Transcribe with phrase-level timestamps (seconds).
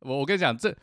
[0.00, 0.74] 我我跟你讲，这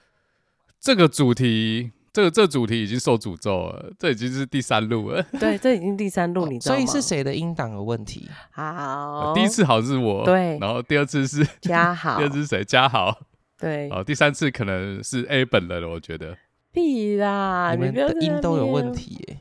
[0.79, 5.23] 这个主题，这个这个主题已经受诅咒了，这已经是第三路了。
[5.39, 6.85] 对，这已经第三路，你知道吗？
[6.85, 8.29] 所以是谁的音档有问题？
[8.51, 12.63] 好，第一次好像是我，对，然后第二次是 嘉豪，第二次是谁？
[12.63, 13.17] 嘉豪，
[13.57, 16.37] 对，哦，第三次可能是 A 本人了，我觉得。
[16.71, 19.37] 屁啦， 你们的音都有问题耶。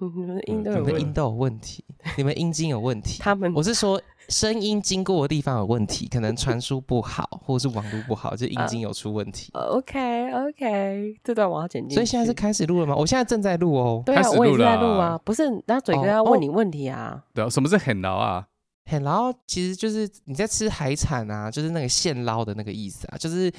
[0.00, 1.82] 你们的音都有，你们音都有问题，
[2.18, 3.22] 你们音经有问题。
[3.22, 3.98] 他们，我是说
[4.28, 9.50] 声音经过的地方有问题，可能传输不好，或者是网络不好，就音经有出问题。
[9.52, 11.94] Uh, OK OK，这段我要剪进去。
[11.94, 12.94] 所以现在是开始录了吗？
[12.96, 14.02] 我现在正在录哦。
[14.04, 15.18] 对啊，我也在录啊。
[15.24, 17.22] 不是，然后嘴哥要问你问题啊。
[17.34, 18.46] 对啊，什么是很捞啊？
[18.86, 23.50] 很捞其实就是你在吃海产啊，就是那个现捞的那个意思啊，就是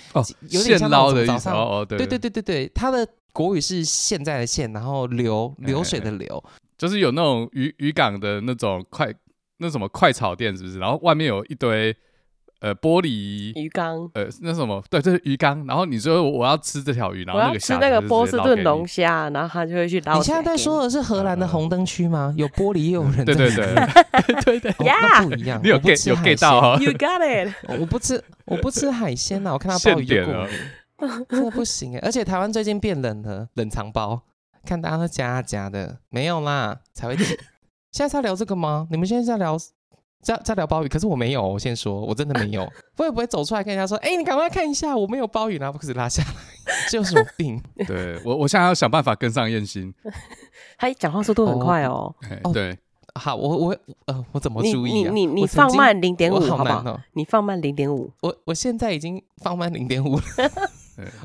[0.49, 1.49] 有点像捞的意思。
[1.49, 6.43] 哦哦，对对对对对对，它的国语是现在的现，然后流流水的流。
[6.77, 9.11] 就是有那种渔渔港的那种快
[9.57, 10.79] 那什么快炒店，是不是？
[10.79, 11.95] 然后外面有一堆
[12.59, 15.65] 呃玻璃鱼缸，呃那什么对，就是鱼缸。
[15.65, 20.17] 然后你说我要吃这条鱼，然后那个吃那个波士顿龙虾，然后他就会去捞。
[20.17, 22.33] 你现在在说的是荷兰的红灯区吗？
[22.37, 23.23] 有玻璃，也有人。
[23.25, 23.73] 对对对
[24.43, 25.59] 对对，那不一样。
[25.63, 27.53] 你有 get 有 get 到哈？You got it。
[27.79, 31.99] 我不吃我不吃海鲜呐，我看到鲍鱼就过敏，真的不行哎。
[32.03, 34.23] 而且台湾最近变冷了，冷藏包。
[34.65, 37.15] 看大家都加加的，没有啦，才会。
[37.95, 38.85] 现在在聊这个吗？
[38.91, 39.57] 你们现在在聊
[40.21, 41.41] 在在聊鲍鱼，可是我没有。
[41.47, 42.69] 我先说，我真的没有。
[42.97, 46.29] 会不会走出来跟人家说：“哎、欸，你赶快看一下，我没有鲍鱼。”然后不可以拉下来，
[46.89, 47.63] 这有什么病？
[47.87, 49.93] 对我，我现在要想办法跟上燕心。
[50.77, 52.13] 他讲话速度很快哦。
[52.43, 52.77] 哦，对，
[53.13, 56.99] 好，我我呃，我怎么注意你你，你放慢零点五好不好？
[57.13, 58.11] 你放慢零点五。
[58.19, 60.23] 我我现在已经放慢零点五了。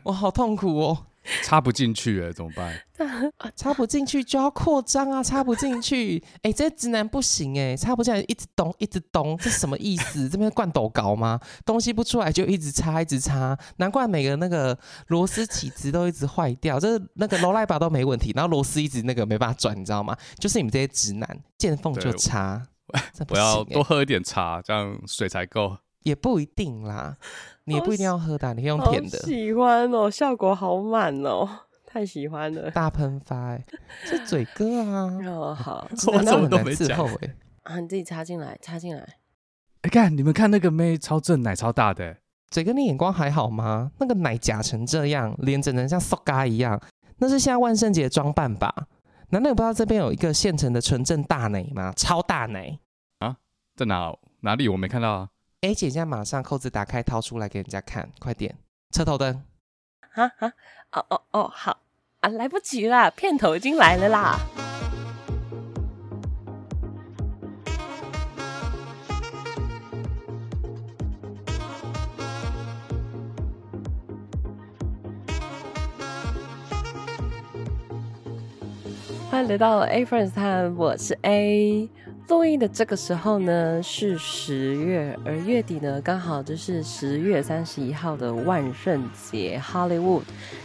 [0.05, 0.99] 我好痛苦哦。
[1.45, 2.81] 插不进去哎，怎么办？
[3.55, 5.23] 插不进去就要扩张啊！
[5.25, 10.29] 插不进去，哎、欸，这直男不行哎，插不进来一直咚一直咚，这什么意思？
[10.29, 11.39] 这边灌斗高吗？
[11.65, 14.77] 东西不出来就一直插一直插，难怪每个那个
[15.09, 20.17] 螺丝起子都一直坏掉，这那个罗赖把都没问题，然后螺丝一直那个没办法转，你知道吗？
[20.39, 22.67] 就是你们这些直男见缝就插，
[23.29, 25.77] 我要多喝一点茶，这样水才够。
[26.03, 27.19] 也不一定啦。
[27.65, 29.19] 你也不一定要喝的，你可以用甜的。
[29.21, 31.49] 喜欢哦，效果好满哦，
[31.87, 32.71] 太喜欢了。
[32.71, 33.65] 大喷发、欸，
[34.05, 35.13] 是嘴哥啊。
[35.29, 37.35] 哦，好， 我怎么都没讲哎。
[37.63, 39.07] 啊，你自己插进来，插进来。
[39.83, 42.17] 哎，看你们看那个妹超正，奶超大的、欸。
[42.51, 43.93] 嘴哥，你眼光还好吗？
[44.01, 46.81] 那个奶假成这样，脸整成像塑嘎一样，
[47.19, 48.75] 那是现在万圣节装扮吧？
[49.29, 51.93] 难道你不知道这边有一个现成的纯正大奶吗？
[51.97, 52.79] 超大奶
[53.21, 53.37] 啊？
[53.77, 54.69] 在哪哪里？
[54.69, 55.29] 我没看到啊。
[55.63, 58.57] 哎，姐，现在马上扣子打开，掏出来给人家看，快点！
[58.93, 59.45] 车头灯，
[60.15, 60.55] 啊啊，
[60.93, 61.79] 哦哦哦，好
[62.21, 64.39] 啊，来不及了，片头已经来了啦！
[79.31, 81.91] 欢迎来到 A Friends Time，我是 A。
[82.31, 90.23] 录音的这个时候呢是十月，而月底呢刚好就是十月三十一号的万圣节 Hollywood，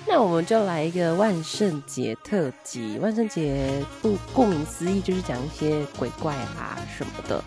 [0.08, 3.00] 那我们就来一个万圣节特辑。
[3.00, 7.44] 万圣节不顾名思义就是讲一些鬼怪啊什么的。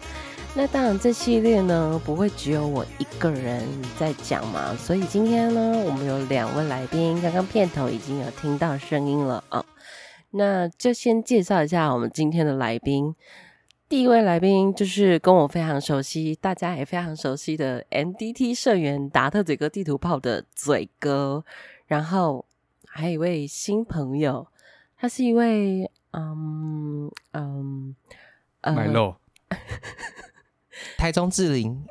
[0.52, 3.62] 那当然这系列呢不会只有我一个人
[4.00, 9.64] 在讲嘛，所以今天呢我们有两位来宾，刚刚片头已经有听到声音了啊。
[10.32, 13.14] 那就先介绍一下我们今天的来宾。
[13.88, 21.42] 第一位来宾就是跟我非常熟悉，大家也非常熟悉的 MDT 社员达特嘴哥地图炮的嘴哥，
[21.86, 22.44] 然后
[22.86, 24.46] 还有一位新朋友，
[24.98, 27.96] 他是一位嗯嗯
[28.60, 29.18] 嗯，麦乐，
[30.98, 31.82] 台中志玲，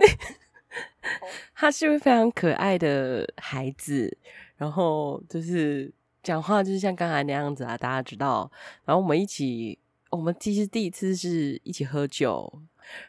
[1.55, 4.15] 他是一位非常可爱的孩子，
[4.57, 5.91] 然后就是
[6.21, 8.51] 讲话就是像刚才那样子啊，大家知道，
[8.85, 9.79] 然后我们一起。
[10.17, 12.51] 我们其实第一次是一起喝酒，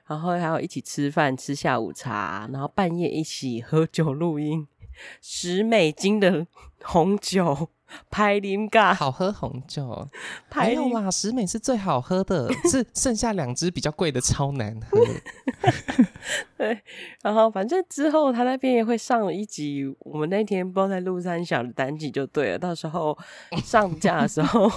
[0.07, 4.67] 然后还有一起吃饭、吃下午茶，然后半夜一起喝酒录音，
[5.21, 6.47] 十美金的
[6.83, 7.71] 红酒。
[8.11, 10.07] 拍林嘎好喝红酒，
[10.51, 15.03] 还有啦，十美是最好喝的， 是剩下两支比较贵的超难喝。
[16.59, 16.79] 对，
[17.23, 23.17] 然后反正之后他那边也会上一集，我们那天不知道在录三小的单集就对了，到时候
[23.65, 24.71] 上架的时候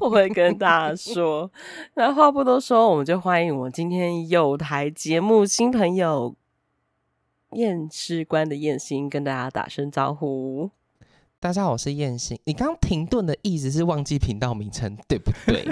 [0.00, 1.48] 我会跟大家说。
[1.94, 6.34] 那话不多说，我们就欢迎我们今天有台节目新朋友
[7.52, 10.70] 验尸官的验心跟大家打声招呼。
[11.40, 12.38] 大家好，我是验心。
[12.44, 15.66] 你刚刚停顿的意思是忘记频道名称，对不对？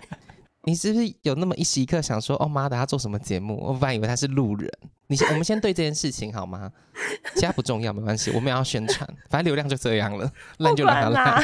[0.66, 3.58] 你是不是有那么一时一刻想说，哦妈的，他做什么节目？
[3.58, 4.70] 我本来以为他是路人，
[5.06, 6.70] 你先，我们先对这件事情好吗？
[7.34, 11.42] 其他不重要，没关系，我们也要宣传，反正流量就这样了， 烂就烂了。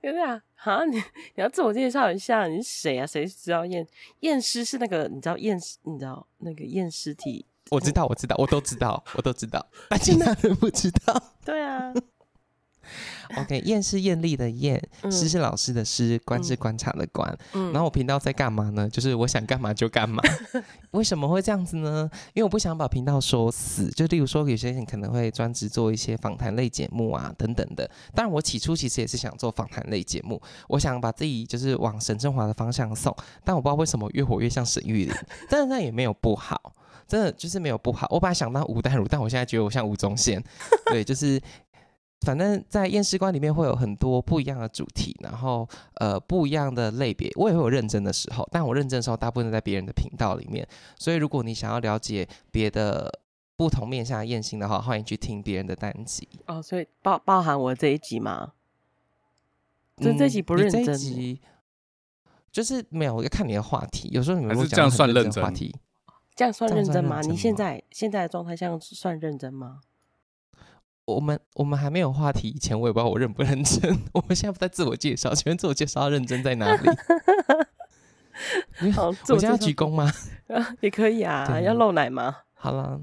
[0.00, 1.02] 对啊，好，你你
[1.36, 3.06] 要自我介绍一下，你是谁啊？
[3.06, 3.86] 谁知道验
[4.20, 5.08] 验尸是那个？
[5.08, 5.78] 你知道验尸？
[5.84, 7.46] 你知道那个验尸体？
[7.70, 11.22] 我知道，我知道，我都知道，我都知道， 但其他人不知道。
[11.44, 11.92] 对啊。
[13.36, 17.38] OK，验是艳丽的验，师是老师的师，观是观察的观。
[17.52, 18.88] 嗯、然后我频道在干嘛呢？
[18.88, 20.22] 就是我想干嘛就干嘛。
[20.92, 22.08] 为什么会这样子呢？
[22.32, 23.90] 因为我不想把频道说死。
[23.90, 27.86] 就例如说，有些人可能会专职做一些访谈类节目啊，等等的。
[28.14, 33.14] 当然，我起初其实也是想做访谈类节目，我想把自己就是往沈振华的方向送。
[33.44, 35.14] 但我不知道为什么越活越像沈玉琳，
[35.50, 36.72] 但是那也没有不好，
[37.08, 38.06] 真的就是没有不好。
[38.10, 40.40] 我本来想当吴淡如，但我现在觉得我像吴宗宪。
[40.92, 41.40] 对，就是。
[42.22, 45.66] 反正，在验尸官里面会有很多不一样的主题，然后
[46.00, 47.30] 呃不一样的类别。
[47.36, 50.66] 我也会有认真的时候，但我认真的时候大部分在别人的频道里面。
[50.98, 53.20] 所以，如果你想要了解别的
[53.56, 56.28] 不同面向的验心的话，欢迎去听别人的单集。
[56.46, 58.52] 哦，所以包包含我这一集吗？
[59.98, 61.40] 就这集不认真，嗯、这集
[62.50, 63.14] 就是没有。
[63.14, 65.72] 我要看你的话题，有时候你们会讲这样算认真话题，
[66.38, 67.20] 这样算认真吗？
[67.20, 69.80] 真吗你现在现在的状态这样算认真吗？
[71.04, 73.98] 我们我们还没有话题以前，我也不知道我认不认真。
[74.14, 76.88] 我们现在不在自我介绍，请问自我介绍要认真在哪里？
[78.94, 80.08] 好，我现在要鞠躬吗？
[80.80, 82.36] 也可以啊，要露奶吗？
[82.54, 83.00] 好了。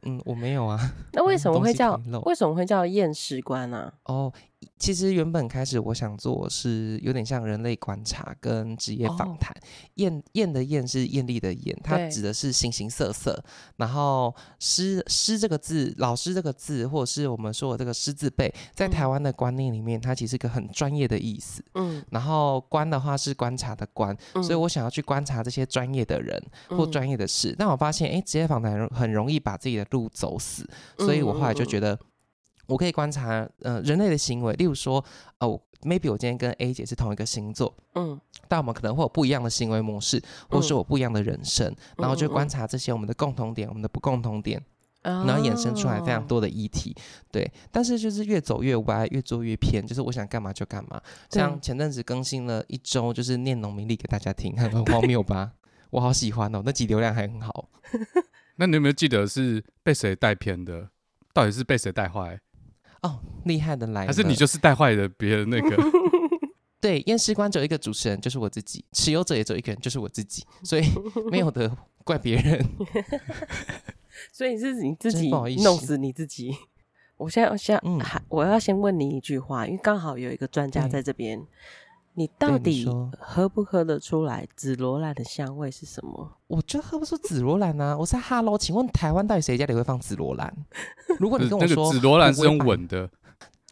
[0.00, 0.80] 嗯，我没有啊。
[1.12, 3.92] 那为什么会叫为什么会叫验尸官呢？
[4.04, 4.32] 哦，
[4.78, 9.54] 其实原本开始我想做是有点像人类观察跟职业访谈。
[9.94, 13.42] 艳艳、哦、的艳是艳丽的艳，它指的是形形色色。
[13.76, 21.64] 然后师师这个字，老师这个字，或者是我们说的这个师字辈，在台湾的观念里面，它其实是一个很专业的意思。
[21.74, 22.04] 嗯。
[22.10, 27.50] 然后观的话是观察的观，嗯、所以我想要去观察这些专业的人或专业的事。
[27.52, 30.68] 嗯、但我发现，哎，职业访谈很容易把自己的路走死，
[30.98, 31.98] 所以我后来就觉得，
[32.66, 35.04] 我可以观察呃人类的行为，例如说，
[35.40, 38.18] 哦，maybe 我今天跟 A 姐是同一个星座，嗯，
[38.48, 44.62] 但我们可能会有不一样的行为模式，或是我不一样的人生，嗯、然后就观察这些我们的共同点，我们的不共同点，
[45.02, 46.96] 然后衍生出来非常多的议题，
[47.30, 51.00] 对，但是就是越走越歪，越做越偏，就是我想干嘛就干嘛。
[51.30, 55.52] 像前阵子更新了一周，就是念农民历给大家听，很荒谬吧？
[55.90, 57.68] 我好喜欢哦，那集流量还很好。
[58.56, 60.88] 那你有没有记得是被谁带偏的？
[61.32, 62.40] 到底是被谁带坏？
[63.04, 64.06] 哦，厉害的来了！
[64.06, 65.76] 还是你就是带坏的别人那个？
[66.80, 70.84] 对，验尸官只有一个主持人，就是我自己；持有者也只有一个人，就是我自己，所以
[71.30, 71.70] 没有的
[72.02, 72.66] 怪别人。
[74.32, 75.28] 所以你是你自己
[75.62, 76.56] 弄死你自己。
[77.16, 81.46] 我现在先还、嗯、我要先问你一句话，因为刚好有一个专家在这边。
[82.16, 82.86] 你到底
[83.18, 86.30] 喝不喝得出来紫罗兰的香味是什么？
[86.46, 87.96] 我就喝不出紫罗兰啊！
[87.98, 90.54] 我是哈喽，请问台湾到底谁家里会放紫罗兰？
[91.18, 93.10] 如果你跟我说紫罗兰是用稳的。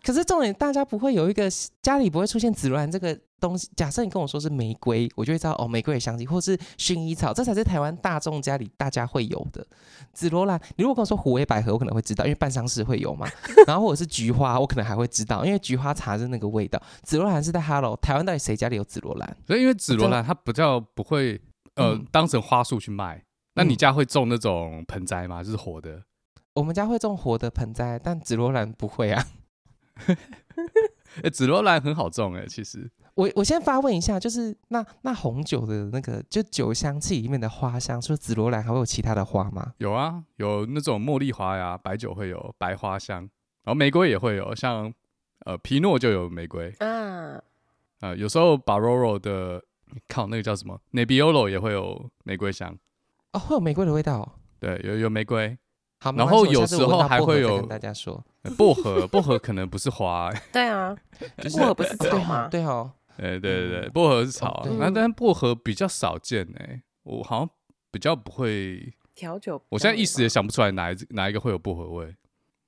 [0.02, 1.48] 可是重点，大家不会有一个
[1.80, 3.70] 家里不会出现紫罗兰这个东西。
[3.76, 9.64] 假设你跟我说是玫瑰，我就会知道哦，玫瑰的香气，或是薰衣草，这才是台湾大众家里大家会有的
[10.12, 10.60] 紫罗兰。
[10.76, 13.28] 你如果跟我说虎尾百合，我可能会知道，因为办丧事会有嘛。
[13.66, 16.82] 然后或者是菊花，我可能还会知道，因为菊花茶是那个味道。
[17.04, 19.36] 紫罗兰是在 Hello，台湾到底谁家里有紫罗兰？
[19.46, 21.40] 所以因为紫罗兰它比较不会
[21.76, 23.22] 呃、嗯、当成花束去卖。
[23.54, 25.44] 那你家会种那种盆栽吗？
[25.44, 26.02] 就是活的？
[26.54, 29.24] 我们家会种活的盆栽，但紫罗兰不会啊。
[29.94, 30.16] 哎、
[31.24, 39.74] 欸，紫罗兰很好种哎、欸，其实我我先发问一下，就是那那红酒的那个就酒香气里面的花香，除了紫罗兰还会有其他的花吗？
[39.78, 43.20] 有啊，有那种茉莉花呀，白酒会有白花香，
[43.64, 44.92] 然后玫瑰也会有，像
[45.44, 47.42] 呃皮诺就有玫瑰啊，
[48.00, 49.62] 呃有时候 Barolo 的
[50.08, 52.76] 靠那个叫什么 Nebbiolo 也会有玫瑰香
[53.32, 55.56] 哦，会有玫瑰的味道，对，有有玫瑰。
[56.00, 58.24] 好，然后有时候还会有跟大家说
[58.56, 60.96] 薄荷，薄荷可能不是花、欸， 对啊，
[61.44, 62.48] 薄荷不是草吗？
[62.48, 67.50] 对哦，哎，对对对，薄荷是草，那但薄荷比较少见哎、欸，我好像
[67.90, 72.14] 比较不会调酒，我现在一时也想不出来哪一哪一个会有薄荷味，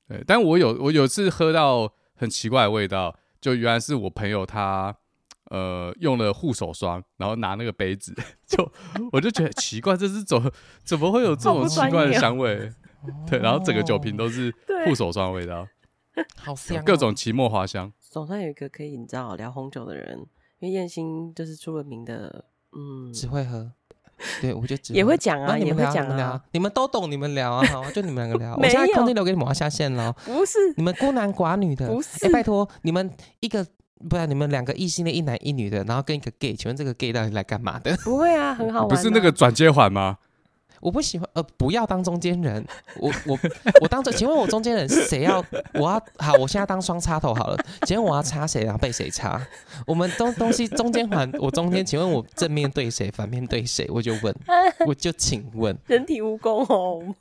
[0.08, 4.94] 对，但我有我有次喝到很奇怪的味道，就原来是我朋友他
[5.50, 8.14] 呃用了护手霜，然后拿那个杯子，
[8.46, 8.70] 就
[9.10, 10.52] 我就觉得奇怪，这是怎么
[10.84, 12.70] 怎么会有这种奇怪的香味？
[13.28, 14.54] 对，然后整个酒瓶都是
[14.86, 15.66] 护手霜的味道，
[16.36, 17.92] 好香，各种奇末花香。
[18.00, 20.18] 手上有一个可以你知道聊红酒的人，
[20.60, 23.72] 因为燕心就是出了名的，嗯，只会喝。
[24.40, 28.54] 对，我就只 也会讲啊，也会讲啊，你们都懂，你们聊啊，好，就你们两个聊。
[28.54, 30.12] 我现在空间留给你们，我要下线了。
[30.24, 32.24] 不是，你们孤男寡女的，不是。
[32.24, 33.66] 哎，拜托，你们一个
[34.08, 37.96] 不然你们两个异性的一男一女的，然后跟一个 gay，请问这个 gay 到底来干嘛的？
[38.04, 38.88] 不会啊，很好玩。
[38.88, 40.18] 不是那个转接环吗？
[40.80, 42.64] 我不喜欢，呃，不要当中间人。
[42.98, 43.38] 我我
[43.80, 45.44] 我当中，请问我中间人谁要？
[45.74, 47.56] 我要好，我现在当双插头好了。
[47.86, 49.40] 请问我要插谁，然后被谁插？
[49.86, 53.86] 我们东东西中间环，我中间，请问我正面对谁，反面对谁？
[53.90, 54.34] 我就问，
[54.86, 57.14] 我就请问， 人体蜈蚣哦。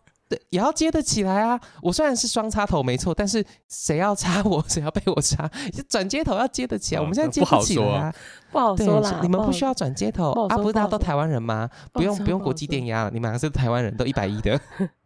[0.49, 1.59] 也要接得起来啊！
[1.81, 5.49] 我虽然是双插头没错，但是谁要插我， 谁要被我插，
[5.89, 7.01] 转接头要接得起来。
[7.01, 8.13] 我们现在接不起来啊，
[8.51, 9.19] 不好说啦。
[9.21, 10.57] 你们不需要转接头啊？
[10.57, 11.69] 不是大家都台湾人吗？
[11.91, 14.59] 不用不用国际电压，你们两个是台湾人都一百一的。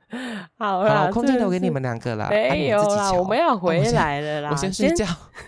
[0.58, 2.30] 好了，空间留给你们两个啦。
[2.30, 4.50] 没有啦，我们要回来了啦。
[4.52, 5.06] 我先睡觉。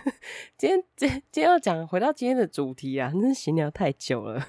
[0.58, 4.44] 今天今今天要讲回到今天的主题啊，真是闲聊太久了。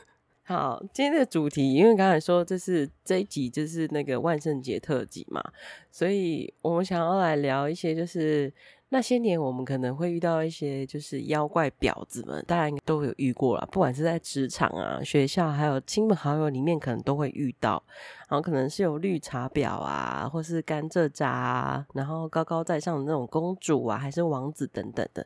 [0.51, 5.41] 好，今天的主题，因为刚才说这是这一集就是那个万圣节特辑嘛，
[5.89, 8.53] 所以我们想要来聊一些，就是
[8.89, 17.81] 那些年我们可能会遇到一些就是妖怪婊子们，大家应该都有遇过啦，不管是在职场啊、学校，还有亲朋好友里面，可能都会遇到。
[18.27, 25.25] 然后可能是有绿茶婊啊，或是甘蔗渣啊，然后高高在上的那种公主啊，还是王子等等的。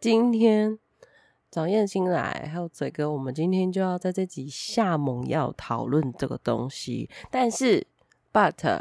[0.00, 0.80] 今天。
[1.54, 7.08] 找燕青来，还有嘴哥，我们今天就要在这集下猛药讨论这个东西。
[7.30, 7.86] 但是
[8.32, 8.80] ，but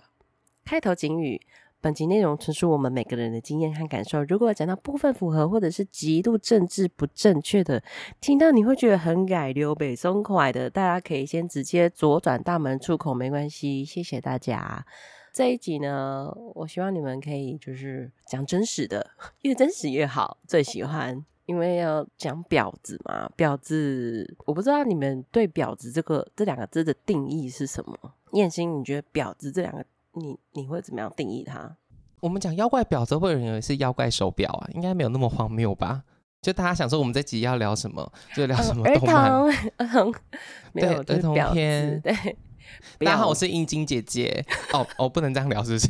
[0.65, 1.39] 开头警语：
[1.79, 4.23] 本集内容纯属我们每个人的经验和感受。
[4.23, 7.83] 如果讲到部分符合或者是极度政治不正确的，
[8.19, 13.85] 听到你会觉得很改溜北松快的，大家可以先直接左转大门出口，没关系。
[13.85, 14.83] 谢谢大家。
[15.31, 19.11] 这一集呢，我希望你们可以就是讲真实的，
[19.43, 21.23] 越真实越好，最喜欢。
[21.45, 27.97] 因为要讲婊子嘛，婊子，我不知道你们对婊子这个这两个字的定义是什么？
[28.31, 31.75] 燕心，你觉得婊子这两个，你你会怎么样定义它？
[32.21, 36.03] 我们讲妖怪婊子，会有人以为是妖怪手表啊，应该没有那么荒谬吧？
[36.41, 38.12] 就大家想说，我们这集要聊什么？
[38.35, 39.31] 就聊什么动漫？
[39.31, 40.13] 儿童，儿童，
[40.73, 42.00] 对，儿童片。
[42.01, 42.13] 对，
[43.00, 44.45] 大家好，我是英晶姐姐。
[44.71, 45.89] 哦哦，不能这样聊，是不是？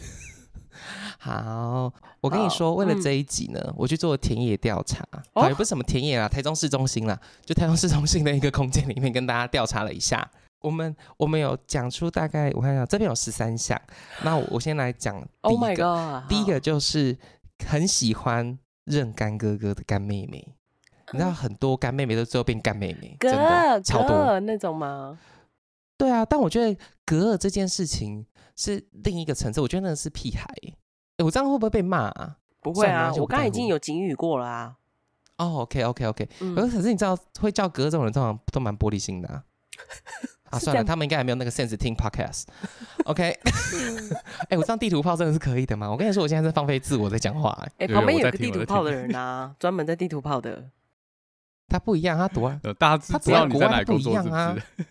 [1.23, 1.89] 好，
[2.19, 5.07] 我跟你说，哦、为了这一集呢，嗯、我去做田野调查。
[5.31, 10.29] 哦，也不是什么田野啦，台中市中心啦，就台中市中心的一个空间里面，跟大家调查了一下。
[10.59, 13.81] 我们我们有讲出大概，我看一下，这边有十三项。
[14.21, 17.17] 那我，我先来讲第一个，Oh my God, 第一个就是
[17.65, 20.45] 很喜欢认干哥哥的干妹妹。
[20.45, 25.17] 嗯、你知道很多干妹妹都最后变干妹妹，哥真的超多那种吗？
[25.97, 28.25] 对啊，但我觉得格尔这件事情
[28.57, 30.53] 是另一个层次，我觉得那是屁孩。
[31.17, 32.37] 我这样会不会被骂啊？
[32.61, 34.75] 不会啊，我刚才已经有警语过了啊。
[35.37, 36.29] 哦，OK，OK，OK。
[36.55, 39.43] 可是你知道会叫哥这种人，通常都蛮玻璃心的啊。
[40.51, 42.45] 啊，算了，他们应该还没有那个 sense 听 podcast。
[43.05, 43.37] OK。
[44.49, 45.89] 哎，我这样地图炮真的是可以的吗？
[45.89, 47.51] 我跟你说，我现在在放飞自我在讲话。
[47.79, 50.69] 哎，旁边有个地图炮的人啊，专门在地图炮的。
[51.67, 54.85] 他不一样，他读啊，大家知道你在哪工作是不是？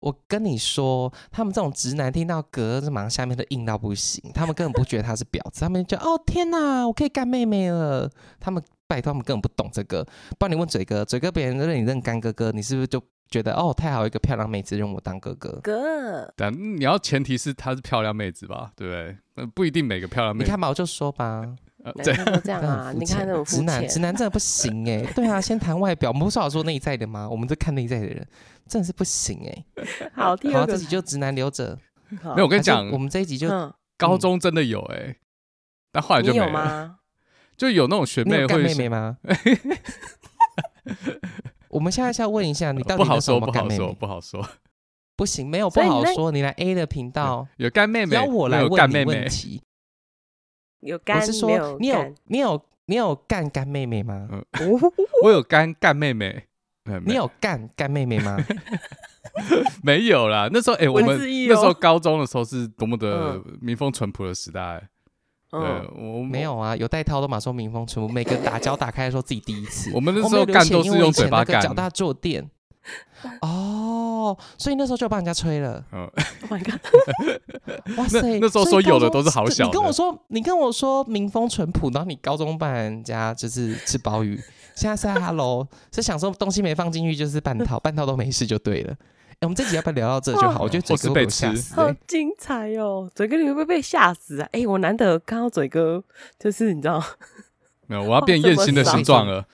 [0.00, 8.10] 我跟你说，他们这种直男听到格子马上下面都硬到不行，他们根本不觉得他是婊子，他们就哦天哪，我可以干妹妹了。
[8.38, 10.06] 他们拜托，他们根本不懂这个。
[10.38, 15.60] 帮你问嘴哥，嘴哥别人认你认干哥哥，你是不是就觉得哦太好一个漂亮妹子认我当哥哥？
[15.62, 19.46] 哥，但你要前提是她是漂亮妹子吧，对不对？
[19.54, 20.44] 不一定每个漂亮妹子。
[20.44, 21.44] 你看嘛，我就说吧。
[21.82, 25.02] 呃，对，这样啊，你看那种直男，直男真的不行哎。
[25.14, 27.28] 对啊，先谈外表，我们不是好说内在的吗？
[27.28, 28.26] 我们都看内在的人，
[28.66, 29.64] 真的是不行哎。
[30.14, 31.78] 好，第二个，自己就直男留着。
[32.10, 33.48] 没有，我跟你讲，我们这一集就
[33.96, 35.16] 高中真的有哎，
[35.92, 36.96] 但后来就没有吗？
[37.56, 39.18] 就有那种学妹会妹妹吗？
[41.68, 44.46] 我们现在是要问一下，你到底不好说，不好说，不好说，
[45.16, 46.30] 不行，没有不好说。
[46.30, 49.62] 你来 A 的频道有干妹妹，要我来问你问题。
[50.80, 54.28] 有干，我是说你有你有你有干干妹妹吗？
[55.22, 56.44] 我有干干妹妹，
[57.06, 58.36] 你有干干妹妹吗？
[59.82, 61.18] 没有啦，那时候哎，我们
[61.48, 64.88] 那时候高中的时候是多么的民风淳朴的时代。
[65.50, 65.60] 对，
[65.96, 69.90] 我没有啊，有带套的嘛，说民风淳朴，每个打脚打开的时候自己第一次。
[69.92, 72.48] 我们那时候干都是用嘴巴干，脚踏坐垫。
[73.42, 73.59] 哦，
[74.58, 75.84] 所以那时候就帮人家吹了。
[75.92, 76.08] 嗯
[76.42, 76.80] ，Oh my God！
[77.98, 79.64] 哇塞，那时候说有的都是好小。
[79.64, 84.40] 你跟我说，你跟我说民风淳朴，然后你高中帮人家就是吃鲍鱼，
[84.76, 88.94] 现在是 Hello，是想说东西没放进去就是半套， 半套都没事就对了。
[89.34, 90.62] 哎，我们这集要不要聊到这就好？
[90.62, 93.10] 我觉得嘴哥被吓死，好精彩哦！
[93.14, 94.48] 嘴哥你会不会被吓死啊？
[94.52, 96.04] 哎，我难得看到嘴哥，
[96.38, 97.02] 就是你知道，
[97.86, 99.46] 没有，我要变燕心的形状了。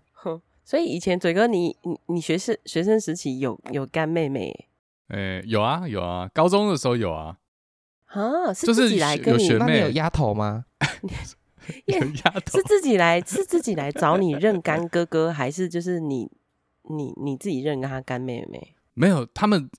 [0.66, 4.68] 所以以前嘴哥你，你你你学生学生时期有有干妹妹？
[5.10, 7.38] 诶，有啊有啊，高中的时候有啊。
[8.06, 10.64] 啊，是自己来跟你那你有丫头吗？
[11.86, 16.28] 有丫头是自己来是自己来找你认干哥哥，还是就是你
[16.82, 18.74] 你你自己认他干妹妹？
[18.94, 19.70] 没有，他们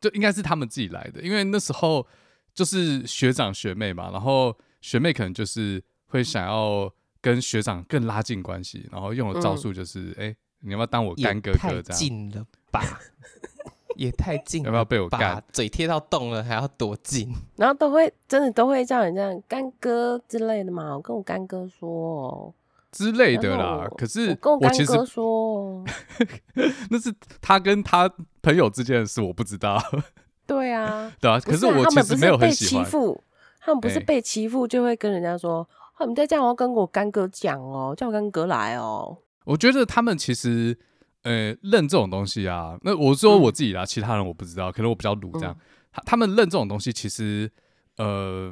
[0.00, 2.04] 就应该是他们自己来的，因为那时候
[2.52, 11.58] 就是学长学妹嘛，然后学妹可能就是会想要跟学长更拉近关系，然后用的招数就是，哎、嗯，你要不要当我干哥哥？
[11.58, 12.82] 这样太近了吧？
[13.96, 15.42] 也太近了，要不要被我干？
[15.52, 17.34] 嘴贴到洞了还要多近？
[17.56, 20.94] 然后都会真的都会叫人家干哥之类的嘛？
[20.96, 22.54] 我跟我干哥说
[22.90, 23.86] 之类的啦。
[23.98, 25.84] 可是我跟我干哥说，
[26.88, 27.12] 那是
[27.42, 28.10] 他跟他
[28.40, 29.78] 朋友之间的事，我不知道。
[30.46, 31.38] 对啊， 对啊。
[31.38, 32.86] 可是我其实没有很喜欢。
[33.62, 35.68] 他们不是被欺负，就会跟人家说
[36.04, 40.78] ：“欸、你再这样，我要跟我干哥讲哦，叫我干哥来哦。”我觉得他们其实。
[41.22, 45.54] 呃，认这种东西啊，那我说我自己啦，嗯、其他人我不知道，可能我比较鲁这样。
[45.92, 47.52] 他、嗯、他们认这种东西，其实
[47.98, 48.50] 呃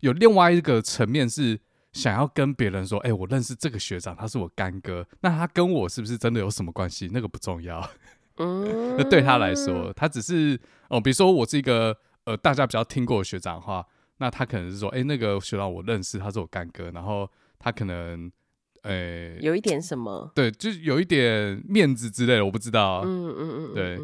[0.00, 1.56] 有另外一个层面是
[1.92, 7.08] 想要跟别人说，哎、欸，我认识这个学长，他是我干哥，那他跟我是不是真的有什么关系？
[7.12, 7.88] 那个不重要。
[8.38, 13.86] 嗯， 那对他来说，他只是哦、呃，比如说我是一个呃大家比较听过的学长的话，
[14.18, 18.30] 那他可能是说，哎、欸，那个学长我认识，他是我干哥，然后他可能。
[18.84, 20.30] 诶，欸、有一点什么？
[20.36, 23.00] 对，就是有一点面子之类的，我不知道。
[23.04, 23.98] 嗯嗯嗯，对，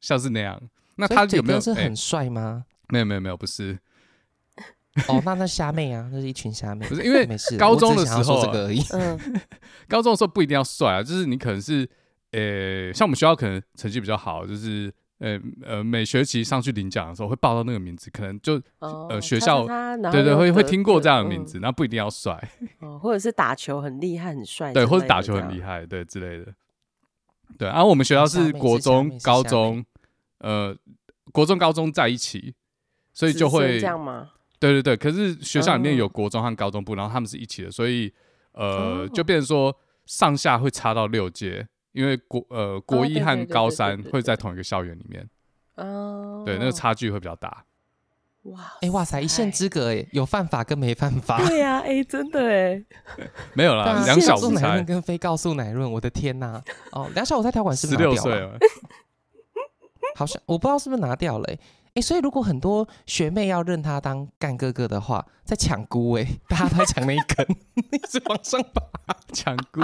[0.00, 0.60] 像是那样。
[0.96, 2.64] 那他有没有是很帅吗？
[2.88, 3.78] 没有没有没有，不是。
[5.06, 6.84] 哦，那那虾妹啊，那是一群虾妹。
[6.88, 8.82] 不是因为高中的时候这个而已。
[8.90, 9.16] 嗯，
[9.88, 11.88] 高中的时候不一定要帅啊，就是你可能是，
[12.32, 14.92] 呃，像我们学校可能成绩比较好，就是。
[15.22, 19.64] 呃呃，每学期上去领奖的时候会报到那个名字，可能就、哦、呃学校
[20.10, 22.32] 对对会会听过这样的名字，那、嗯、不一定要帅
[22.80, 26.52] 哦，或者是打球很厉害很帅， 对，或者打球很厉害对之类的，
[27.56, 27.68] 对。
[27.68, 29.84] 然后我们学校是国中、高中，
[30.38, 30.76] 呃，
[31.30, 32.52] 国中、高中在一起，
[33.12, 34.30] 所以就会这样吗？
[34.58, 38.12] 对对对，可是学校里面有国中和高中部，然后他们是一起的，所以
[38.54, 41.68] 呃，就变成说上下会差到六届。
[41.92, 45.28] 因为国呃国一和高三会在同一个校园里面，
[45.76, 47.64] 哦，对，那个差距会比较大。
[48.42, 51.38] 哇，哎哇塞，一线之隔哎，有犯法跟没犯法。
[51.46, 52.84] 对呀，哎，真的哎，
[53.54, 56.60] 没有啦，两小无猜跟非告诉乃论，我的天呐！
[56.90, 58.58] 哦，两小无猜条款是不是十六岁了？
[60.16, 61.48] 好像我不知道是不是拿掉了
[61.94, 67.46] 哎，所以如果很多学妹要认他当干哥哥的话，在抢菇哎，大家都在抢那一根，
[67.92, 69.80] 一直往上爬，抢菇。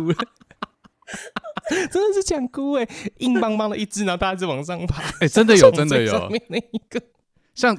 [1.90, 5.02] 真的是抢菇哎，硬邦邦的一只，然后大家一直往上爬。
[5.20, 6.10] 哎、欸，真的有，真的有。
[6.12, 7.00] 上面那一个，
[7.54, 7.76] 像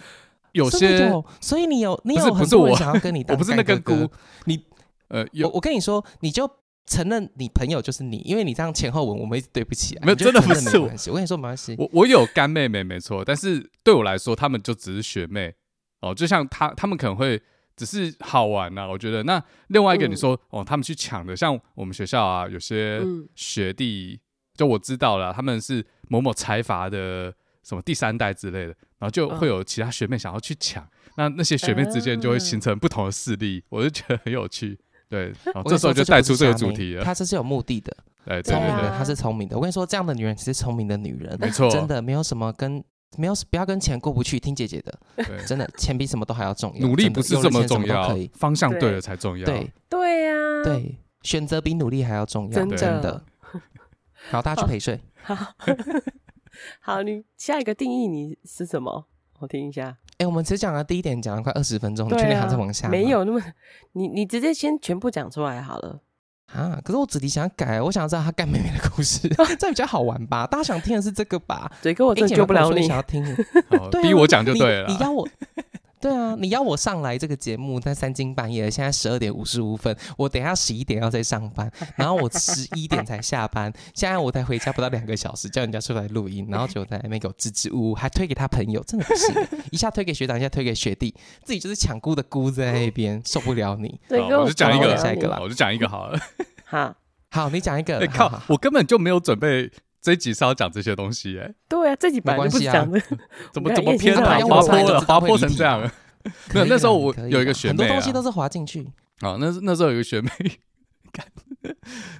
[0.52, 4.12] 有些，所以你有，你有很多人想要跟你当 哥哥，我不是那个菇，
[4.46, 4.64] 你
[5.10, 6.50] 呃，有我，我跟你说，你就
[6.86, 10.02] 承认你朋友就是你，因为你这样前后文，我们一直对不起啊。
[10.06, 10.90] 没有，真的不是我。
[11.08, 15.54] 我跟你说没关系，我我有干妹妹没错，但是对我来说，他们就只是学妹
[16.02, 17.42] 哦，就像他，他们可能会。
[17.80, 19.24] 只是好玩呐、啊，我觉得。
[19.24, 23.02] 那另外一个你说、嗯、哦，他们去抢的，像我们学校啊，有些
[23.36, 24.22] 学弟，嗯、
[24.56, 34.78] 就我知道了，他们是某某财阀的什么第三代之类的，然后就会有其他学妹想要去抢，哦、那那些学妹之间就会形成不同的势力，嗯、我就觉得很有趣。
[35.08, 37.04] 对，然后这时候就带出这个主题了。
[37.04, 39.56] 他这是有目的的，对，聪明的，他是聪明的。
[39.56, 42.84] 我跟你说，这样的女人其实聪明的女人，没错，真的没有什么跟。
[43.18, 44.40] 没有，不要跟钱过不去。
[44.40, 45.00] 听姐姐的，
[45.46, 46.88] 真的，钱比什么都还要重要。
[46.88, 49.46] 努力不是这么重要，方向对了才重要。
[49.46, 53.24] 对对呀，对，选择比努力还要重要，真的。
[54.32, 55.00] 好，大家去陪睡。
[55.24, 55.36] 好，
[56.82, 59.08] 好，你下一个定义你是什么？
[59.40, 59.98] 我听一下。
[60.18, 62.90] 哎，我们只讲了第一点，讲了快二十分钟，你确定还在往下？
[62.90, 63.42] 没有那么，
[63.94, 66.02] 你你直接先全部讲出来好了。
[66.54, 66.80] 啊！
[66.84, 69.28] 可是我子弟想要改，我想要知道他干妹妹的故事，
[69.60, 70.48] 这样比较好玩吧？
[70.48, 71.72] 大家想听的是这个吧？
[71.82, 73.24] 对，跟，我真救不了你，想要听，
[74.02, 74.88] 逼我讲就对了。
[74.88, 75.28] 你要我，
[76.00, 94.00] 对啊，你要我上来这个节目，在三更半夜，现在十二点五十五分，我等下十一点要再上班，然后我十一点才下班， 现在我才回家不到两个小时，叫人家出来录音，然后就在那边给我支支吾吾，还推给他朋友，真的不是，一下推给学长，一下推给学弟，自己就是抢姑的姑在那边，受不了你。
[94.10, 96.20] 我就讲一个，下一个啦，我就讲一个好了。
[96.66, 96.96] 好
[97.32, 98.00] 好，你讲一个。
[98.00, 99.70] 哎靠，我根本就没有准备
[100.02, 101.54] 这一集是要讲这些东西哎。
[101.68, 103.00] 对啊，这集本来就不讲的，
[103.52, 105.82] 怎么 怎么偏了，滑坡了，滑坡成这样。
[106.54, 108.84] 没有，那时候我有一个学妹，很多东西都是滑进去。
[109.22, 110.30] 啊，那那时候有一个学妹，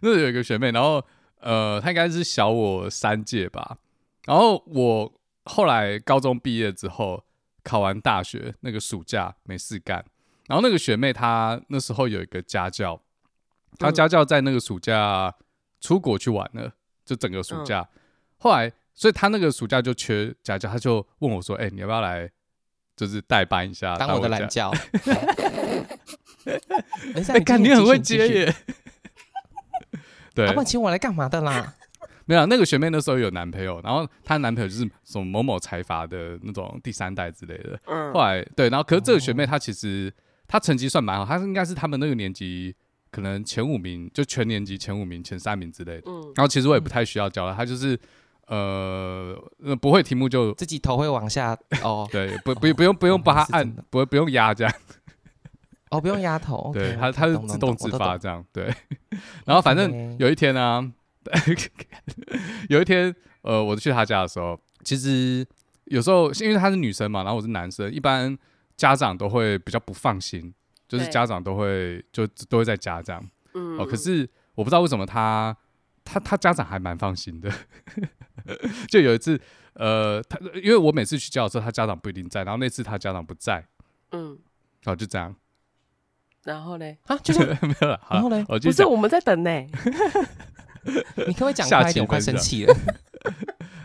[0.02, 1.04] 那时候有一个学妹，然后
[1.42, 3.78] 呃，她应该是小我三届吧。
[4.26, 5.14] 然后我
[5.46, 7.24] 后来高中毕业之后，
[7.64, 10.04] 考完大学那个暑假没事干，
[10.48, 13.02] 然后那个学妹她那时候有一个家教。
[13.78, 15.34] 她家教在那个暑假
[15.80, 16.74] 出国去玩了，
[17.10, 17.88] 就整个暑假。
[18.38, 22.30] 后来，所以他那个暑假就缺家教，他就问我说：“哎，你要不要来，
[22.96, 24.72] 就是代班一下，当我的懒教？”
[27.16, 28.56] 哎，看你很会接耶。
[30.36, 31.74] 对，他问请我来干嘛的啦？
[32.26, 37.80] 没有那个学妹那时候有男朋友，然后她男朋友就是什么某某财阀的那种第三代之类的。
[37.88, 40.14] 嗯，后来对，然后可是这个学妹她其实
[40.48, 42.76] 她成绩算蛮好，她应该是他们那个年级
[43.12, 46.04] 可能前五名，就全年级前五名、前三名之类的。
[46.06, 48.00] 嗯，然后其实我也不太需要教了，他就是。
[48.52, 49.40] 呃，
[49.80, 52.10] 不会题目就自己头会往下哦。
[52.12, 54.74] 对，不不不用不用帮他按，不不用压这样。
[55.92, 56.72] 哦，不用压头。
[56.74, 58.44] 对，它它是自动自发这样。
[58.52, 58.74] 对。
[59.46, 60.92] 然后反正有一天呢，
[62.70, 65.46] 有一天呃，我去他家的时候，其实
[65.86, 68.36] 有时候因为她是女生嘛，然后我是男生，一般
[68.76, 70.52] 家长都会比较不放心，
[70.90, 73.26] 就是家长都会就都会在家这样。
[73.54, 73.78] 嗯。
[73.78, 75.56] 哦，可是我不知道为什么他
[76.04, 77.50] 他他家长还蛮放心的。
[78.90, 79.40] 就有一次，
[79.74, 83.66] 呃，他因为我每次去教的时候，他家长不一定在，然后那次他家长不在，
[84.12, 84.38] 嗯，
[84.84, 85.36] 好，就这样，
[86.46, 86.98] 然后嘞？
[87.06, 88.02] 啊，就是 没有了。
[88.10, 88.44] 然后呢？
[88.46, 89.52] 不是我们在等呢。
[91.28, 92.04] 你可不可以讲快一点？
[92.04, 92.74] 我快生气了。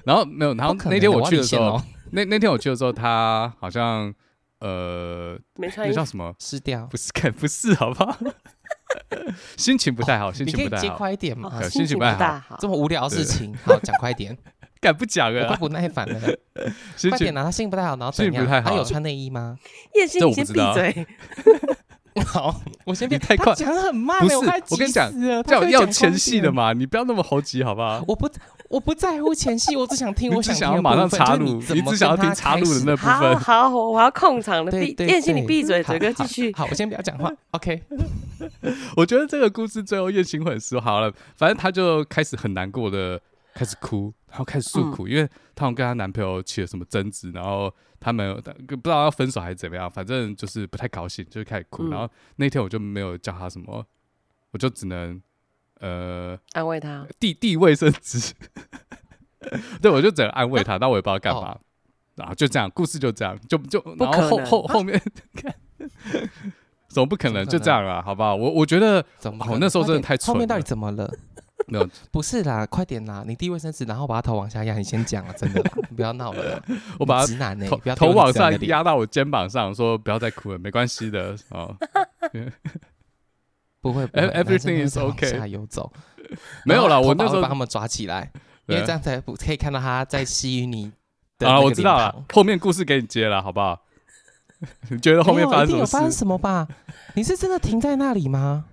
[0.05, 4.15] 然后没有，然后那天我去的时候，那那天我去的时候，他好像
[4.67, 6.35] 呃，没穿衣服，那叫什么？
[6.39, 6.87] 湿掉？
[6.87, 8.19] 不是，不是，好不好？
[9.59, 10.77] 心情不太好，心情不太好。
[10.77, 11.63] 你可以接快一点吗？
[11.69, 14.37] 心情不太好，这么无聊的事情，好讲快一点。
[14.81, 15.49] 敢不讲啊？
[15.51, 16.21] 我不耐烦了。
[17.11, 17.45] 快点啊！
[17.45, 18.71] 他心情不太好，然后心情不太好。
[18.71, 19.59] 他有穿内衣吗？
[19.95, 21.07] 叶心，你先闭嘴。
[22.27, 24.21] 好， 我先别太快，讲很慢。
[24.21, 25.11] 不是，我跟你讲，
[25.45, 28.05] 叫要前戏的嘛，你不要那么猴急，好不好？
[28.07, 28.29] 我不。
[28.71, 30.35] 我不在乎前戏，我只想听。
[30.35, 33.39] 我想要马上插入，你只想要听插入的那部分。
[33.39, 34.73] 好好，我要控场了。
[34.73, 36.53] 闭，叶欣，你闭嘴，嘴哥继续。
[36.57, 37.31] 好，我先不要讲话。
[37.53, 37.81] OK。
[38.97, 40.81] 我觉得这个故事最后叶欣会很失。
[40.81, 43.21] 好了，反正他就开始很难过的
[43.55, 48.35] 开始哭，然后开始诉苦，因为她跟她男朋友起了什么争执，然后他们
[48.67, 51.89] 不知道要分手还是怎么样，反正就是不太高兴，就开始哭。
[51.89, 53.87] 然后那天我就没有叫她什么，
[54.51, 55.23] 我就只能。
[55.81, 58.33] 呃，安慰他，递递卫生纸，
[59.83, 61.59] 对，我就只能安慰他，但我也不知道干嘛，
[62.15, 64.99] 然后就这样，故事就这样，就就然后后后后面，
[66.89, 67.45] 怎么不可能？
[67.45, 68.35] 就这样啊，好不好？
[68.35, 69.05] 我我觉得，
[69.51, 70.33] 我那时候真的太蠢。
[70.33, 71.13] 后面到底 怎么了？
[71.69, 75.63] 没有，不是啦，快点啦，你递卫生纸，然后把他头往下压，你先讲啊，真的，
[75.97, 76.63] 不要闹了，
[76.99, 81.75] 我把他直男呢，头往上压到我肩膀上，说不要再哭了，没关系的哦。
[83.81, 85.31] 不会，everything is OK。
[85.31, 85.93] 下游走，
[86.65, 86.99] 没有了。
[87.01, 88.33] 我那时候把他们抓起来，
[88.67, 90.91] 因为这样才可以看到他在吸引你。
[91.41, 93.83] 啊，我知道了，后面故事给你接了，好不好？
[94.89, 95.79] 你觉得后面发生什么？
[95.81, 96.67] 有发生什么吧？
[97.15, 98.65] 你是真的停在那里吗？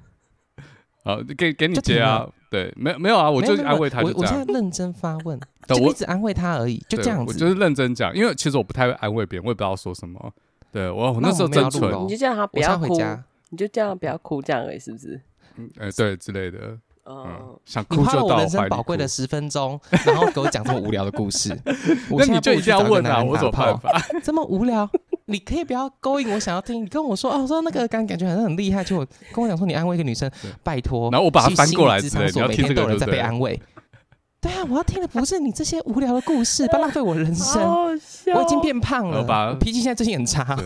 [1.03, 2.29] 好，给给你接啊。
[2.51, 4.01] 对，没有没有啊，我就安慰他。
[4.01, 7.33] 我我现在认真发问，就一直安慰他而已，就这样子。
[7.33, 10.31] 我就是认真讲，因为其实我不太会安慰别人，我也不知道说什么。
[10.71, 13.23] 对我那时候真蠢，你就叫他不要回家。
[13.49, 15.19] 你就叫他不要哭，这样而已，是不是？
[15.55, 16.77] 嗯，呃，对之类的。
[17.05, 21.49] 嗯，想哭就到我人生宝贵的十分钟，然后给我讲这么无聊的故事。
[22.15, 23.91] 那你就一定要问啊，我怎么办法？
[24.23, 24.89] 这么无聊，
[25.31, 26.83] 你可以不要勾引我想要听。
[26.83, 28.97] 你跟我说哦，说那个感感觉好像很厉害，就
[29.33, 30.29] 跟我讲说你安慰一个女生，
[30.63, 31.09] 拜托。
[31.11, 33.59] 然后我把它翻过来，你要听这个，人在被安慰。
[34.39, 37.61] 对啊，我要听的不是你这些无聊的故事， 不要浪费我人生。
[38.35, 40.57] 我已经变胖了，我脾气现在最近很差。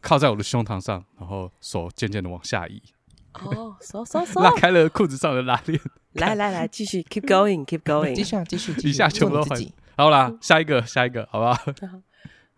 [0.00, 2.80] 靠在我的胸膛上，然后手渐渐的往下移。
[3.34, 5.80] 哦，手手手，拉开了裤子上的拉链。
[6.12, 9.72] 来来来，继续，keep going，keep going，继续啊，继续，一下全部都很。
[9.96, 11.54] 好啦，下一个，下一个，好不好？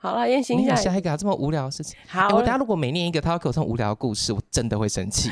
[0.06, 1.98] 好了，燕行下下一个这么无聊的事情。
[2.06, 5.30] 好，我等下如果每念一个，他要给我送无聊的故事，我真的会生气。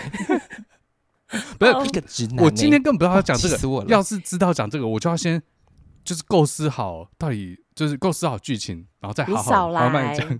[1.58, 3.84] 不是一个直男，我今天更不要讲这个。
[3.86, 5.40] 要是知道讲这个，我就要先
[6.04, 10.38] 就是构思好，到底就是构思好剧情，然后再好好慢慢讲。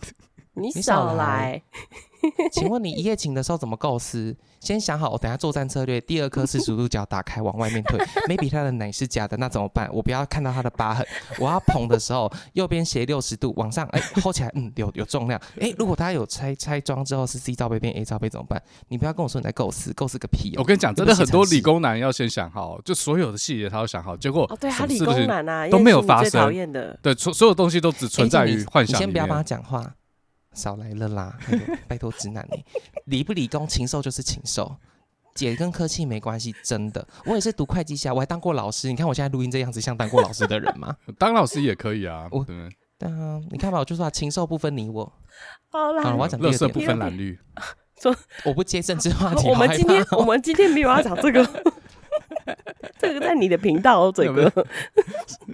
[0.55, 1.61] 你少来！
[2.51, 4.35] 请问你一夜情的时候怎么构思？
[4.59, 6.01] 先想好，我等下作战策略。
[6.01, 7.99] 第二颗四十度角打开，往外面推。
[8.27, 9.91] maybe 他的奶是假的，那怎么办？
[9.93, 11.07] 我不要看到他的疤痕。
[11.39, 15.39] 我要捧的时候，右边斜六十度往上，哎，hold 起来，嗯，有有重量。
[15.61, 18.63] 哎，如果他有拆拆装之后是 C 罩杯变 A 罩杯怎么办？
[18.89, 20.55] 你不要跟我说你在构思，构思个屁！
[20.57, 26.51] 我跟你讲，真的很多理工男要先想好，就所有的细节他都想好，结果哦，对他理工男啊，都没有发生。
[27.03, 28.97] 对，所所有东西都只存在于幻想。
[28.97, 29.95] 你先不要帮他讲话。
[30.55, 31.37] 少来了啦！
[31.89, 32.65] 拜托直男你
[33.17, 34.75] 理不理工，禽兽就是禽兽，
[35.35, 37.07] 姐跟科技没关系，真的。
[37.27, 38.89] 我也是读会计系，我还当过老师。
[38.89, 40.97] 你看我现在录音这样子，像当过老师的人吗？
[41.19, 42.29] 当老师也可以啊。
[42.31, 45.13] 我，对啊，你看吧，我就说禽兽不分你我。
[45.71, 47.39] 好啦，我要讲垃圾不分蓝绿。
[48.01, 48.15] 说
[48.45, 49.49] 我不接政治话题。
[49.49, 51.49] 我们今天我们今天没有要讲这个，
[52.99, 54.53] 这个在你的频道哦，这个。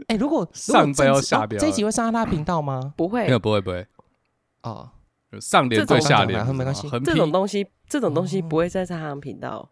[0.09, 2.95] 哎，如果上标要下标，这一集会上他频道吗？
[2.97, 3.87] 不会，没有，不会，不会。
[4.62, 4.90] 哦，
[5.40, 6.88] 上联对下联，没关系。
[7.05, 9.68] 这种东西，这种东西不会在上他们频道。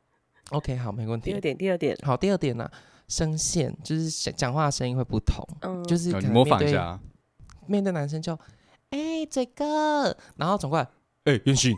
[0.51, 1.31] OK，好，没问题。
[1.31, 2.71] 第二点，第二点，好，第二点呢？
[3.09, 7.01] 声线，就是讲话的声音会不同，嗯，就是模仿一下，
[7.67, 8.35] 面对男生就
[8.91, 10.87] 哎、欸、嘴哥，然后转过来
[11.25, 11.75] 哎彦勋，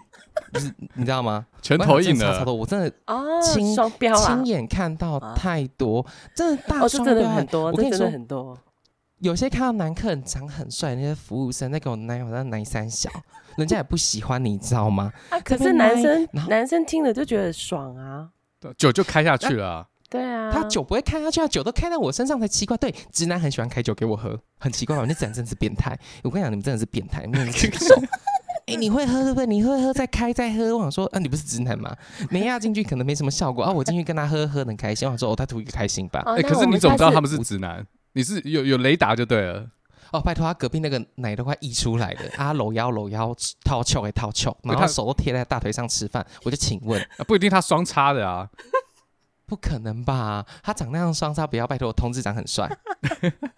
[0.52, 1.46] 就是你知道吗？
[1.62, 3.40] 全投影的，我真的哦，
[3.76, 8.58] 双标啊，亲眼看到太多，真的大双标、哦、真的很多，我跟你说很多。
[9.20, 13.10] 有些看到男客人长很帅，那些服务生在给我男友在男三小，
[13.56, 15.12] 人家也不喜欢，你知道吗？
[15.28, 18.28] 啊，可是男生男生听了就觉得爽啊，
[18.76, 19.86] 酒就开下去了、啊。
[20.08, 22.76] 对啊，他酒不会开下去啊，酒都开在我身上才奇怪。
[22.76, 25.04] 对，直男很喜欢开酒给我喝，很奇怪 吧？
[25.06, 25.96] 那直男真的是变态。
[26.24, 27.94] 我跟你讲，你们真的是变态，没有接受。
[28.66, 29.46] 哎、欸，你会喝对不对？
[29.46, 30.76] 你会喝再开再喝。
[30.76, 31.94] 我想说，啊，你不是直男吗？
[32.30, 33.70] 没压进去可能没什么效果啊。
[33.70, 35.06] 我进去跟他喝喝很开心。
[35.06, 36.22] 我想说，哦，他图一个开心吧。
[36.26, 37.86] 哎、欸，可是你怎么知道他们是直男？
[38.12, 39.68] 你是有有雷达就对了
[40.12, 43.32] 哦，拜托他隔壁那个奶都快溢出来了他， 搂腰搂腰，
[43.64, 48.48] 掏球给掏球，然后手都贴在大腿上吃饭， 我就请问，啊、不一定他双叉的啊，
[49.46, 50.44] 不可能吧？
[50.64, 52.68] 他长那样双叉，不要拜托我，同志长很帅，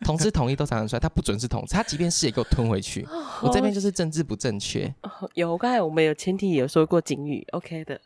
[0.05, 3.09] 同志统一都长很帅，他不准是同志，他即便是也给我吞回去，
[3.41, 4.95] 我这边就是政治不正确。
[5.33, 7.99] 有，刚才我们有前提有说过警语，OK 的。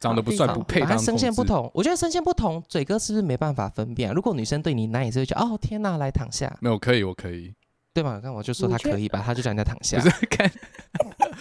[0.00, 4.12] 长得不帅不配当同志，声线不同，我觉得声线不同，嘴哥是不是没办法分辨、啊？
[4.14, 6.50] 如果女生对你奶也是会觉得哦天哪，来躺下。
[6.60, 7.54] 没有可以，我可以，
[7.92, 8.18] 对嘛？
[8.18, 10.00] 刚我就说他可以吧，他就叫人家躺下。
[10.00, 10.50] 不是 看，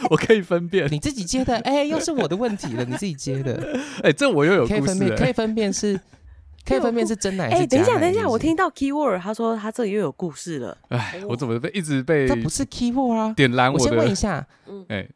[0.09, 0.91] 我可以分辨。
[0.91, 3.55] 你自己接的，哎、欸，又是我的问题了，你自己接的。
[4.03, 5.99] 哎、欸，这我又有故事、欸、可以分辨，可以分辨是，
[6.67, 7.81] 可以分辨是真奶还是假奶。
[7.81, 10.77] 哎、欸，等一下，等一下，我听到 keyword，他说他这里又有故事了。
[10.89, 12.27] 哎，我怎么被一直被？
[12.27, 13.79] 这不是 keyword 啊，点燃我。
[13.79, 15.09] 我先问一下，嗯，哎、欸。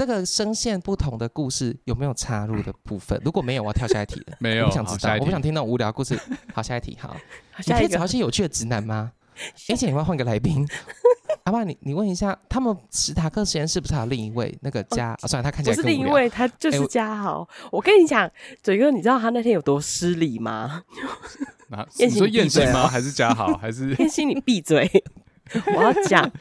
[0.00, 3.20] 这个声线不同的故事有没有插入的部分？
[3.22, 4.36] 如果没有，我要跳下一题了。
[4.38, 6.18] 没有，我不想知道，我不想听那种无聊故事。
[6.54, 6.96] 好，下一题。
[6.98, 7.14] 好，
[7.66, 9.12] 你可以找一些有趣的直男吗？
[9.68, 10.66] 而且你要换个来宾。
[11.44, 15.12] 阿爸，你你问一下，他们史塔克实验室不是还有另一位那个嘉？
[15.20, 17.46] 哦，算了，他看起来不是另一位，他就是嘉豪。
[17.70, 18.26] 我跟你讲，
[18.62, 20.82] 嘴哥，你知道他那天有多失礼吗？
[21.68, 22.88] 啊，你说艳星吗？
[22.88, 23.54] 还是嘉豪？
[23.58, 24.26] 还是艳星？
[24.30, 24.90] 你闭嘴！
[25.76, 26.30] 我要讲。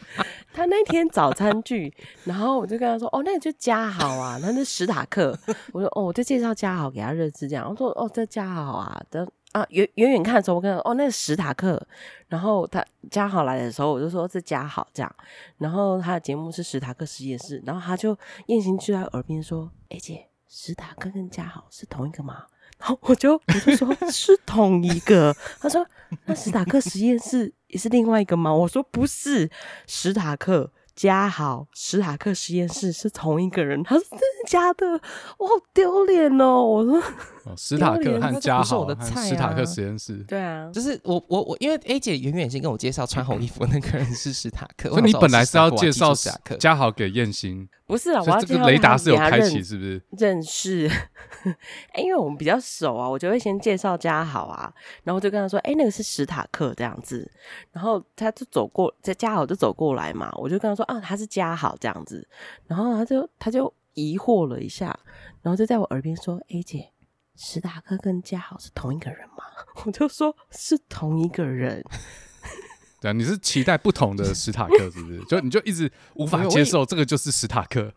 [0.52, 1.94] 他那天早餐聚，
[2.26, 5.38] 然后我就跟他说：“哦，那个就嘉好啊，那是史塔克。”
[5.72, 11.82] 我说：“哦，我就介绍嘉豪给他认识，这样。”我说：“哦，这嘉豪啊，的啊，远远远看的时候，我跟他说：‘哦，那是史塔克。’
[12.28, 15.16] 然后他嘉豪来的时候，我就说：‘这嘉豪这样。’
[15.60, 18.18] 然后他的节目是史塔克实验室，然后他就
[18.48, 22.46] 艳星就在耳边说：‘哎姐，史塔克跟嘉豪是同一个吗？’
[22.80, 25.36] 然后我就我就说是同一个。
[25.60, 25.86] 他说
[26.26, 28.52] ：‘那史塔克实验室。’也是另外一个吗？
[28.52, 29.48] 我说不是，
[29.86, 33.84] 史塔克、家好、史塔克实验室是同一个人。
[33.84, 35.00] 他说真的假的？
[35.38, 36.64] 我好丢脸哦！
[36.64, 37.04] 我说。
[37.58, 46.14] 史塔克和嘉豪的菜，史塔克实验室，对啊，就是我我我，因为 A 姐远远先跟我介绍穿红衣服那个人是史塔克，所以你本来是要介绍
[46.60, 50.02] 嘉豪给燕星，不是啊，我要这个雷达是有开启，是不是？
[50.18, 50.90] 认识，
[51.94, 57.30] 哎，因为我们比较熟啊，我就会先介绍嘉豪啊，然后就跟他说，哎，那个是史塔克这样子，
[57.72, 62.28] 然后他就走过，在嘉豪就走过来嘛，我就跟他说，啊，他是嘉豪这样子，
[62.68, 64.98] 然后他就他就疑惑了一下，
[65.42, 66.90] 然后就在我耳边说，A 姐。
[67.42, 69.46] 史塔克跟嘉豪是同一个人吗？
[69.86, 71.82] 我就说是同一个人。
[73.00, 75.24] 对啊，你是期待不同的史塔克，是不是？
[75.24, 77.94] 就你就一直无法接受这个就是史塔克。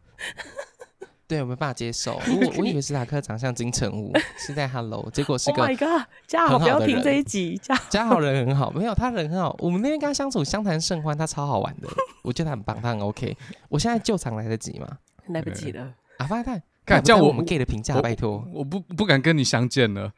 [1.26, 2.14] 对，我没办法接受。
[2.14, 5.62] 我我以为史塔克长相金城武是在 Hello，结果是个。
[5.62, 6.06] Oh my god！
[6.28, 7.58] 嘉豪不要听这一集。
[7.60, 9.56] 嘉嘉豪人很好，没有他人很好。
[9.58, 11.88] 我们那天跟他相处相谈甚欢，他超好玩的。
[12.22, 13.36] 我觉得他很棒，他很 OK。
[13.68, 14.86] 我现在救场来得及吗？
[15.30, 15.94] 来不及了。
[16.18, 16.62] 阿发泰。
[16.84, 20.12] 敢叫我，我们 gay 的评价，拜托，我不不敢跟你相见了。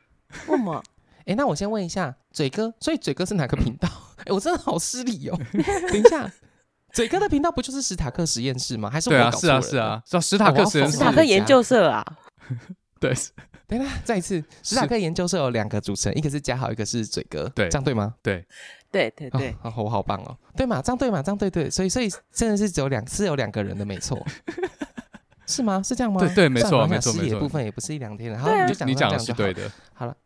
[0.49, 0.83] 为什么？
[1.21, 3.89] 哎、欸，那我先问一下嘴哥，所以嘴哥是哪个频道？
[4.19, 5.39] 哎、欸，我真的好失礼哦。
[5.89, 6.31] 等一下，
[6.93, 8.91] 嘴哥的频道不就是史塔克实验室吗？
[8.91, 9.61] 还是我搞错了？
[9.61, 12.05] 对啊，是啊，是啊，史塔克实验室，史塔克研究社啊。
[13.01, 13.15] 对，
[13.67, 18.15] 等一下，再一次，史塔克研究社有两个主持人，一个是嘉豪，一个是嘴哥，对，这样对吗？
[18.23, 18.47] 对，
[18.91, 24.25] 对对对，哦，我好棒哦，对嘛，这样对嘛，这样对对，所以所以真的是只有两，是有两个人的，没错。
[25.47, 25.83] 是吗？
[25.83, 26.21] 是这样吗？
[26.21, 27.35] 对对，没错没错没错。
[27.35, 29.71] 的部分也不是一两天的，好，你就讲你讲的是对的。
[29.93, 30.17] 好了，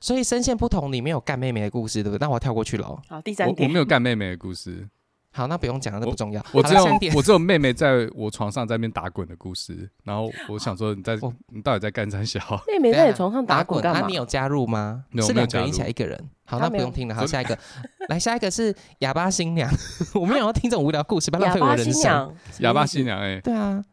[0.00, 2.20] 所以声线不同，你没有干妹妹的故事，对不对？
[2.20, 3.00] 那我要跳过去了。
[3.08, 4.88] 好，第三点，我没有干妹妹的故事。
[5.30, 6.44] 好，那不用讲了，那不重要。
[6.52, 9.88] 我只有我只有妹妹在我床上在那边打滚的故事。
[10.02, 11.16] 然后我想说，你在
[11.52, 12.40] 你到底在干啥小？
[12.66, 14.06] 妹妹在你床上打滚干嘛？
[14.08, 15.04] 你有加入吗？
[15.20, 16.18] 是两个人一起来一个人。
[16.46, 17.14] 好，那不用听了。
[17.14, 17.56] 好，下一个，
[18.08, 19.70] 来下一个是哑巴新娘。
[20.14, 22.34] 我没有要听这种无聊故事，不要浪费我人生。
[22.60, 23.84] 哑巴新娘，哎，对啊，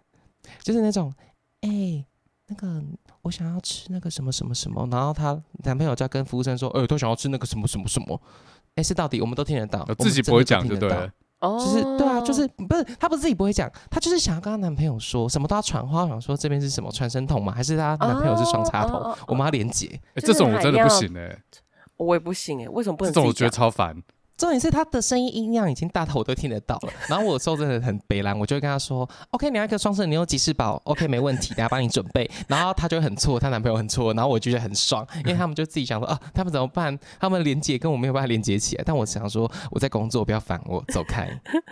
[0.66, 1.14] 就是那种。
[1.62, 2.06] 哎、欸，
[2.48, 2.84] 那个
[3.22, 8.22] 我想要吃那个什么什么什么，然后她男朋友在跟服务生说：“哎、欸，都想要吃那个什么什么什么。”
[8.76, 11.10] 哎，是到底我们都听得到，自己不会讲就对了。
[11.42, 17.52] 就是对啊，就是不是她不是自己不会讲，她就是想要跟她男朋友说什么都要传话，想说这边是什么传声筒吗？
[17.52, 18.98] 还是她男朋友是双插头？
[18.98, 20.00] 哦、我们要连接。
[20.14, 21.42] 哎，这种我真的不行哎、欸。
[21.98, 23.14] 我也不行哎，为什么不能？
[23.14, 23.96] 这种我觉得超烦。
[24.38, 26.94] 重点是他的声音音量已经大到我都听得到了。
[27.08, 32.30] 然后我有时候真的很北烂，我就会跟他说：“OK，你要一个双色，你用吉士堡，OK，没问题，等下帮你准备。
[32.48, 36.98] ”然后他就会很错，她男朋友很错，然后我就觉得很爽，因为他们就自己想说：“啊，他们怎么办？
[37.20, 41.30] 他们连接跟我没有办法连接起来。”但我想说我在工作，不要烦我，走开。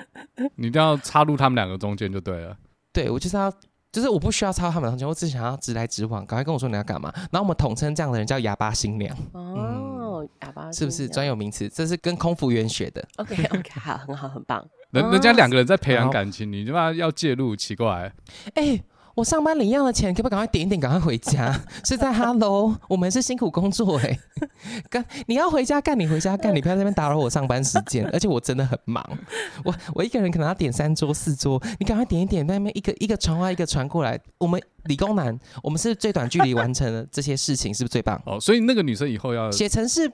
[0.55, 2.55] 你一定要插入他们两个中间就对了。
[2.93, 3.51] 对，我就是要。
[3.93, 7.09] 就是我不需要操他们的心，我只想要直来直往，赶快跟我说你要干嘛。
[7.15, 9.15] 然后我们统称这样的人叫哑巴新娘。
[9.33, 11.69] 哦，哑巴是不是专有名词？
[11.69, 13.07] 这是跟空服员学的。
[13.17, 14.67] OK OK，好，很好，很棒。
[14.89, 18.11] 人人家两个人在培养感情，你他妈要介入，奇怪。
[18.55, 18.83] 哎。
[19.15, 21.53] 我上班领一样的钱，可不可以赶快点一点，赶快回家？
[21.85, 24.19] 是在 Hello，我们是辛苦工作哎、欸，
[24.89, 28.05] 干你要回家干，你回家干，你不要在那边打扰我上班时间。
[28.11, 29.05] 而且我真的很忙，
[29.63, 34.19] 我我一个人可能要点三桌四桌，你赶快点一点，在那边一个一个传话一个传过来。
[34.39, 38.19] 我们理工男，我们是最短距离完成的这些事情，是不是最棒？
[38.25, 40.11] 哦，所以那个女生以后要写程式。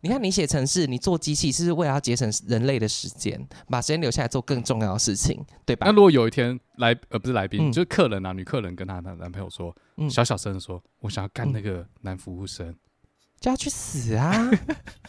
[0.00, 5.86] 你看，你写程式，你做机器，是为了要节省人类的时间，把时间留下来做更重要的事情，对吧？
[5.86, 12.74] 那如果有一天来，呃，不是来宾，嗯、就是客人啊，女客人跟她男男朋友说，嗯、小小声说，我想要干那个男服务生，
[13.40, 14.50] 叫他去死啊！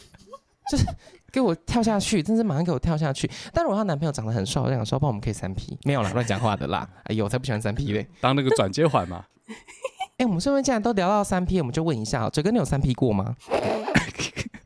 [0.70, 0.84] 就是
[1.32, 3.30] 给我跳下去，真是马上给我跳下去。
[3.52, 6.88] 但如果她男朋友长得很帅，我想说，帮我们可以三 P，没有啦，乱讲话的啦。
[7.04, 9.24] 哎呦，我才不喜欢三 P 嘞，当那个转接环嘛。
[10.18, 13.36] 哎、欸，我们顺便既然都聊到三 P，我们就问一下，嘴哥，你有三 P 过吗？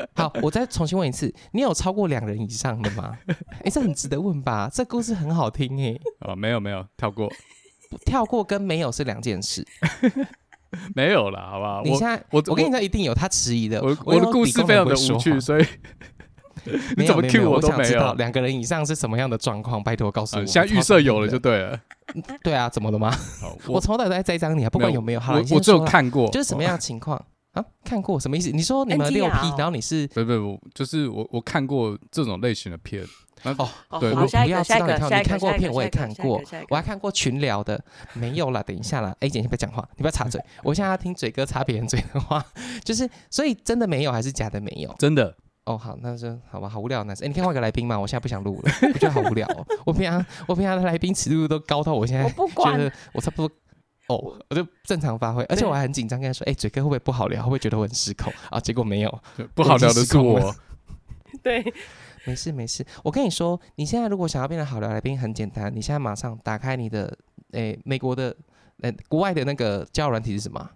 [0.14, 3.16] 好，我再重新问一次，你有超过两人以上的吗？
[3.26, 4.70] 哎、欸，这很值得问吧？
[4.72, 5.98] 这故事很好听哎。
[6.20, 7.30] 哦，没有没有，跳过，
[8.04, 9.66] 跳过跟没有是两件事。
[10.94, 11.82] 没有了，好不好？
[11.82, 13.82] 你现在我我，我跟你说，一定有他迟疑的。
[13.82, 15.66] 我我的故事非常的无趣，所以
[16.98, 19.82] 你怎么 Q 我都没知道两个人以上是什么样的状况？
[19.82, 20.44] 拜托告诉我。
[20.44, 21.80] 现在预设有了就对了。
[22.42, 23.10] 对啊，怎么了吗？
[23.66, 25.20] 我从头到尾都在栽赃你啊，不管有没有。
[25.20, 27.24] 好，我我只有看过，就是什么样的情况。
[27.52, 28.50] 啊，看过什么意思？
[28.50, 33.04] 你说你们六 P，然后你是不不不，就是我我看过这种类型的片。
[33.44, 33.68] 哦，
[34.00, 37.80] 对，我不要知道你看，你看过片我也看过，我还看过群聊的，
[38.12, 42.44] 没有啦，等一下啦，A 姐先不要讲话，你不要插嘴， 我现在要听嘴哥插别人嘴的话，
[42.84, 44.92] 就是所以真的没有还是假的没有？
[44.98, 45.32] 真的。
[45.66, 47.96] 哦，好，那就好吧，好无聊男生，哎，你可以换个来宾吗？
[47.96, 49.64] 我现在不想录了，我觉得好无聊哦。
[49.86, 53.54] 我平常 我平常的来宾尺度都高到我现在觉得我差不多。
[54.08, 57.42] 哦，oh, 我就正常发挥，而且我还很紧张，跟他说：“哎对，嘴哥会不会不好聊？
[57.42, 59.22] 会不会觉得我很失控？”啊，结果没有，
[59.54, 60.54] 不好聊的是我。
[61.42, 61.62] 对，
[62.24, 62.84] 没事没事。
[63.04, 67.16] 我跟你说，你现在如果想要变得好聊来宾，很简单，你现在马上打开你的，
[67.52, 68.34] 诶，美国的，
[68.80, 70.70] 呃，国外的那个交友软体是什么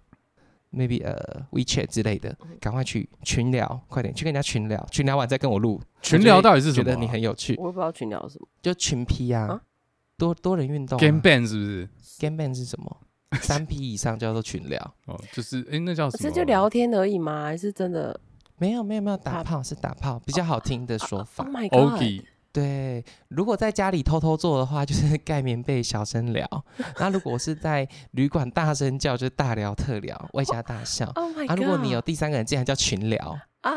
[0.71, 5.81] ？Maybe 呃，WeChat 之类的，赶快去群聊，快点去跟人家群聊，群聊完再跟我录。
[6.03, 6.83] 群聊到底是什么？
[6.85, 7.55] 觉得你很有趣。
[7.57, 9.61] 我也不知道群聊是什么，就群批啊，啊
[10.17, 11.01] 多多人运动、啊。
[11.01, 12.97] Game Band 是不是？Game Band 是什么？
[13.41, 16.19] 三 P 以上叫做群聊哦，就是哎、欸，那叫什么？
[16.21, 17.43] 这就聊天而已吗？
[17.43, 18.19] 还是真的？
[18.57, 21.43] 没有没有没有打炮，是打炮，比较好听的说法。
[21.43, 22.25] Oh my god！
[22.53, 26.45] 对，如果在家里偷偷做的话，就是盖棉被小声聊；
[26.99, 31.11] 那如果是在旅馆大声叫，就是大聊特聊，外加大笑。
[31.15, 31.51] Oh my god！
[31.51, 33.71] 啊，如果你有第三个人，竟然叫群聊啊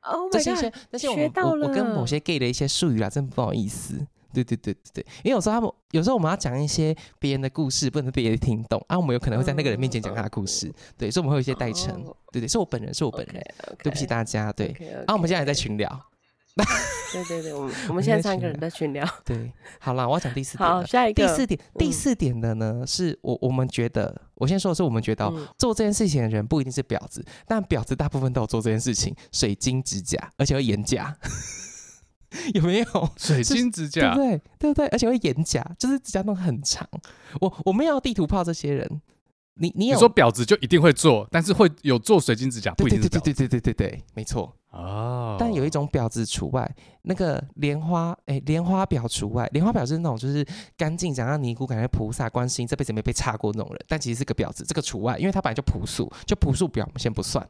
[0.00, 0.32] ！Oh my god！
[0.32, 4.04] 这些这些我我我跟某些 gay 的一些术语啊，真不好意思。
[4.34, 13.42] 对对对对对，因为有时候他们有时候我们要讲一些别人的故事，不能别人听懂啊，我们有可能会在那个人面前讲他的故事，对，所以我们会有一些代称，对对，是我本人，是我本人，
[13.82, 14.68] 对不起大家，对，
[15.06, 15.88] 啊，我们现在还在群聊，
[17.12, 31.16] 对对对，我们我们现在三个人在群聊， 对，好了，我要讲第四点，好，下一个，第四点，第四点的呢，是我我们觉得，我先说的是我们觉得做这件事情的人不一定是婊子，但婊子大部分都有做这件事情，水晶指甲，而且会眼甲。
[32.54, 34.00] 有没有水晶指甲？
[34.00, 34.42] 对不对？
[34.58, 34.86] 对不对？
[34.88, 36.88] 而且会眼甲，就是指甲弄很长。
[37.40, 39.00] 我我们要地图炮这些人，
[39.54, 43.20] 你你有你说婊子就一定会做，但是会有做水晶指甲，不一定是婊子。
[43.20, 45.36] 对对对对对对对，没错哦。
[45.38, 46.68] 但有一种婊子除外，
[47.02, 49.48] 那个莲花哎，莲花婊除外。
[49.52, 57.46] 莲花婊是那种就是干净，想让尼姑感觉菩萨观世音这辈子没被插过那种人，但其实是个婊子，这个除外，因为他本来就朴素，就朴素婊我们先不算。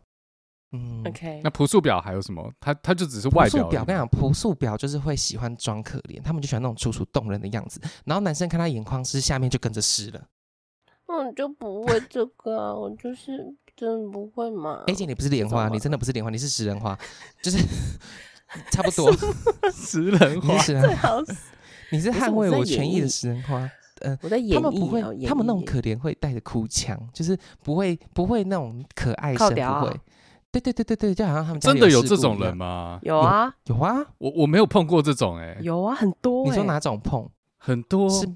[0.74, 1.40] 嗯，OK。
[1.44, 2.52] 那朴素表还有什么？
[2.58, 3.64] 他他就只是外表。
[3.64, 7.80] 朴素婊，跟你讲，朴素婊就是会喜欢装可怜，他们就喜欢那种楚楚动人的样子。
[8.04, 10.20] 然后男生看他眼眶湿，下面就跟着湿了。
[11.07, 14.82] 嗯，就不会 这个啊，我就是真的不会嘛。
[14.88, 16.99] A 姐，你不是莲花，你真的不是莲花，你是食人花，
[17.40, 17.59] 就是
[18.72, 19.12] 差不多。
[19.70, 21.20] 食人花，最好
[21.92, 23.70] 你是捍卫我权益的食人花。
[24.01, 30.01] 嗯，我在演他们不会，他们那种可怜会带着哭腔，就是不会不会那种可爱声，不会。
[30.61, 32.98] 对对对对对，就好像他们真的有这种人吗？
[33.02, 36.44] 有啊，有啊，我我没有碰过这种哎，有啊，很多。
[36.44, 37.28] 你说哪种碰？
[37.59, 38.28] 很多 是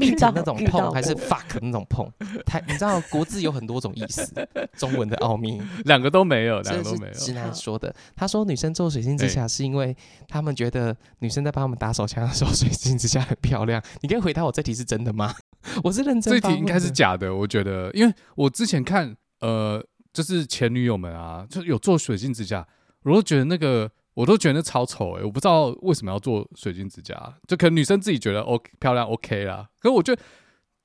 [0.00, 2.10] 遇到那种碰还是 fuck 那种碰？
[2.44, 4.34] 太你知道国字有很多种意思，
[4.76, 7.12] 中文的奥秘， 两个都没有，两个都没有。
[7.12, 9.96] 直男说的，他说女生做水晶指甲是因为
[10.26, 13.80] 他们觉得女生在帮他们打手枪的时候，水晶指甲很漂亮。
[14.00, 15.32] 你可以回答我这题是真的吗？
[15.84, 16.34] 我是认真。
[16.34, 19.80] 这题应该是假的，我觉得，因为我之前看，呃，
[20.14, 22.66] 就是前女友们啊，就有做水晶指甲，
[23.02, 23.90] 我都觉得那个。
[24.14, 29.68] 我都觉得超丑哎、欸，我不知道为什么要做水晶指甲，就可能女生自己觉得 OK 漂亮 OK 啦。
[29.80, 30.22] 可是我觉得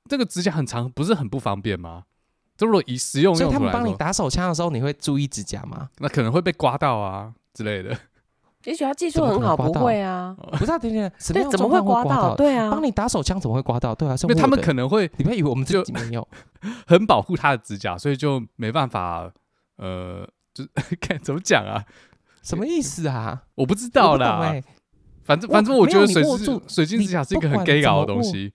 [0.08, 2.06] 这个指甲很长，不是很不方便吗？
[2.56, 5.90] 就如果以实用所以他们帮你打手枪的时候，你会注意指甲吗？
[5.98, 7.96] 那可能会被刮到啊之类的。
[8.64, 10.36] 也许他技术很好，不会啊？
[10.52, 12.34] 不是啊，等等，对，怎么会刮到？
[12.36, 13.94] 对啊，帮你打手枪怎么会刮到？
[13.94, 16.26] 对啊，因为他们可能会，你不要以为我们自己没有，
[16.86, 19.30] 很保护他的指甲，所以就没办法，
[19.76, 20.64] 呃，就
[21.00, 21.84] 看怎么讲啊。
[22.42, 23.44] 什么意思啊？
[23.54, 24.40] 我不知道啦。
[24.50, 24.62] 欸、
[25.24, 28.52] 反正反正我觉得水晶水晶指甲是一个很 gay 搞的东西。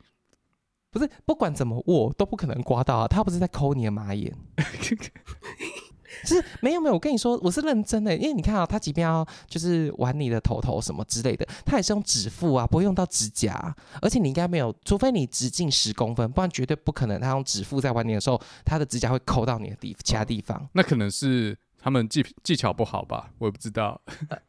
[0.92, 3.08] 不是，不管怎么握都不可能刮到啊！
[3.08, 4.34] 他不是在抠你的马眼。
[6.26, 8.16] 是没有没有，我跟你说，我是认真的。
[8.16, 13.76] 因为你看啊，他即便要就是玩你的头头什么之类的，他也是用指腹啊，不会用到指甲。
[14.02, 17.20] 而且你应该没有，除非你直径十公分，不然绝对不可能。
[17.20, 20.58] 他用指腹在玩你的时候，他的指甲会抠到你的地其他地方。
[20.58, 21.58] 哦、 那可能是。
[21.86, 23.30] 他们技技巧不好吧？
[23.38, 24.02] 我也不知道。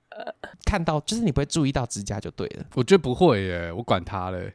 [0.64, 2.64] 看到就是你不会注意到指甲就对了。
[2.72, 4.54] 我觉得不会耶，我管他嘞。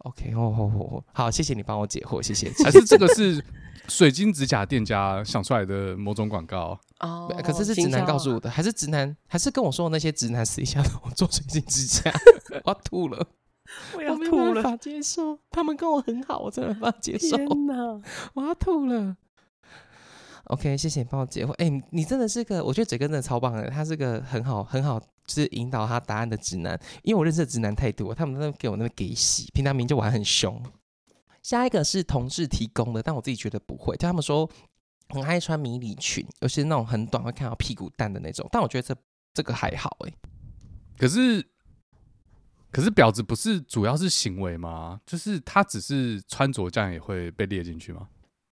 [0.00, 2.50] OK，哦哦哦，好，谢谢你帮我解惑，谢谢。
[2.64, 3.44] 还是这个是
[3.88, 7.30] 水晶指甲店家想出来的某种广告哦？
[7.44, 9.14] 可是是直男告诉我的，还是直男？
[9.26, 12.10] 还是跟我说的那些直男私下的我做水晶指甲？
[12.64, 13.26] 我要吐了，
[13.94, 15.38] 我要吐了，我没办法接受。
[15.50, 17.36] 他们跟我很好，我真的没办法接受。
[17.36, 18.00] 天哪，
[18.34, 19.16] 我要吐了。
[20.44, 21.50] OK，谢谢你帮我解惑。
[21.52, 25.00] 哎、欸，你真的是个，我觉得嘴哥真的超棒的，他是个很好很好，
[25.30, 26.78] 是引导他答案的直男。
[27.02, 30.60] 因为我认识的直男太多，他们都给我那边给洗，平常明就玩很凶。
[31.42, 33.96] 下一个是同事提供的，但我自己觉得不会。
[33.96, 34.50] 就他们说
[35.08, 38.46] 很爱穿迷你裙，尤其是那种很短会看到屁股蛋的那种。
[38.52, 38.94] 但我觉得这
[39.32, 40.12] 这个还好哎、
[40.98, 41.42] 可是
[42.70, 45.00] 可是婊子不是主要是行为吗？
[45.06, 48.08] 就是他只是穿着这样也会被列进去吗？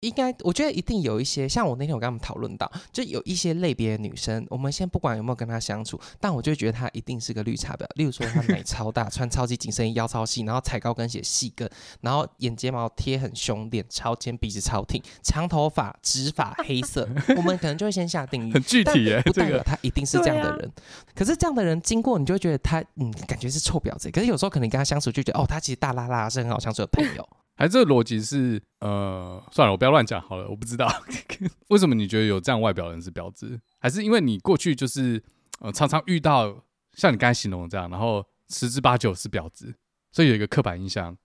[0.02, 7.86] 应该，我觉得一定有一些，像我那天我跟他们讨论到，就有一些类别的女生，我们先不管有没有跟她相处，但我就觉得她一定是个绿茶婊。
[7.94, 20.68] 例如说，她奶超大， 穿超级紧身衣，腰超细，然后踩高跟鞋细跟，然后眼睫毛贴很凶，脸超尖，鼻子超挺，长头发，直发，黑色， 我们可能就会先下定义，很具体耶，不代表她一定是这样的人。
[20.68, 20.72] 啊、
[21.14, 24.10] 可是这样的人经过，你就会觉得她，嗯，感觉是臭婊子。
[24.10, 27.28] 可是有时候可能跟她相处，就觉得哦，她其实大拉拉，是很好相处的朋友。
[27.54, 30.90] 还是这个逻辑是呃，算了，我不要乱讲好了，我不知道
[31.68, 35.22] 为什么你觉得有这样外表的人是婊子，还是因为你过去就是
[35.60, 39.74] 呃常常遇到像你刚才形容的这样，然后十之八九是婊子，
[40.10, 41.16] 所以有一个刻板印象。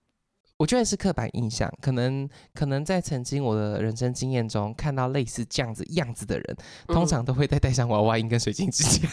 [0.58, 6.56] 我觉得是刻板印象，可能可能在曾经我的人生经验中看到类似这样子样子的人，
[6.88, 9.08] 通常都会再戴上娃娃音跟水晶指甲。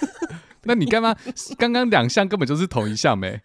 [0.64, 1.16] 那你干嘛？
[1.58, 3.40] 刚刚两项根本就是同一项没？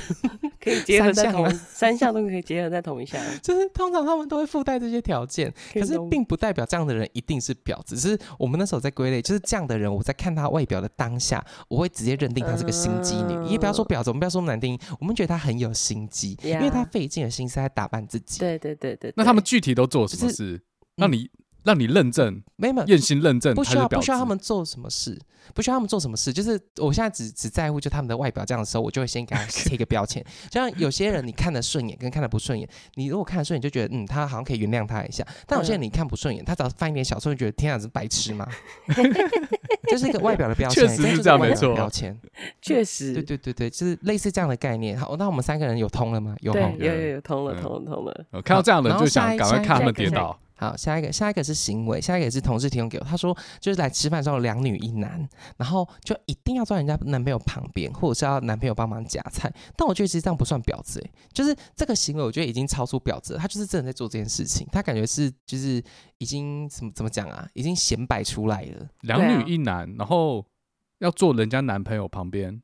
[0.66, 7.96] 可以 结合在同三项都可以结合在同一项， 就是通常他们都会附带这些条件，可是并不代表这样的人一定是婊子。
[7.96, 13.52] 只是我们那时候在归类，就是这样的人，我在看他外表的当下，我会直接认定他是个心机女。
[13.52, 18.40] 也不要说婊子，我们不要说难听，我们觉得他很有心机，因为他费尽了心思在打扮自己。
[18.40, 19.12] 对对对对。
[19.16, 20.60] 那他们具体都做了什么事？
[20.96, 21.30] 那你？
[21.66, 25.18] 让你认证，没有验心认证，不需要不需要他们做什么事，
[25.52, 30.24] 不需要他们做什么事，就是我现在只只在乎就他们的外表这样的时候，我就会先给他 贴一个标签。
[30.48, 38.46] 就像有些人你看得顺眼跟看得不顺眼，你如果看得顺眼就觉得嗯他好像可以原谅他一下，但有些人你看不顺眼，他只要犯一点小错，就觉得天啊是白痴吗？
[39.90, 42.16] 就是一个外表的标签，确实是这样没错，标签
[42.62, 44.96] 确实，对对对对，就是类似这样的概念。
[44.96, 46.36] 好，那我们三个人有通了吗？
[46.40, 48.26] 有，有有有通了，通了通了。
[48.42, 50.38] 看到这样的就想赶快看他们跌倒。
[50.58, 53.04] 好，下一个，下一个是行为，下一个也是同事提供给我。
[53.04, 55.28] 他说，就是来吃饭的时候，两女一男，
[55.58, 59.52] 然后就一定要坐在人家男朋友旁边，或者是要男朋友帮忙夹菜。
[59.76, 63.38] 但我觉得其实这样不算婊子，欸，就是这个行为，我觉得已经超出婊子了。
[63.38, 65.82] 他就是真的在做这件事情，他感觉是就是
[66.16, 68.88] 已经怎么怎么讲啊，已经显摆出来了。
[69.02, 70.42] 两女一男，然后
[71.00, 72.62] 要坐人家男朋友旁边，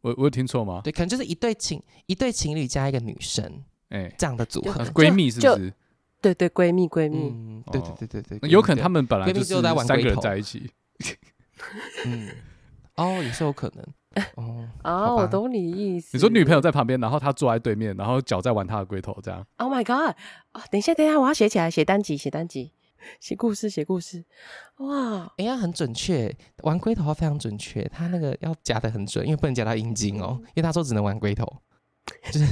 [0.00, 0.80] 我我有听错吗？
[0.82, 5.74] 对，可能就是一对情一对情侣加一个女生，哎，这样的组合，闺蜜是不是？
[6.32, 10.70] 对对，闺蜜闺蜜，嗯，对对对对对，有可能他们本来就是三个人在一起，
[12.06, 12.30] 嗯，
[12.96, 16.16] 哦，也是有可能， 哦，哦，我懂你意思。
[16.16, 19.44] 你说女朋友在旁边，然后她坐在对面，然后脚在玩她的龟头，这样。
[19.58, 20.16] Oh my god！
[20.52, 22.72] 哦，等一下，等一下，我要写起来，写单集，写单集，
[23.20, 24.24] 写故事，写故事。
[24.78, 31.46] 哇，哎呀，很准确，玩龟头非常准确，他那个要夹的很准，因为不能夹到阴茎哦，因为他说只能玩龟头。
[32.30, 32.46] 就是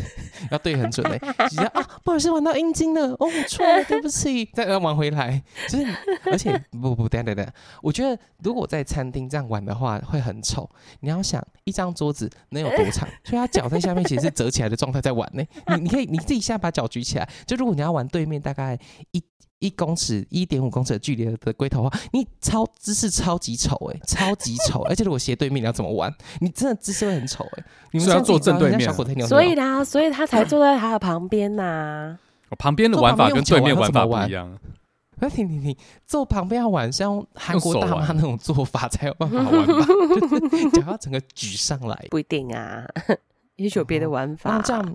[0.51, 5.43] 要对很准的， 直接啊，不好意思玩到阴茎了，哦，我错了， 对不起，再要玩回来。
[5.69, 5.87] 就是，
[6.31, 7.47] 而且 不不等等等，
[7.83, 10.69] 我觉得如果在餐厅这样玩的话会很丑。
[11.01, 15.43] 你要想一张桌子能有多长，所以他脚在下面其实是折起来的状态在玩呢。
[15.77, 18.79] 你你可以你自己现在把脚举起来，就如果你要玩对面大概
[19.11, 19.23] 一。
[19.63, 24.83] 一公尺、一点五公尺的距离的龟头的话，你超姿势超级丑哎、欸，超级丑！
[24.83, 26.13] 而且如果斜对面，你要怎么玩？
[26.41, 27.65] 你真的姿势会很丑哎、欸。
[27.93, 28.93] 你们是要坐正对面，
[29.29, 32.19] 所以呢，所以他才坐在他的旁边呐、啊。
[32.59, 34.59] 旁边的玩法跟对面玩法不一样。
[35.21, 39.87] 那停停停，坐旁边要玩，像韩国大妈那种做法才有办法 玩吧？
[40.75, 42.85] 脚要整个举上来，不一定啊，
[43.55, 44.57] 也许有别的玩法。
[44.57, 44.95] 那这样。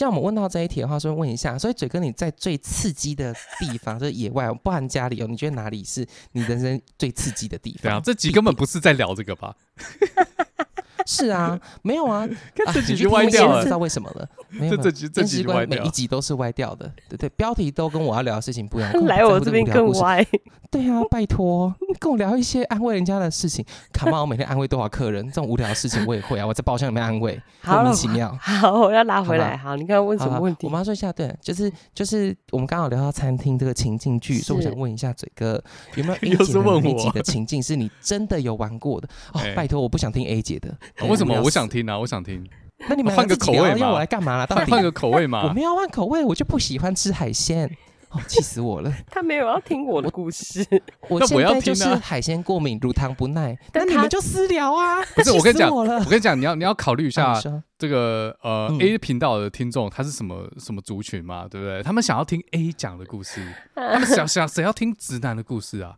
[0.00, 7.82] 像我们问到这一题的话，说问一下，所以嘴哥你在最刺激的地方， 就是野外，不含家里哦，你觉得哪里是你人生最刺激的地方？
[7.82, 9.54] 对啊，这集根本不是在聊这个吧？
[11.10, 12.28] 是啊， 没有啊，
[12.72, 14.28] 这几集歪掉了，知道为什么了？
[14.50, 20.24] 没有，这集这集歪掉，每一集都是歪掉的，对对，标题都跟我要聊的事情不一样，来我这边更歪。
[20.70, 23.64] 对啊，拜托，跟我聊一些安慰人家的事情。
[23.92, 25.26] 卡妈，我每天安慰多少客人？
[25.26, 28.38] 这种无聊的事情我也会啊，我在包厢里面安慰，莫名其妙。
[28.40, 29.56] 好，我要拉回来。
[29.56, 30.68] 好，你刚刚问什么问题？
[30.68, 35.60] 我妈说一下，对，就是就是我们刚好聊到餐厅这个情境剧，所以我想问一下嘴哥，
[35.96, 39.08] 有没有 A 姐的那集的情境是你真的有玩过的？
[39.34, 40.72] 哦，拜托，我不想听 A 姐的。
[41.08, 41.40] 为什么？
[41.42, 42.46] 我想听啊，我想听。
[42.88, 44.46] 那你们换个口味，要我来干嘛了？
[44.46, 45.42] 到底换个口味嘛？
[45.46, 47.70] 我们要换口味，我就不喜欢吃海鲜。
[48.10, 48.92] 哦，气死我了！
[49.08, 50.66] 他没有要听我的故事，
[51.08, 53.56] 我现在就是海鲜过敏，乳糖不耐。
[53.72, 55.00] 那你们就私聊啊！
[55.14, 57.40] 不是，我跟你讲，我跟你讲，你要你要考虑一下
[57.78, 61.46] 这个呃 A 频道的听众他是什么什么族群嘛？
[61.48, 61.84] 对不对？
[61.84, 63.46] 他们想要听 A 讲的故事，
[63.76, 65.94] 他们想想谁要听直男的故事啊？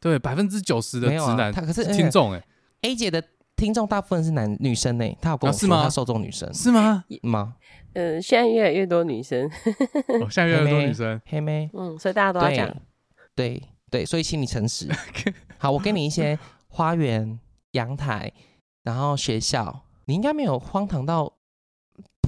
[0.00, 2.42] 对，百分之九十的直男他可是听众哎
[2.82, 3.22] ，A 姐的。
[3.56, 7.04] 听众大部分是男女生呢，他有跟我说他受众女生是吗？
[7.22, 7.56] 吗？
[7.92, 9.48] 呃，现在越来越多女生，
[10.28, 12.76] 现在越来越多女生， 黑妹，嗯，所以大家都要讲，
[13.36, 14.88] 对对，所以请你诚实。
[15.58, 16.36] 好，我给你一些
[16.66, 17.38] 花园、
[17.72, 18.32] 阳台，
[18.82, 21.32] 然后学校，你应该没有荒唐到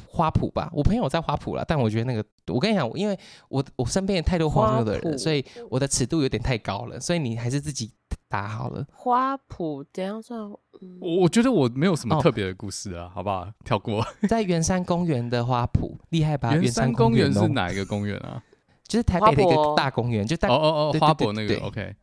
[0.09, 0.71] 花圃吧？
[0.73, 2.25] 我朋友在花圃了，但我觉得那个，
[2.55, 3.19] 我跟你讲，因为
[3.49, 7.93] 我我身边有太多荒谬的人，所以我的尺度有点太高了，所以你还是自己。
[8.29, 10.41] 打好了，花圃怎样算？
[10.81, 13.49] 嗯、我我觉得我没有什么特别的故事啊，哦、好不好？
[13.65, 14.05] 跳过。
[14.29, 16.55] 在圆山公园的花圃，厉害吧？
[16.55, 18.43] 圆山公园是哪一个公园啊？
[18.87, 21.95] 就是台北的一个大公园，就大哦哦哦，花博那个 OK。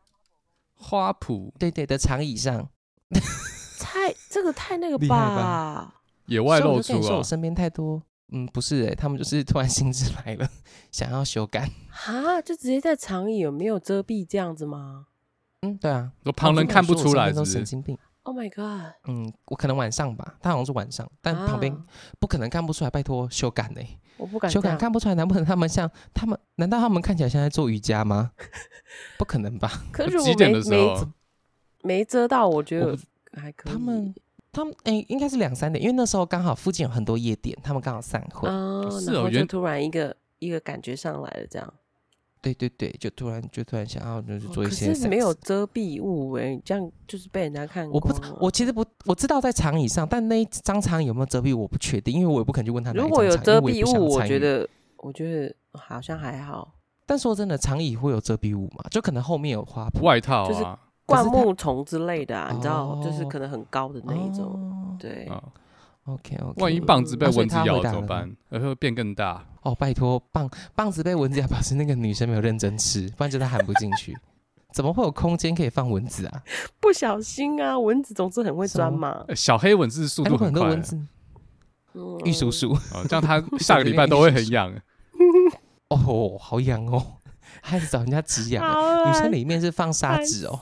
[0.76, 2.68] 花圃，对对的长椅上，
[3.80, 5.06] 太这个太那个吧？
[5.08, 5.94] 吧
[6.26, 7.16] 野外露出啊！
[7.16, 8.02] 我身边太多，
[8.32, 10.48] 嗯，不是哎、欸，他们就是突然兴致来了，
[10.90, 11.70] 想要修改
[12.06, 15.06] 啊，就直接在长椅有没有遮蔽这样子吗？
[15.64, 17.96] 嗯，对啊，我旁人看不出来，是神经病。
[18.24, 18.94] Oh my god！
[19.06, 21.76] 嗯，我可能晚上吧，他好像是晚上，但旁边
[22.18, 22.90] 不可能看不出来。
[22.90, 23.82] 拜托，修改呢？
[24.16, 25.14] 我不敢修改，看不出来。
[25.14, 26.38] 难不成他们像他们？
[26.54, 28.30] 难道他们看起来像在做瑜伽吗？
[29.18, 29.70] 不可能吧？
[29.92, 31.06] 可是 几点的时候
[31.82, 32.96] 没遮到，我觉得
[33.34, 33.72] 还可以。
[33.72, 34.14] 他们
[34.52, 38.48] 他们哎，应该是两三点，因为那时候刚好附近有很多夜店，他们刚好散会。
[38.48, 41.74] 哦，是哦就突然一个一个感觉上来了，这样。
[42.44, 47.88] 对对对，就突然就突然想要就是做一些，可是没有遮蔽物哎，这样就是被人家看。
[47.90, 52.92] 我不，我其实不，我知道在长椅上，但那一张长椅有没有遮蔽，我不确定，因为我也不肯去问他。
[52.92, 54.68] 如果有遮蔽物，我觉得
[54.98, 56.74] 我觉得好像还好。
[57.06, 58.84] 但说真的，长椅会有遮蔽物嘛？
[58.90, 60.62] 就可能后面有花外套，就是
[61.06, 65.26] 灌木丛之类的啊，你知道，就是可能很高的那一种，对。
[66.04, 68.36] OK OK，万一棒子被蚊子咬了怎么办？
[68.50, 69.74] 而会变更大哦。
[69.74, 74.16] 拜托，棒棒子被蚊子咬，表示那个女生没有认真吃， 不然就她含不进去。
[74.72, 76.42] 怎么会有空间可以放蚊子啊？
[76.80, 79.24] 不小心啊，蚊子总是很会钻嘛。
[79.34, 80.76] 小黑蚊子速度很快。
[82.24, 82.76] 玉叔叔，
[83.08, 84.74] 这样他下个礼拜都会很痒。
[85.88, 87.18] 哦，好痒哦，
[87.62, 88.64] 还是找人家止痒。
[89.08, 90.58] 女生里面是放砂纸哦，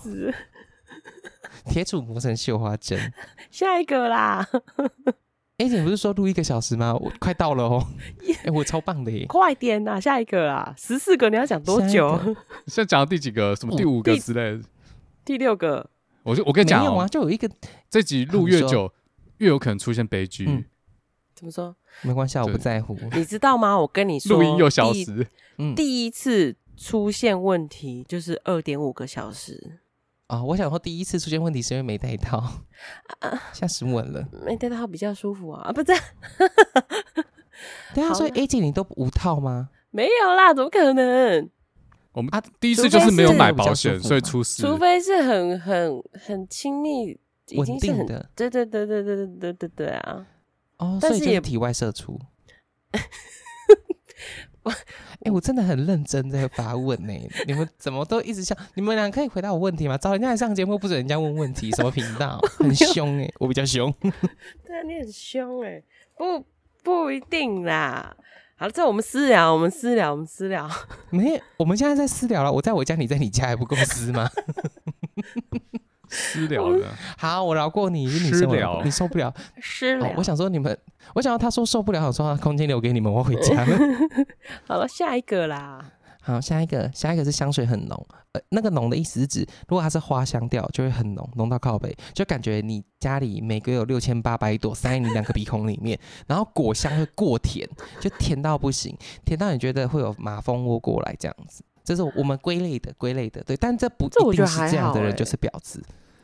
[1.64, 3.12] 铁杵磨成绣花针。
[3.50, 4.46] 下一个啦。
[5.62, 6.92] 哎，你不是说录一个小时吗？
[6.92, 7.86] 我快到了哦！
[8.44, 9.24] 哎，我超棒的耶！
[9.26, 12.18] 快点呐，下一个啦，十四个你要讲多久？
[12.66, 13.54] 现在讲到第几个？
[13.54, 14.64] 什么第五个之类的？
[15.24, 15.88] 第六个。
[16.24, 17.48] 我就我跟你讲，没有啊，就有一个。
[17.88, 18.92] 这集录越久，
[19.38, 20.66] 越有可能出现悲剧。
[21.36, 21.74] 怎么说？
[22.02, 22.98] 没关系，我不在乎。
[23.14, 23.78] 你知道吗？
[23.78, 25.26] 我跟你说，录音又消失。
[25.58, 29.78] 嗯，第一次出现问题就是二点五个小时。
[30.32, 32.42] 啊、哦，我想说第一次出现问题是因为没带套，
[33.52, 34.26] 吓死我了。
[34.46, 35.92] 没带套比较舒服啊，啊，不是？
[37.94, 39.68] 对啊，所以 A 姐你都无套吗？
[39.90, 41.50] 没有啦，怎么可能？
[42.12, 44.62] 我们啊，第一次就是没有买保险，所以出事。
[44.62, 47.10] 除非是很很很亲密，
[47.48, 48.30] 已经是很的。
[48.34, 50.26] 对对对对对对对对对啊！
[50.78, 52.18] 哦，但是也体外射出。
[54.70, 54.74] 哎、
[55.24, 57.44] 欸，我真的很认真在发问呢、欸。
[57.46, 58.56] 你们怎么都一直笑？
[58.74, 59.98] 你们俩可以回答我问题吗？
[59.98, 62.38] 找人家来上节目，不准人家问问题，什么频道？
[62.58, 63.92] 很凶哎、欸，我比较凶。
[64.00, 65.84] 对啊，你很凶哎、欸，
[66.16, 66.44] 不
[66.82, 68.16] 不一定啦。
[68.56, 70.70] 好了，这我们私聊，我们私聊，我们私聊。
[71.10, 72.52] 没，我们现在在私聊了。
[72.52, 74.30] 我在我家，你在你家，还不够私吗？
[76.12, 76.86] 私聊的。
[77.16, 78.04] 好，我饶过你。
[78.04, 79.32] 你私聊，你受不了。
[79.62, 80.14] 私聊、哦。
[80.18, 80.76] 我想说你们，
[81.14, 83.78] 我想要他说受不了，我说空间留给你们，我回家了。
[84.68, 85.92] 好了，下一个啦。
[86.24, 95.98] 好，下一个，下一个是香水很浓，呃，那个浓的意思是指，如果它是花香调，就会很浓，浓到靠背，就感觉你家里每个有六千八百朵塞你两个鼻孔里面，
[96.28, 105.82] 然后果香会过甜，就甜到不行，甜到你觉得会有马蜂窝过来这样子，这是我们归类的归类的，对，但这不一定是这样的人就是婊子。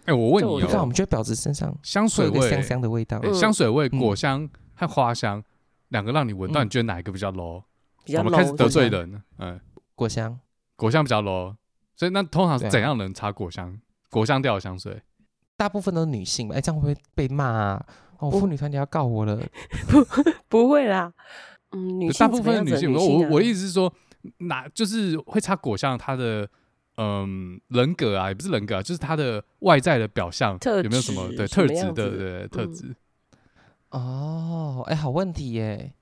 [0.09, 5.43] 哎、欸，我问你、哦，不知道我们觉得婊子身上香水味香香的味道，欸、香水味、果香和花香
[5.89, 7.63] 两、嗯、个让你闻到，你觉得哪一个比较 low？
[8.07, 9.61] 比较 low，我们开始得罪人，嗯，
[9.95, 10.41] 果香。
[10.77, 11.55] 果香比较 low，
[11.95, 13.79] 所以那通常是怎样的人擦果香？
[14.09, 15.03] 果香调的香水，
[15.59, 16.55] 大部分都是女性吧？
[16.55, 17.87] 哎、欸，这样会不会被骂啊？
[18.19, 19.37] 哦，妇女团体要告我了？
[19.91, 20.05] 不，
[20.49, 21.13] 不会啦。
[21.73, 23.93] 嗯，女性大部分女性，啊、我我的意思是说，
[24.39, 26.49] 哪就是会擦果香，她的
[27.01, 32.95] 嗯人格啊，也不是人格啊，就是他的外在的表象，有没有什么对特质的对特质？
[33.91, 35.93] 哦，哎、欸，好问题耶！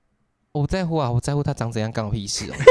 [0.51, 2.55] 我在乎啊，我在乎他长怎样，干我屁事哦。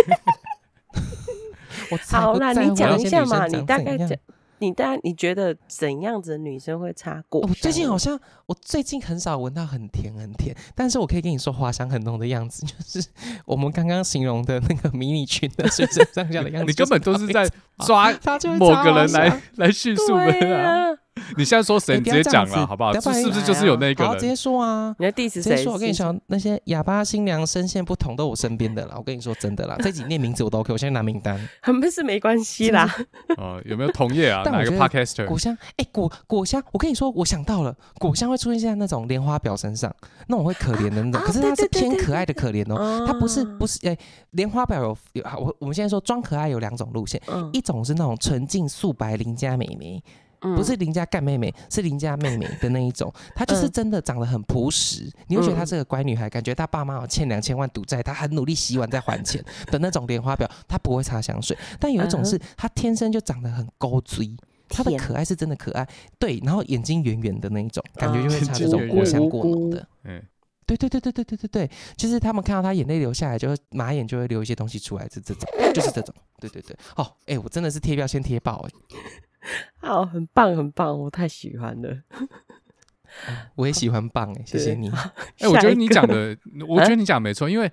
[2.11, 4.11] 好啦，你讲一下嘛，你大概讲，
[4.59, 7.51] 你大概你觉得怎样子的女生会擦果香？
[7.51, 13.09] 我最近好像，我最近很少闻到很甜很甜，但是我可以跟你说花香很浓的样子， 就是
[13.45, 16.67] 我们刚刚形容的那个迷你裙的水身上下的样子。
[16.71, 17.49] 你根本都是在
[17.87, 18.13] 抓
[18.59, 20.97] 某个人来来叙述的啊。
[21.37, 21.99] 你现在说谁？
[21.99, 22.93] 你直接讲了好不好？
[22.93, 24.12] 这是不是就是有那个人？
[24.12, 24.95] 好，直接说啊！
[24.99, 25.72] 你的第十，直接说。
[25.72, 28.95] 我跟你讲，那些哑巴新娘声线不同，都我身边的啦。
[28.97, 30.72] 我跟你说真的啦，这几念名字我都 OK。
[30.72, 32.89] 我现在拿名单， 很不是没关系啦。
[33.37, 34.43] 哦，有没有同业啊？
[34.49, 35.27] 哪一个 Podcaster？
[35.27, 39.95] 果香，哎，果果香，我跟你说，我想到了，果香会出现在那种莲花表身上，
[40.29, 41.20] 那种会可怜的那种。
[41.27, 43.97] 可是它是偏可爱的可怜哦，它不是不是哎，
[44.33, 47.20] 莲花表有有我我们现在说装可爱有两种路线，
[47.53, 50.03] 一种是那种纯净素白邻家美眉。
[50.55, 61.57] 不是邻家干妹妹，是邻家妹妹的那一种，她就是真的长得很朴实，你会觉得她是个乖女孩，感觉她爸妈有欠两千万赌债，她很努力洗碗在还钱的那种莲花婊，她不会擦香水。
[61.80, 64.36] 但有一种是她天生就长得很勾追，
[64.68, 65.88] 她的可爱是真的可爱，
[66.18, 69.88] 对，然后眼睛圆圆的那一种，感觉就会擦这种果香过浓的。
[70.05, 70.22] 嗯，
[70.66, 76.14] 对对对对对对对对，就是他们看到她眼泪流下来，就会马眼就会流一些东西出来，是这种，就是这种。
[76.38, 78.76] 对对对，哦，哎、欸，我真的是贴标签贴爆哎、欸。
[79.78, 82.03] 好，很棒，很棒，我太喜欢了。
[83.55, 84.90] 我也喜欢棒哎，谢谢你。
[84.90, 86.36] 哎、欸，我觉得你讲的，
[86.68, 87.70] 我觉得你讲没错，因为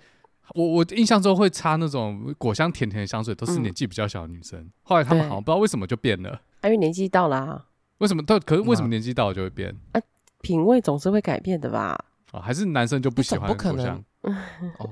[0.55, 4.59] 我我印象中会擦那种果香甜甜的香水，都是年纪比较小的女生。
[4.59, 7.65] 嗯、后来她们好像不知道为什么就变了，因为年纪到了啊。
[7.97, 8.39] 为什么到？
[8.39, 9.75] 可是为什么年纪到了就会变？
[9.93, 10.01] 啊，
[10.41, 11.97] 品味总是会改变的吧？
[12.31, 14.03] 啊，还是男生就不喜欢果香？
[14.21, 14.89] 哦，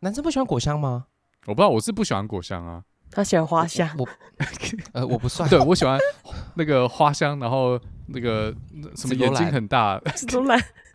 [0.00, 1.06] 男生不喜欢果香吗？
[1.46, 2.84] 我不知道，我是不喜欢果香啊。
[3.14, 4.08] 他喜欢花香，我
[4.92, 5.98] 呃我不算，对我喜欢
[6.54, 8.54] 那个花香，然后那个
[8.96, 10.00] 什么眼睛很大，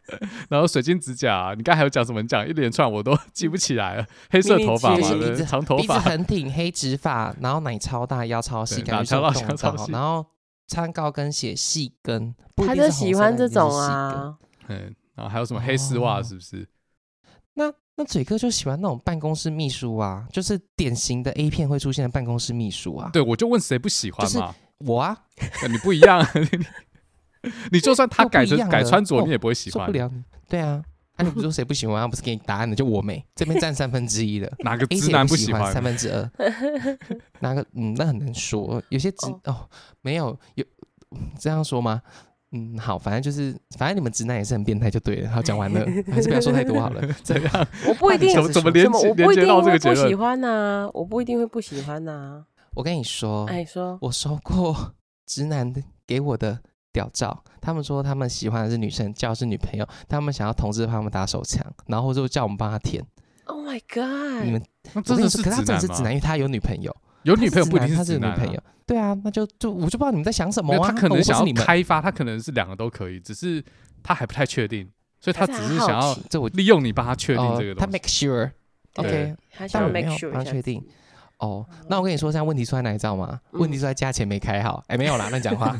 [0.49, 2.19] 然后水晶指甲，你刚才还有讲什么？
[2.21, 4.05] 你讲一连串我都记不起来了。
[4.31, 5.07] 黑色头发嘛，
[5.47, 10.25] 长头发，鼻子很挺，黑直发，然后奶超大，腰超细，感觉超超细，然后
[10.67, 14.35] 穿高跟鞋细跟，他就喜欢这种啊。
[14.67, 16.57] 嗯，然后还有什么黑丝袜，是不是？
[16.57, 16.65] 那
[17.99, 23.09] 那嘴哥就喜欢那种办公室秘书啊，就是典型的 A 片会出现的办公室秘书啊。
[23.11, 24.55] 对，我就问谁不喜欢嘛？
[24.77, 25.17] 我啊，
[25.69, 26.25] 你不一样，
[27.73, 29.85] 你就算他改成改穿着，你也不会喜欢。
[29.85, 30.09] 受不了。
[30.47, 30.81] 对啊，
[31.17, 32.09] 那你不说谁不喜欢？
[32.09, 34.49] 不是给你答案的，就我美这边占三分之一的。
[34.59, 35.73] 哪个直男不喜欢？
[35.73, 36.31] 三分之二。
[37.41, 37.65] 哪个？
[37.73, 38.81] 嗯，那很难说。
[38.87, 39.67] 有些直哦，
[40.01, 40.63] 没有有
[41.37, 42.01] 这样说吗？
[42.51, 45.29] 嗯，好，反正就是，反正你们直男也是很变态，就对了。
[45.29, 47.01] 好，讲完了， 还是不要说太多好了。
[47.23, 50.03] 这样， 我不一定怎么怎么连接连接到这个结论？
[50.03, 52.45] 不喜欢呐、啊，我不一定会不喜欢呐、啊。
[52.75, 54.93] 我跟你说，哎，说，我收过
[55.25, 55.73] 直男
[56.07, 56.59] 给我的
[56.91, 63.03] 屌照，他们说他们喜欢的是女生，叫是女朋友，他们想要同志帮他们打手枪，然后就叫我们帮他舔。
[63.45, 64.43] Oh my god！
[64.43, 64.63] 你们，
[65.03, 66.95] 真的是可是他真的是直男，因为他有女朋友。
[67.23, 70.91] 有女朋友不一定是女朋友，对啊，那就就我就不知道你们在想什么啊。
[70.91, 73.63] 他可能想要开发，他可能是两个都可以，只是
[74.01, 74.89] 他还不太确定，
[75.19, 77.75] 所以他只是想要这我利用你帮他确定这个东西。
[77.75, 80.83] 他 make sure，OK，他想 make sure，帮他确定。
[81.39, 83.39] 哦，那我跟你说，现在问题出在哪里，知道吗？
[83.51, 84.83] 问题出在价钱没开好。
[84.87, 85.73] 哎，没有啦，乱讲话。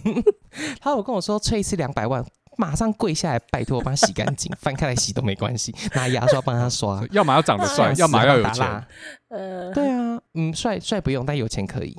[0.80, 2.24] 他有跟我说吹一次两百万，
[2.60, 7.02] 马上跪下来，拜托我帮他洗干净， 翻开来洗都没关系，拿牙刷帮他刷。
[7.10, 8.84] 要么要长得帅， 要么要有钱。
[9.28, 11.96] 呃，对啊，嗯，帅帅不用，但有钱可以。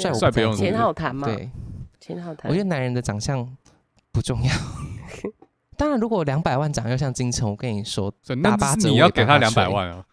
[0.00, 1.26] 帅帅不用，钱好谈嘛？
[1.26, 1.50] 对，
[1.98, 2.48] 钱好谈。
[2.48, 3.44] 我觉得男人的长相
[4.12, 4.52] 不重要。
[5.76, 8.12] 当然，如果两百万长又像金城，我跟你说，
[8.44, 10.04] 打八折，你要给他两百万啊？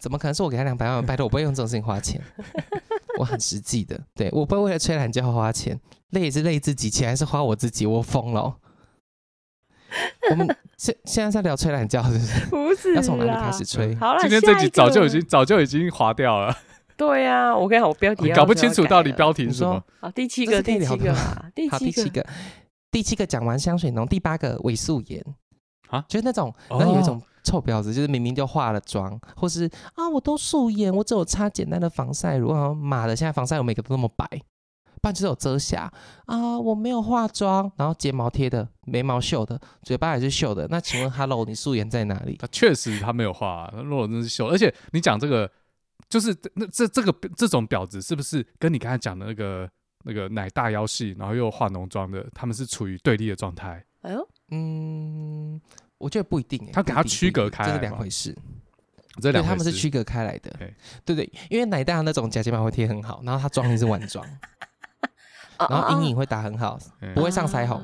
[0.00, 1.04] 怎么可能是我给他两百万？
[1.04, 2.22] 拜托，我不会用这种事情花钱，
[3.18, 4.00] 我很实际的。
[4.14, 5.78] 对，我不会为了吹懒觉花钱，
[6.10, 8.56] 累也是累自己，钱还是花我自己，我疯了。
[10.30, 10.46] 我们
[10.76, 12.46] 现现在在聊吹懒觉，是不是？
[12.50, 13.94] 不是，要从哪里开始吹？
[13.96, 16.56] 好了，今天这集早就已经早就已经划掉了。
[16.96, 19.82] 对呀，我跟你讲，我标题搞不清楚到底标题是什么。
[20.00, 21.14] 好，第七个，第七个，
[21.54, 22.26] 第七个。
[22.90, 25.22] 第七个讲完香水浓，第八个伪素颜
[25.90, 34.26] 啊，就是那种，那有一种臭婊子，就是明明就化了妆，或是啊，我都素颜，我只有擦简单的防晒乳啊，妈的，现在防晒乳每个都那么白，
[35.00, 35.90] 不然就是有遮瑕
[36.26, 42.36] 啊，我没有化妆，然后睫毛贴的，眉毛绣的，嘴巴也是绣的，那请问，Hello，你素颜在哪里？
[42.38, 45.50] 他确实他没有化，那若真是秀，而且你讲这个，
[46.08, 49.68] 就是那这这个这种婊子，是不是跟你刚才讲的那个？
[50.04, 53.84] 那个奶大腰细，然后又化浓妆的，他们是处于对立的状态。
[54.02, 55.60] 哎呦，嗯，
[55.98, 58.36] 我觉得不一定，他给他区隔开来，这是两回事。
[59.20, 60.48] 这两他们是区隔开来的，
[61.04, 64.24] 对对，因为奶大那种假睫毛会贴很好，然后他妆也是晚妆，
[65.58, 66.78] 然后阴影会打很好，
[67.16, 67.82] 不会上腮红。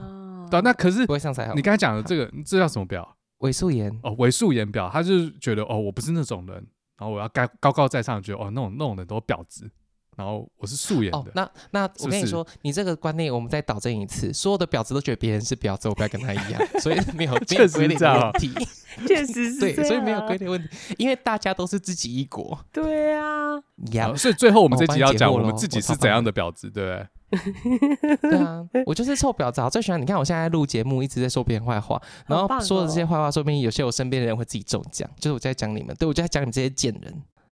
[0.49, 1.57] 对，那可是不会上腮红。
[1.57, 3.17] 你刚才讲的这个，这叫什么表？
[3.39, 6.55] 伪素颜哦，伪素颜表，他就是觉得哦，我不是那种人，
[6.97, 9.69] 然后我要高高高在上，觉得哦，那种那种人都是婊子。
[10.17, 18.53] 然后我是素颜的，哦、那那我跟你说，你这个观念我们再导正一次，所有的婊子都觉得别人是婊子，我不要跟他一样， 所以没有没有规定问题，
[19.07, 23.55] 确实是对，所以没有规定问题，因为大家都是自己一国，对啊，
[23.93, 26.85] 样所以最后我们这集要讲我们自己是怎样的婊子，对。
[26.85, 28.17] 不对？
[28.31, 37.13] 对啊，我就是臭婊子，我最喜欢你看我现在录节目一直在说别人坏话，然后说的这些坏话，说不定有些我身边的人会自己中奖，就是我在讲你们，对我就在讲你们这些贱人。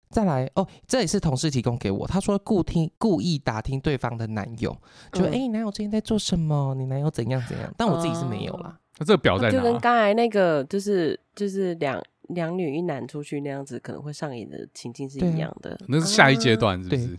[0.10, 2.08] 再来哦，这也是同事提供给我。
[2.08, 4.76] 他说故听故意打听对方的男友，
[5.14, 6.74] 就哎、嗯，你男友最近在做什么？
[6.76, 7.72] 你男友怎样怎样？
[7.78, 8.80] 但我自己是没有啦。
[8.98, 9.52] 那、啊、这个表在哪？
[9.52, 15.72] 就跟刚才那个，就是就是两两女一男出去那样子，可能会上瘾的情境是一样的。
[15.72, 17.18] 啊、那是下一阶段，是不是？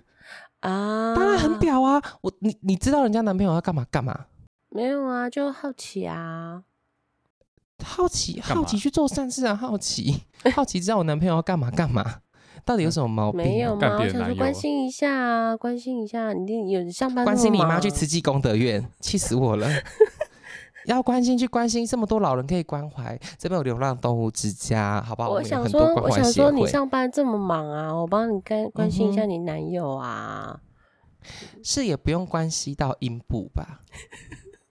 [0.60, 2.02] 啊，当然很婊啊！
[2.20, 4.26] 我你你知道人家男朋友要干嘛干嘛？
[4.68, 6.64] 没有啊，就好奇啊，
[7.84, 10.24] 好奇好奇去做善事啊，好奇
[10.54, 12.20] 好奇知道我男朋友要干嘛干嘛。
[12.64, 13.42] 到底有什么毛病？
[13.42, 13.98] 没有吗？
[13.98, 16.32] 我想说关心一下啊，关心一下。
[16.32, 17.24] 你有上班？
[17.24, 19.68] 关心你妈去慈济功德院，气死我了！
[20.86, 23.18] 要关心去关心，这么多老人可以关怀。
[23.38, 25.30] 这边有流浪动物之家，好不好？
[25.30, 30.60] 我想说，我想说，你上班这么忙啊，我帮你关关心一下你男友啊。
[31.62, 33.80] 是也不用关系到阴部吧？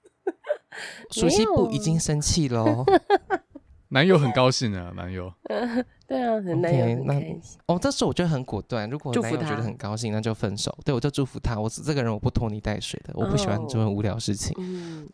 [1.12, 2.86] 熟悉部已经生气喽。
[3.90, 5.32] 男友很高兴啊，男友。
[6.08, 7.60] 对啊，男友很开心。
[7.68, 8.90] 哦，这时候我觉得很果断。
[8.90, 10.76] 如果男友觉得很高兴，那就分手。
[10.84, 11.60] 对，我就祝福他。
[11.60, 14.56] 我是这个人，我不拖泥带水的，我不喜欢这种无聊事情。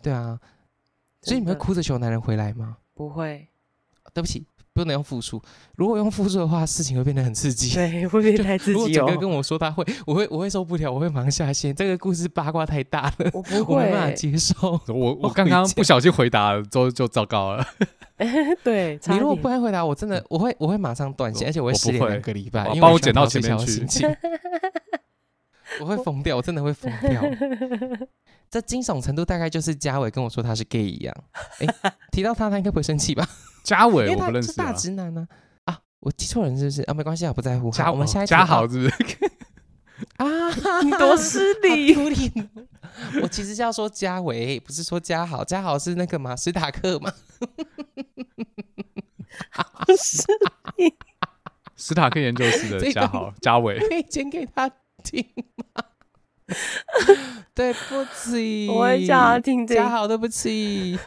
[0.01, 0.39] 对啊，
[1.21, 2.77] 所以你会哭着求男人回来吗？
[2.93, 3.47] 不会。
[4.13, 4.45] 对不起，
[4.75, 5.41] 不能用复数。
[5.77, 7.73] 如果用复数的话，事情会变得很刺激。
[7.75, 8.71] 对，会变得太刺激。
[8.73, 11.73] 如果整个跟我说他会，我会，我会受不了，我会忙下线。
[11.73, 14.79] 这个故事八卦太大了，我不会，没办法接受。
[14.87, 17.65] 我 我刚刚不小心回答了，就就糟糕了。
[18.63, 24.05] 对，你如果不爱回答，我真的我会我会马上断线，而且我会失联两个礼拜，帮我剪到前面去。
[25.79, 27.21] 我会疯掉，我真的会疯掉。
[28.49, 31.15] 这惊悚程度大概就是嘉伟跟我说他是 gay 一样。
[31.59, 33.27] 哎，提到他，他应该不会生气吧？
[33.63, 34.53] 嘉伟，我不认识。
[34.53, 35.27] 大直男呢？
[35.65, 36.81] 啊，我记错人是不是？
[36.83, 37.71] 啊，没关系啊，不在乎。
[37.71, 39.31] 嘉，我们下一嘉豪是不是？
[40.17, 40.27] 啊，
[40.83, 41.95] 你多失礼。
[43.21, 45.43] 我其实是要说嘉伟，不是说嘉豪。
[45.43, 46.35] 嘉豪是那个吗？
[46.35, 47.11] 史塔克吗？
[49.97, 50.23] 是
[51.75, 54.69] 史塔克研究室的嘉豪，嘉伟可以剪给他
[55.05, 55.23] 听
[55.55, 55.83] 吗？
[57.53, 60.97] 对不起，我也想要听嘉豪，对不起。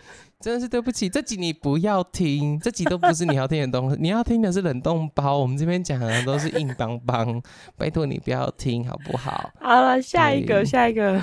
[0.40, 5.36] 真的是对不起，这集你不要听，这集都不是你要听的东西，你要听的是冷冻包。
[5.36, 7.42] 我们这边讲的都是硬邦邦，
[7.76, 9.50] 拜托你不要听好不好？
[9.60, 11.18] 好了，下一个，下一个，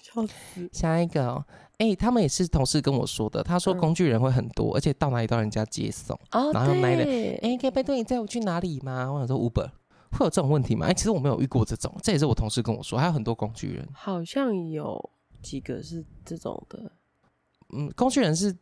[0.00, 1.44] 笑死，下一个哦。
[1.78, 7.02] 哎、欸，他们也是同事跟我说的，他说工具人会很多，嗯、而且到哪里都人家接送，哦、然后买的。
[7.02, 9.12] 哎、欸，可以拜托你载我去哪里吗？
[9.12, 9.68] 我想说 Uber
[10.12, 10.86] 会有这种问题吗？
[10.86, 15.10] 哎、欸，其实我没有遇过这种，这也是我同事跟我说，还有很多工具人，好像有
[15.42, 16.92] 几个是这种的。
[17.72, 18.56] 嗯，工具人是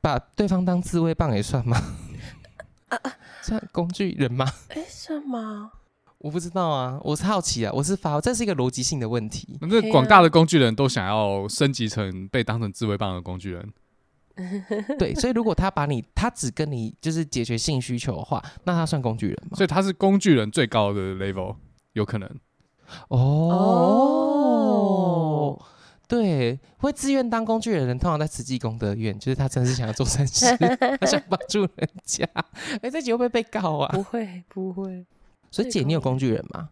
[0.00, 1.76] 把对方当自慰棒也算吗？
[2.88, 2.98] 啊
[3.42, 4.46] 算工具人吗？
[4.68, 5.72] 哎，算吗？
[6.18, 9.58] 我不知道啊，我是好奇啊，我是发，这是一个逻辑性的问题。
[9.60, 13.72] 那广大的工具人都想要升级成被当成自慰棒的工具人。
[14.98, 19.56] 对，所以如果他把你，他只跟你就是解决性需求的话，那他算工具人吗？
[19.56, 21.56] 所以他是工具人最高的 level，
[21.92, 22.28] 有可能。
[23.08, 23.18] 哦，
[25.58, 25.62] 哦
[26.08, 30.46] 对，会自愿当工具人的人，通常在慈济功德院，就是他真的是想要做善事，
[31.00, 32.28] 他想帮助人家。
[32.82, 33.90] 哎，这集会不会被告啊？
[33.92, 35.06] 不会，不会。
[35.50, 36.70] 所以姐，你有工具人吗？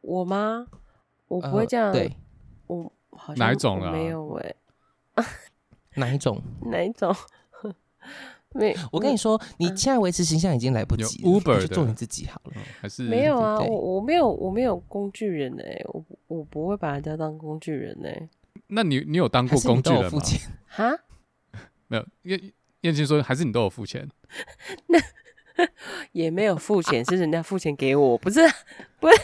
[0.00, 0.66] 我吗？
[1.28, 1.86] 我不会这样。
[1.88, 2.16] 呃、对，
[2.66, 3.92] 我好像哪一种啊？
[3.92, 4.54] 没有哎、
[5.16, 5.24] 欸。
[5.96, 6.40] 哪一种？
[6.66, 7.14] 哪一种？
[8.54, 11.30] 没，我跟你说，你现在维持形象已经来不及了。
[11.30, 12.52] Uber 就做你自己好了。
[12.80, 13.58] 还是没有啊？
[13.60, 18.28] 我我没有，我没有工具人哎、欸，我我不会把人家当工具人哎、欸。
[18.66, 20.20] 那你你有当过工具人吗？
[20.68, 20.98] 哈？
[21.88, 24.06] 没有，燕燕青说还是你都有付钱。
[24.88, 24.98] 那
[26.12, 28.40] 也没有付钱，是人家付钱给我，不是
[29.00, 29.14] 不是。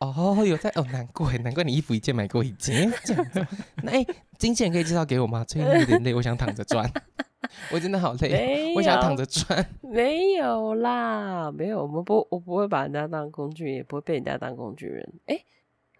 [0.00, 3.46] 哦，有在哦，难怪难怪你衣服一件买过一件 这样子。
[3.82, 4.06] 那哎，
[4.38, 5.44] 经纪人可以介绍给我吗？
[5.46, 6.90] 最近有点累，我想躺着赚。
[7.72, 9.66] 我真的好累，我想躺着赚。
[9.82, 15.06] 没有啦，没有，我们不，我不会把人家当工具，也不会被人家当工具人。
[15.26, 15.38] 哎，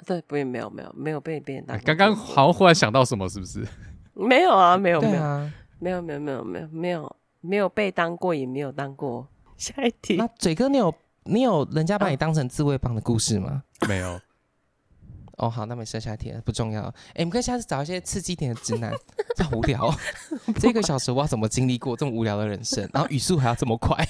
[0.07, 1.79] 对，不会，没有，没有，没有被别人当。
[1.81, 3.67] 刚刚好像忽然想到什么，是不是？
[4.15, 9.29] 没有啊，没有，没有，没有，没有，没有，没有，没有被当过，也没有当过。
[9.59, 10.17] 下一题。
[10.17, 10.95] 那嘴哥，你有？
[11.25, 13.63] 你有人家把你当成自慰棒的故事吗？
[13.89, 14.21] 没有。
[15.39, 16.83] 哦，好，那没事，下一题不重要。
[17.15, 18.93] 哎，我们可以下次找一些刺激点的直男，
[19.35, 19.91] 这好无聊。
[20.61, 22.87] 这一个小时我要怎么经历过这么无聊的人生？
[22.93, 24.07] 然后语速还要这么快，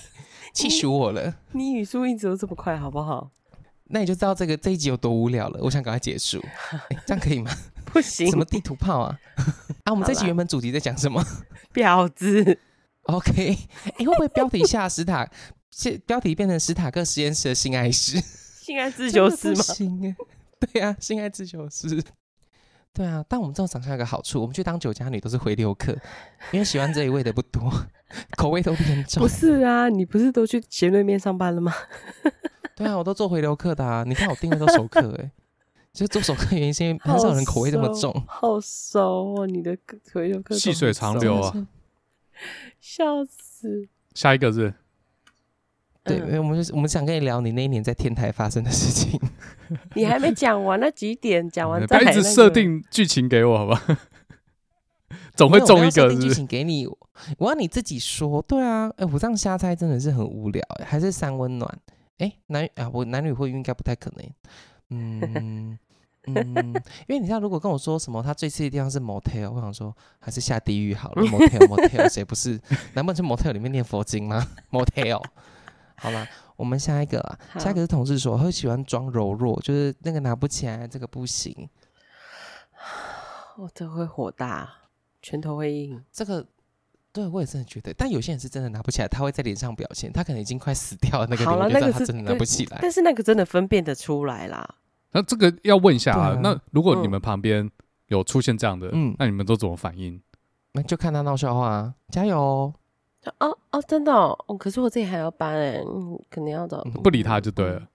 [0.52, 1.32] 气死我了！
[1.52, 3.30] 你语速一直都这么快，好不好？
[3.92, 5.60] 那你就知道这个这一集有多无聊了。
[5.62, 6.44] 我想赶快结束，
[7.06, 7.52] 这样可以吗？
[7.86, 9.18] 不行，什么地图炮啊？
[9.84, 11.24] 啊，我们这集原本主题在讲什么？
[11.72, 12.58] 婊子。
[13.04, 13.56] OK，
[13.98, 15.28] 哎，会不会标题下史塔？
[16.06, 18.18] 标题变成史塔克实验室的性爱室？
[18.60, 19.62] 性爱自修室吗？
[19.62, 20.16] 行
[20.58, 22.02] 对啊，性爱自修室。
[22.92, 25.92] 对啊，但我们这种长相有个好处，我们去当酒家女都是回流客，
[26.52, 27.72] 因为喜欢这一位的不多，
[28.36, 29.22] 口味都偏重。
[29.22, 31.72] 不是啊，你不是都去斜对面上班了吗？
[32.76, 34.04] 对啊，我都做回流客的啊。
[34.04, 35.30] 你看我定位都熟客哎，
[35.92, 38.12] 就是做熟客原因是因为很少人口味这么重。
[38.26, 39.76] 好熟哦，你的
[40.12, 41.66] 回流客细水长流啊，
[42.80, 43.88] 笑死。
[44.14, 44.74] 下一个是。
[46.02, 49.20] 对，因为我们我们想跟你聊你那一年在天台发生的事情。
[49.94, 53.98] 你还没讲完那几点，讲完再一直设定剧情给我，好吧？
[55.34, 56.28] 总会中一个是不是？
[56.28, 56.86] 剧情给你，
[57.38, 58.42] 我要你自己说。
[58.42, 60.62] 对啊，哎，我这样瞎猜真的是很无聊。
[60.84, 61.78] 还是三温暖？
[62.18, 64.30] 哎，男啊，我男女会应该不太可能。
[64.90, 65.78] 嗯
[66.26, 66.74] 嗯，
[67.06, 71.22] 因为你知道，如果跟我说什么他最刺激的地方是 motel，我想说还是下地狱好了。
[71.24, 72.60] motel motel，谁不是？
[72.94, 75.22] 难不成去 motel 里面念佛经吗？motel。
[76.00, 76.26] 好了，
[76.56, 81.68] 我们下一个啊，下一个是同事说会喜欢装柔弱，就是那个拿不起来，这个不行。
[83.58, 84.66] 我都会火大，
[85.20, 86.02] 拳头会硬。
[86.10, 86.46] 这个
[87.12, 91.26] 对我也真的觉得，但有些人是真的拿不起来，他会在脸上表现，他可能已经快死掉了。
[91.28, 94.76] 那个好了，那个他真的拿不起来，但是那个真的分辨得出来啦。
[95.12, 97.70] 那这个要问一下啊，啊那如果你们旁边
[98.06, 100.18] 有出现这样的，嗯，那你们都怎么反应？
[100.72, 102.38] 那就看他闹笑话啊，加油。
[102.40, 102.74] 哦
[103.38, 107.86] 哦哦，真的哦，可是我自己还要搬哎，嗯，肯定要找不理他就对了。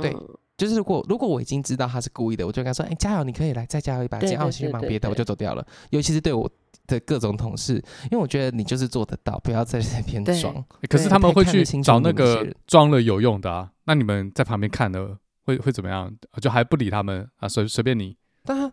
[0.00, 0.16] 对，
[0.56, 5.66] 就是如果如果我已经知道他是故意的，我就跟他说：“哎，加油，你可以来再加油一把劲。”啊，我先去忙别的，我就走掉了。
[5.90, 6.50] 尤其是对我
[6.86, 10.64] 的各种同事，因为我觉得你就是做得到，不要在这边装。
[10.88, 16.10] 可是他们会去找那个装了有用的啊，那你们在旁边看的会会怎么样？
[16.40, 17.48] 就还不理他们啊？
[17.48, 18.16] 随随便你。
[18.44, 18.72] 但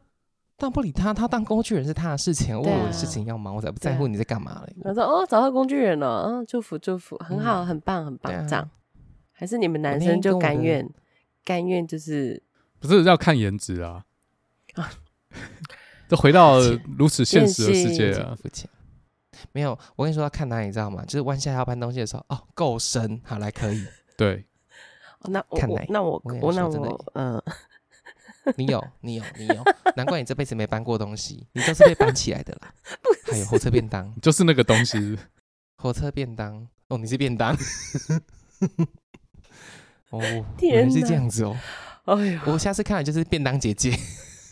[0.68, 4.76] 不理他，他当工具人是他的事情，我有事情要忙，我才不在乎你在干嘛嘞。
[4.84, 8.68] 我说哦，找到工具人了，嗯，祝福祝福，很好，很棒，很棒，这样。
[9.32, 10.90] 还是你们男生就甘愿，
[11.46, 12.42] 甘愿就是
[12.80, 14.04] 不是要看颜值啊？
[14.74, 14.90] 啊，
[16.10, 16.60] 都回到
[16.98, 18.36] 如此现实的世界啊！
[18.36, 18.68] 付钱
[19.54, 21.06] 没有，我跟你说要看哪里，你知道吗？
[21.06, 23.86] 就是弯下腰搬东西的时候，哦，够深，好来可以。
[24.18, 24.44] 对，
[25.30, 27.42] 那我那我我那我嗯。
[28.56, 29.64] 你有，你有，你有，
[29.96, 32.74] 难怪你这辈子没搬过东西，你都是被搬起来的啦。
[33.26, 35.18] 是还有火车便当，就是那个东西。
[35.78, 37.56] 火车便当，哦，你是便当。
[40.10, 40.20] 哦，
[40.62, 41.56] 原来，是这样子哦。
[42.06, 43.96] 哎呦，我下次看的就是便当姐姐。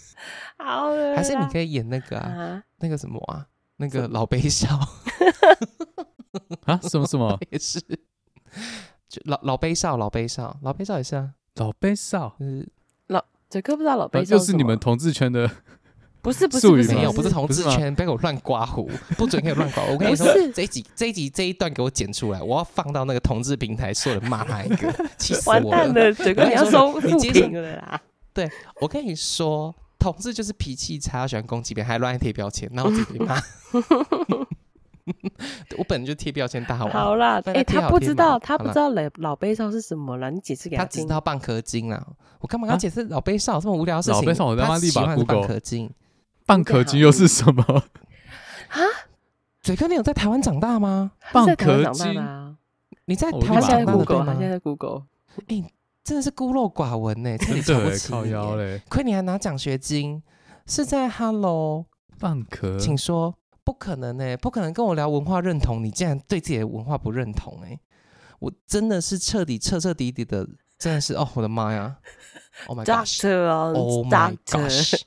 [0.59, 4.77] 好了，还是你可以演那个啊，啊那个什么啊，那个老悲少。
[6.65, 6.79] 啊？
[6.83, 7.37] 什么什么？
[7.49, 7.79] 也是，
[9.09, 12.69] 就老老悲少，老悲少，老悲少也是啊，老悲少，就是。
[13.49, 15.49] 这个不知道老贝，就是你们同志圈的
[16.21, 19.83] 不是不是不是没有，不是同志圈，不要给我乱刮胡，不准给我乱刮。
[19.85, 28.01] 我跟你说不是，这一集这一集这一段给我剪出来，我要放到那个同志平台，所有人骂他一个， 气死我完蛋了，整个你要收负你接着评了啦。
[28.81, 33.39] 我跟你说，同志就是脾气差，喜欢攻击别人，还乱贴标签，然后我自己被骂。
[35.77, 41.01] 我本来就贴标签大王，好啦， 哎、被他不知道，他不知道老老杯少是什么了，你解释给他听。
[41.01, 42.05] 只知道蚌壳精啦。
[42.39, 44.19] 我干嘛要解释老杯少这么无聊的事情？
[44.21, 45.91] 老杯少我他妈立马他喜欢的 Google 蚌壳精。
[46.45, 47.63] 蚌壳精又是什么？
[48.69, 48.79] 啊，
[49.61, 51.11] 嘴哥，你有在台湾长大吗？
[51.33, 52.57] 在蚌壳台湾长
[53.05, 54.49] 你在台湾长大的对 Google，他吗现？
[54.49, 55.03] 在 Google。
[56.03, 58.75] 真的是孤陋寡闻呢，真的真的瞧不起你靠腰耶。
[58.75, 60.23] 嘞，亏你还拿奖学金，
[60.65, 61.85] 是在 Hello，
[62.17, 63.35] 蚌壳请说，
[63.67, 67.77] 不可能呢，不可能跟我聊文化认同，你竟然对自己的文化不认同哎，
[68.39, 70.47] 我真的是彻底彻彻底底的，
[70.79, 71.97] 真的是哦，我的妈呀
[72.67, 73.19] ，Oh my gosh。
[73.19, 75.01] Doctor 哦 Oh my gosh！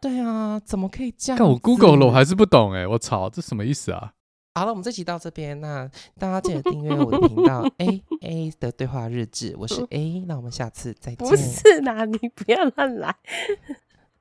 [0.00, 1.38] 对啊，怎么可以这样？
[1.38, 4.12] 看我 Google 了，我还是不懂哎，我操，这什么意思啊？
[4.54, 5.90] 好了，我们这期到这边，那
[6.20, 11.28] 大家记得订阅我的频道 A A 的对话日志，我是 A，那我们下次再见。
[11.28, 13.12] 不是啦，你不要乱来。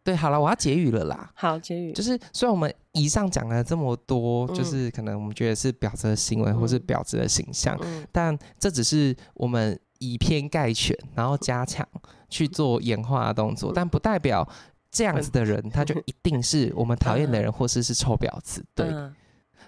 [0.06, 1.32] 对，好了，我要结语了啦。
[1.34, 1.92] 好，结语。
[1.92, 4.54] 就是虽然我们以上讲了这么多，嗯。
[4.54, 8.06] 就是可能我们觉得是婊子的行为，或是婊子的形象，嗯。
[8.12, 11.84] 但这只是我们以偏概全，然后加强
[12.30, 14.48] 去做演化的动作，但不代表
[14.92, 18.64] 这样子的人他就一定是我们讨厌的人，或是是臭婊子。
[18.76, 19.12] 对，嗯。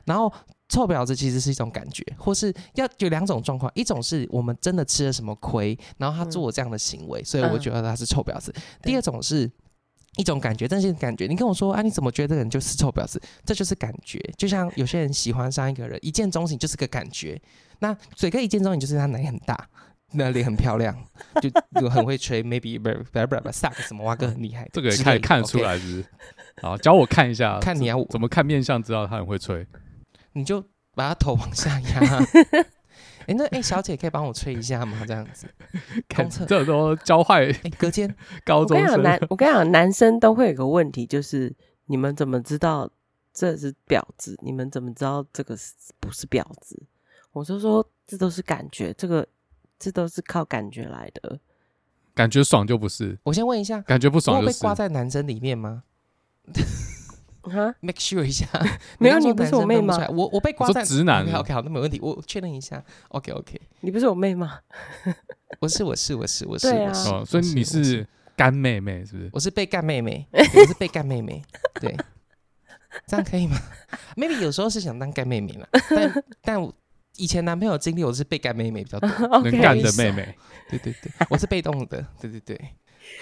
[0.06, 0.32] 然后
[0.70, 8.54] 臭婊子其实是一种感觉，或是要有两种状况，一种是我们真的吃了什么亏，然后他做这样的行为，所以我觉得他是臭婊子。
[8.84, 9.52] 第二种是。
[10.18, 11.28] 一种感觉，但是感觉。
[11.28, 13.22] 你跟我说啊，你怎么觉得这个人就是臭婊子？
[13.46, 14.20] 这就是感觉。
[14.36, 17.40] 就像有些人喜欢上一个人，一见钟情就是个感觉。
[17.80, 19.68] 那嘴哥一见钟情就是他奶很大，
[20.14, 20.96] 那脸很漂亮，
[21.42, 21.50] 就
[21.80, 26.06] 就很会吹， maybe 不不不不，suck 什么蛙哥很厉害，这个也看看得出来是不是？
[26.62, 29.66] 好，教我看一下，看你啊，怎么看面相知道他很会吹？
[30.34, 30.64] 你就
[30.96, 32.20] 把他头往下压。
[33.28, 35.04] 哎，那哎，小姐可以帮我吹一下吗？
[35.06, 35.48] 这样子，
[36.16, 38.14] 公厕这都教坏哎，隔间。
[38.46, 38.86] 高中生。
[38.86, 41.54] 跟你讲男，我跟你讲，男生都会有个问题，就是
[41.86, 42.90] 你们怎么知道
[43.34, 44.38] 这是婊子？
[44.42, 46.82] 你们怎么知道这个是不是婊子？
[47.34, 49.28] 我就说这都是感觉，这个
[49.78, 51.40] 这都是靠感觉来的。
[52.16, 54.48] 感觉爽就不是，我先问一下，感觉不爽就是。
[54.48, 55.84] 有被挂在男生里面吗？
[57.48, 58.48] 哈，make sure 一下，
[59.00, 60.08] 没有你不是我妹吗？
[60.10, 62.84] 我我被挂在直男 OK OK 好，那没问题，我确认一下。
[63.10, 64.60] OK OK，你不是我妹吗？
[65.60, 69.30] 我是我是我是我是我是，哦，所以你是干妹妹是不是？
[69.34, 71.42] 我是被干妹妹， 我是被干妹妹，
[71.80, 71.96] 对，
[73.08, 73.58] 这样可以吗
[74.16, 76.74] ？Maybe 有时候是想当干妹妹嘛，但 但我
[77.16, 79.10] 以前男朋友经历我是被干妹妹比较多，
[79.42, 80.36] 能干的妹妹，
[80.70, 82.60] 对对对，我是被动的，对对对，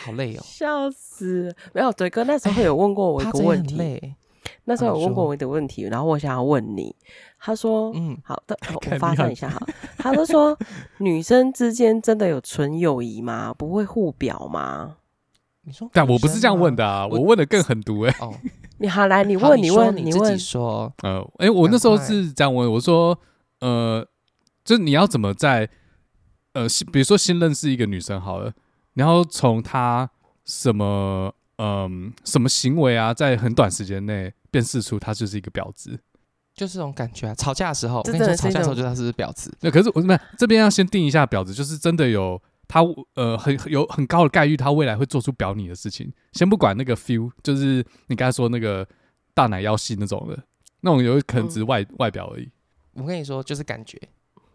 [0.04, 1.56] 好累哦，笑死！
[1.74, 4.16] 没有，嘴哥那时候有问过我一个问题，
[4.66, 6.96] 那时候有问过我一个问题，然后我想要问你，
[7.40, 9.66] 他说，嗯，好的， 我发你好散一下哈。
[9.98, 10.58] 他就说，
[11.00, 13.54] 女生之间真的有纯友谊吗？
[13.54, 14.98] 不会互表吗？
[15.62, 18.16] 你说，但我不是这样问的啊，我我问的更狠毒哎。
[18.20, 18.32] 哦，
[18.78, 23.18] 你好来，你问，你问你自己，说，呃，哎，我那时候是这样问，我说，
[23.62, 24.06] 呃，
[24.64, 25.68] 就是你要怎么在，
[26.54, 28.54] 呃，比如说新认识一个女生好了，
[28.96, 30.10] 然后从他
[30.44, 36.00] 什么，嗯，什么行为啊，在很短时间内辨识出他就是一个婊子。
[36.54, 39.54] 就是这种感觉啊，吵架的时候，我跟你说，吵架的时候就他是不是婊子。
[39.60, 42.80] 那可是我怎么这边要先定一下婊子，就是真的有他
[43.16, 46.12] 呃很有很高的概率，他未来会做出婊你的事情。
[46.32, 48.88] 先不管那个 feel，就是你刚才说那个
[49.34, 50.42] 大奶腰细那种的，
[50.80, 52.50] 那种有可能只是外、外表而已。
[52.94, 54.00] 我跟你说，就是感觉，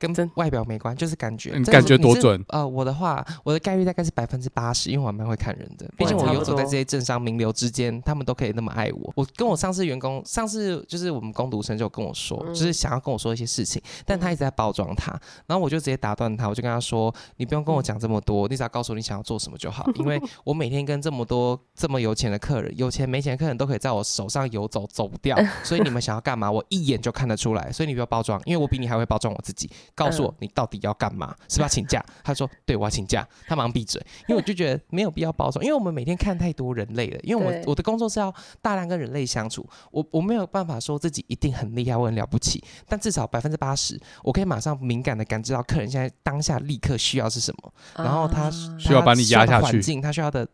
[0.00, 1.50] 跟外表没关，就是感觉。
[1.50, 2.42] 这个你感觉多准？
[2.48, 5.86] 呃，我的话，我的概率大概是百分之八十，因为我还蛮会看人的。
[5.96, 9.12] 毕竟我游走在这些政商名流之间，他们都可以那么爱我。
[9.14, 15.12] 我跟我上次员工，上次就是我们工读生就跟我说，嗯就是想要跟我说一些事情，但他一直在包装他，
[15.46, 19.86] 然后我就直接打断他，我就跟他说：“你不用跟我讲这么多，你只要告诉我你想要做什么就好。
[19.96, 25.36] 因为 我每天跟这么多这么有钱的客人，有钱没钱的客人都可以在我手上游走，走不掉。
[25.62, 27.70] 所以你们想要干嘛，我一眼就看得出来。
[27.70, 29.70] 所以你不要包装，因为我比你还会包装我自己。
[30.00, 32.02] 告诉我你到底要干嘛，是不是要请假？
[32.24, 33.26] 他说：对，我要请假。
[33.46, 37.20] 他马上闭嘴，因为我就觉得没有必要保守，因为我们每天看太多人类了。
[37.22, 50.48] 因为我我的工作是要大量跟人类相处，我我没有办法说自己一定很厉害，我很了不起，但至少百分之八十，我可以马上敏感的感知到客人现在当下立刻需要是什么，然后他啊需要把你压下去他需要的环境他需要的，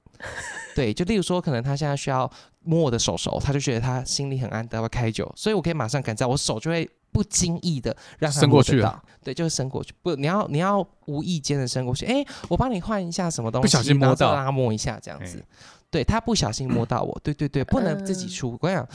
[0.74, 2.30] 对，就例如说，可能他现在需要
[2.62, 9.94] 摸我的手手，他就觉得他心里很安，他会开酒，所以我可以马上感知到我手就会不经意的让他伸过去了，对，就是伸过去。
[10.02, 12.04] 不，你要你要无意间的伸过去。
[12.04, 15.42] 哎，我帮你换一下什么东西，不小心摸到，让他摸一下这样子。
[15.90, 18.50] 对，他不小心摸到我，对对对，不能自己出。
[18.50, 18.86] 我跟你讲，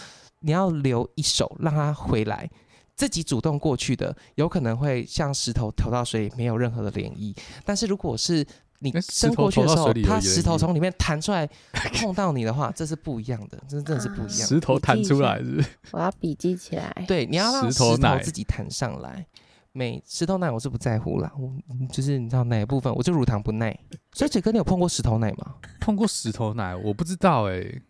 [0.42, 2.48] 你要留一手让他回来，
[2.96, 7.36] 自己主动过去的，有可能会像石头投到水里，没有任何的涟漪。
[7.66, 8.46] 但是如果是
[8.84, 11.48] 你伸过去的时候，它石头从里面弹出来
[11.94, 14.46] 碰到你的话，这是不一样的，这真的是不一样的。
[14.48, 15.64] 石头弹出来是？
[15.94, 16.92] 我要笔记起来。
[17.08, 19.26] 对，你要让石头自己弹上来。
[19.74, 21.50] 每石头奶我是不在乎啦，我
[21.94, 23.78] 就是你知道哪一部分，我就乳糖不耐。
[24.12, 25.56] 所以嘴哥，你有碰过石头奶吗？
[25.80, 27.82] 碰过石头奶，我不知道哎、欸，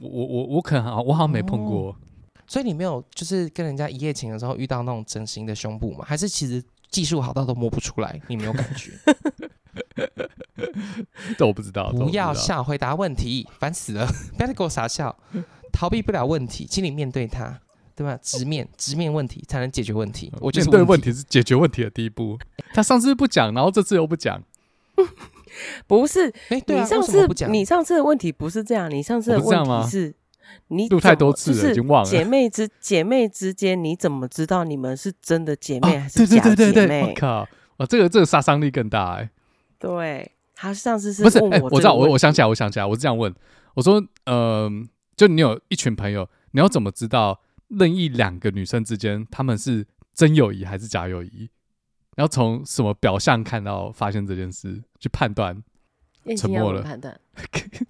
[0.00, 1.90] 我我我我可能我好像没碰过。
[1.90, 1.96] 哦、
[2.48, 6.04] 所以你没有就是跟人家一夜情的时候遇到那种整形的胸部吗？
[6.04, 6.60] 还是其实
[6.90, 8.90] 技术好到都摸不出来，你没有感觉？
[11.38, 11.90] 这我不知道。
[11.92, 14.06] 不要笑，回答问题，烦死了！
[14.36, 15.16] 不要再给我傻笑，
[15.72, 17.60] 逃避不了问题，请你面对它，
[17.94, 18.18] 对吧？
[18.22, 20.32] 直面直面问题才能解决问题。
[20.40, 22.38] 我觉得面对问题是解决问题的第一步。
[22.74, 24.42] 他上次不讲，然后这次又不讲，
[25.86, 26.28] 不是？
[26.48, 30.14] 哎、欸，你上次你上次的问题不是这样，你上次的问题是，
[30.68, 32.10] 你录太多次了，已经忘了。
[32.10, 37.08] 姐妹之姐妹之间，你怎么知道你们是真的姐妹还是假姐妹？
[37.08, 37.46] 我靠！
[37.76, 39.30] 哇，这个这个杀伤力更大哎、欸。
[39.82, 41.38] 对，他上次是不是？
[41.40, 43.34] 哎、欸，我知道，我我想起来，我想起来，我是这样问，
[43.74, 44.70] 我说，嗯、呃，
[45.16, 51.50] 就你有一群朋友，你要怎么知道任意两个女生之间他们是真友谊还是假友谊？
[52.16, 55.60] 要从什么表象看到发现这件事去判断？
[56.38, 56.84] 沉默了，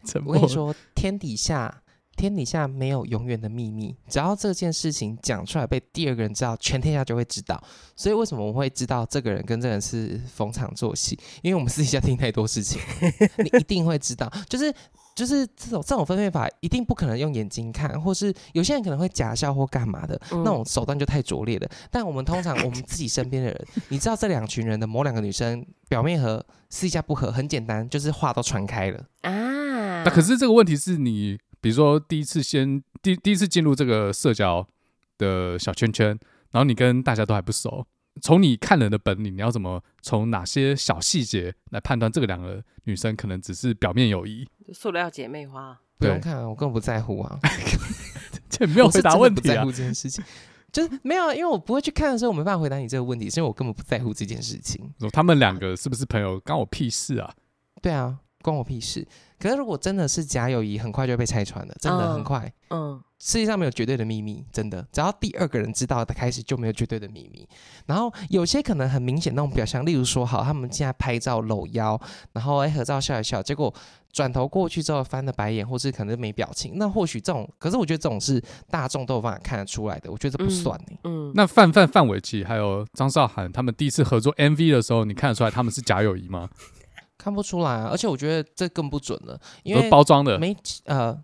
[0.07, 0.40] 沉默了。
[0.40, 1.82] 我跟你说，天底下。
[2.17, 7.61] 天底下没有永远的秘密，只要这件事情讲出来被第二个人知道，全天下就会知道。
[7.97, 11.19] 所以为什么我会知道这个人跟这个人是逢场作戏？
[11.43, 12.81] 因为我们私底下听太多事情，
[13.39, 14.31] 你一定会知道。
[14.49, 14.73] 就是
[15.15, 21.69] 就是这种这种分辨法，一定不可能用眼睛看，或是有些人可能会假笑或干嘛的，嗯、那种手段就太拙劣了。
[21.91, 30.03] 但我们通常 我们自己身边的人，你知道这两群人的某两个女生表面和私底下不合，很简单，就是话都传开了啊。
[30.05, 31.39] 那可是这个问题是你。
[31.63, 34.67] 比如说，第一次先第第一次进入这个社交
[35.17, 36.09] 的小圈圈，
[36.51, 37.87] 然后你跟大家都还不熟，
[38.21, 44.47] 从你看人的本领，你要怎么从哪些小细节来判断这个两个女生可能只是表面友谊？
[44.75, 47.39] 塑料姐妹花，不用看，我根本不在乎啊，
[48.51, 50.25] 这没有回答问题啊，不在乎这件事情，
[50.73, 54.93] 就是没有，因为我不会去看的时候，我没办法回答你这个问题，所以我根本不在乎这件事情。
[55.13, 57.33] 他们两个是不是朋友，关我屁事啊？
[57.81, 58.19] 对啊。
[58.43, 59.07] 关我屁事！
[59.38, 62.53] 可是如果真的是假友谊，很快就被拆穿了，真的很快。
[62.70, 67.49] 嗯，世界上没有绝对的秘密，真的，只要第二个人知道的开始，就没有绝对的秘密。
[67.86, 72.01] 然后有些可能很明显那种表象，例如说，好，他们现在拍照搂腰，
[72.32, 73.72] 然后哎合照笑一笑，结果
[74.12, 78.40] 转头过去之后翻了白眼，或是可能没表情，那或许这种，可是我觉得这种是
[78.70, 81.30] 大众都有办法看得出来的，我觉得这不算呢、欸嗯。
[81.30, 86.49] 嗯，那范范范玮琪还有张韶涵他们第一次合作 MV 的时候，你看得出来他们是假友谊吗？
[87.23, 90.57] 看不出来啊，而且我觉得这更不准了，因为包装的没
[90.87, 91.16] 呃，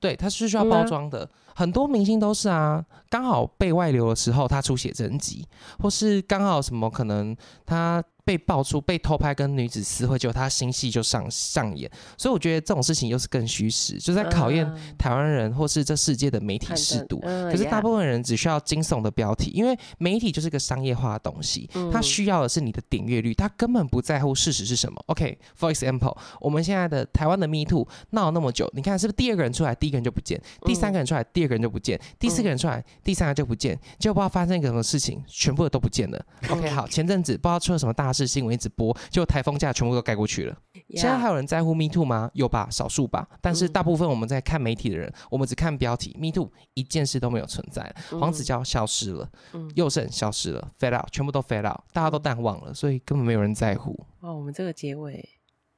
[0.00, 5.46] 对，它是需要包装的，嗯啊、很多明星都是啊，刚好被外流的时候他出写真集，
[5.78, 8.02] 或是刚好什么可能他。
[8.24, 14.66] 被爆出被偷拍跟女子私会，结果他新戏就上上演，所以我觉得这种事情又是更虚实，就在考验
[14.96, 17.20] 台湾人或是这世界的媒体适度。
[17.20, 24.98] 可是大部分人只需要惊悚的标题，因为媒体就是个商业化的东西，它需要的是你的点阅率，它根本不在乎事实是什么。
[25.08, 36.24] OK，for example，我们现在的台湾的 Me Too 闹了那么久，你看是不是第二个人出来，第一个人就不见；第三个人出来，第二个人就不见；第四个人出来，第三个就不见，结果不知道发生一个什么事情，全部的都不见了。
[36.48, 38.13] OK，好，前阵子不知道出了什么大。
[38.14, 40.56] 是新闻一直播，就台风假全部都盖过去了。
[40.74, 41.00] Yeah.
[41.00, 42.30] 现在还有人在乎 Me Too 吗？
[42.34, 43.28] 有吧，少数吧。
[43.40, 47.94] 但是大部分我们在看媒体的人，嗯、我们只看标题，Me Too 一件事都没有存在。
[48.12, 53.98] 嗯、黄子佼消失了，嗯、宥胜消失了，fade out，全部都 fade out，大家都淡忘了，所以根本没有人在乎。
[54.20, 55.28] 哦，我们这个结尾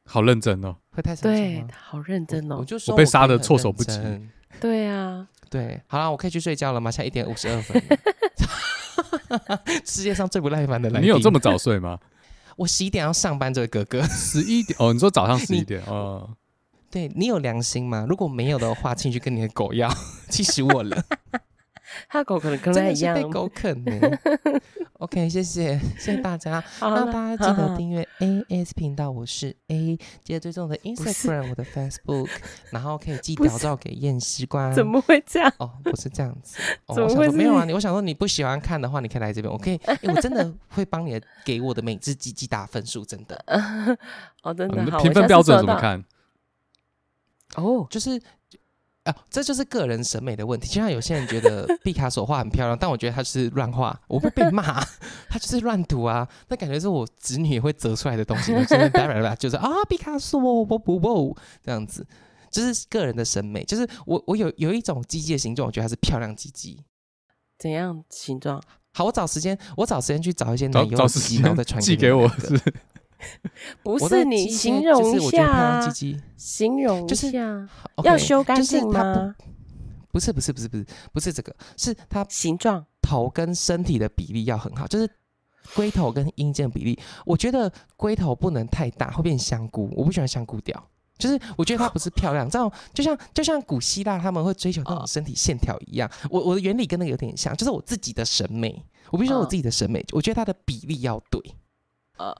[0.04, 1.16] 好认真哦，会太？
[1.16, 2.56] 对，好认真哦。
[2.56, 4.00] 我，我就说我被杀的措手不及。
[4.60, 6.90] 对啊，对，好了，我可以去睡觉了吗？
[6.90, 7.82] 现在一点五十二分。
[9.84, 11.98] 世界上最不耐烦的人，你有这么早睡吗？
[12.56, 14.02] 我十一点要上班，这位哥哥。
[14.04, 16.30] 十一点哦，你说早上十一点哦？
[16.90, 18.06] 对，你有良心吗？
[18.08, 19.92] 如果没有的话，请去跟你的狗要，
[20.30, 21.04] 气死我了。
[22.08, 23.92] 他狗可能跟他一样被狗啃呢。
[24.98, 32.30] OK，谢谢谢谢大家， 那大家记得订阅 AS 频道，我是 A，记得追踪我的 Instagram，我的 Facebook，
[32.72, 34.72] 然后可以寄屌照给验尸官。
[34.72, 35.52] 怎么会这样？
[35.58, 43.44] 哦，不是这样子，哦、我想说没有啊，你我想说你不喜欢看的话，你可以来这边，我可以，欸、我真的会帮你给我的每只鸡鸡打分数，真的。
[44.42, 44.98] 哦，真的。
[45.00, 46.02] 评分标准怎么看？
[47.56, 48.20] 哦，就是。
[49.06, 50.68] 啊，这就是个人审美的问题。
[50.68, 54.62] 就像有些人觉得 毕卡索画很漂亮，但我觉得他是乱画，我会被骂，
[55.28, 56.28] 他就是乱涂啊。
[56.48, 58.90] 那感觉是我子女也会折出来的东西，就是
[59.38, 62.06] 就是啊，毕卡索，我不不这样子，
[62.50, 63.64] 就是个人的审美。
[63.64, 66.84] 就是我我有有一种鸡鸡的形状，我觉得它是漂亮鸡鸡。
[67.58, 68.62] 怎样形状？
[68.92, 72.30] 好，我找时间，我找时间去找一些奶油鸡鸡，然后再传寄给我。
[73.82, 75.90] 不是你形容一下，
[76.36, 77.30] 形容就是
[78.04, 79.34] 要修干净吗？
[80.12, 85.06] 不是不是不是不是不是这个，是它形状头跟身体的比例要很好，就是
[85.74, 86.98] 龟头跟阴茎比例。
[87.26, 89.90] 我觉得龟头不能太大，会变香菇。
[89.94, 90.88] 我不喜欢香菇调，
[91.18, 96.10] 就是我觉得它不是漂亮， 这种就像就像古希腊他们会追求那种身体线条一样。
[96.30, 98.82] 我我的原理跟那个有点像，就是我自己的审美。
[99.10, 101.40] 我必须说我自己的审美，我觉得它的比例要对。
[102.16, 102.34] 呃。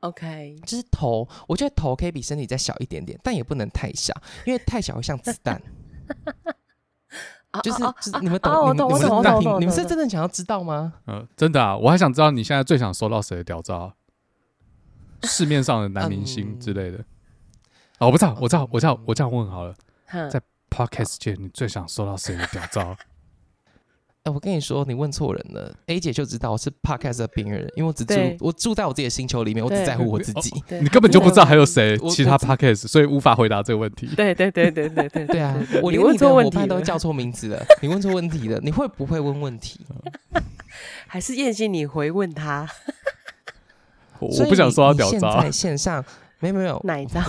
[0.00, 4.14] OK，就是头，我觉得头可以比身体再小一点点，但也不能太小，
[4.44, 5.60] 因为太小会像子弹。
[7.62, 10.92] 就是就是你们懂，你们你们你们是真的想要知道吗？
[11.06, 13.94] 嗯，真的啊，我还想知道你现在最想收到谁的屌照？
[15.22, 16.98] 市面上的男明星之类的。
[17.98, 19.74] 哦，我不知道，我知道，我知道，我这样问好了，
[20.30, 22.94] 在 Podcast 界，你最想收到谁的屌照？
[24.26, 25.72] 哎，我跟你说，你问错人了。
[25.86, 30.50] A 姐就知道我是 Podcast 的边缘人，因为我只住我住在我自己的星球里面，我只在乎我自己。
[30.82, 34.08] 你根本就不知道还有谁 其他 Podcast，所以无法回答这个问题。
[34.16, 35.56] 对对对对对对 对啊！
[35.80, 37.64] 我连你的伙伴都叫错名字了。
[37.80, 39.78] 你问错问题了，你会不会问问题？
[41.06, 42.68] 还是燕心你回问他？
[44.18, 45.40] 我不想说他屌照。
[45.40, 46.04] 在线上
[46.40, 47.22] 没有没有哪一张？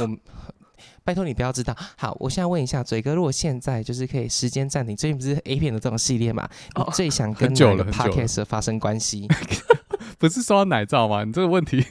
[1.08, 1.74] 拜托你不要知道。
[1.98, 6.46] 好，我现在问一下嘴哥，如果现在就是可以时间暂停，最近不是 A 片的这种系列嘛？
[6.76, 9.26] 你最想跟哪个 Podcast 发生关系？
[10.20, 11.24] 不是说奶罩吗？
[11.24, 11.82] 你这个问题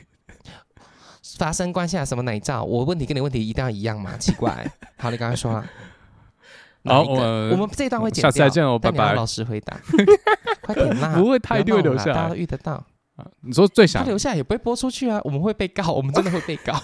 [1.39, 2.05] 发生关系啊？
[2.05, 2.63] 什么奶罩？
[2.63, 4.19] 我问题跟你问题一定要一样吗？
[4.19, 4.71] 奇怪。
[5.01, 5.65] 好，你刚才说啊。
[6.85, 7.17] 好，我
[7.53, 8.31] 我们这一段会剪掉。
[8.31, 9.15] 下次再见哦，拜拜。
[9.15, 9.81] 老实回答，
[10.61, 11.15] 快点啦！
[11.17, 12.85] 不会，他一定会留下来，大家都遇得到。
[13.41, 15.19] 你说最想他留下也不会播出去啊？
[15.25, 16.79] 我们会被告，我们真的会被告。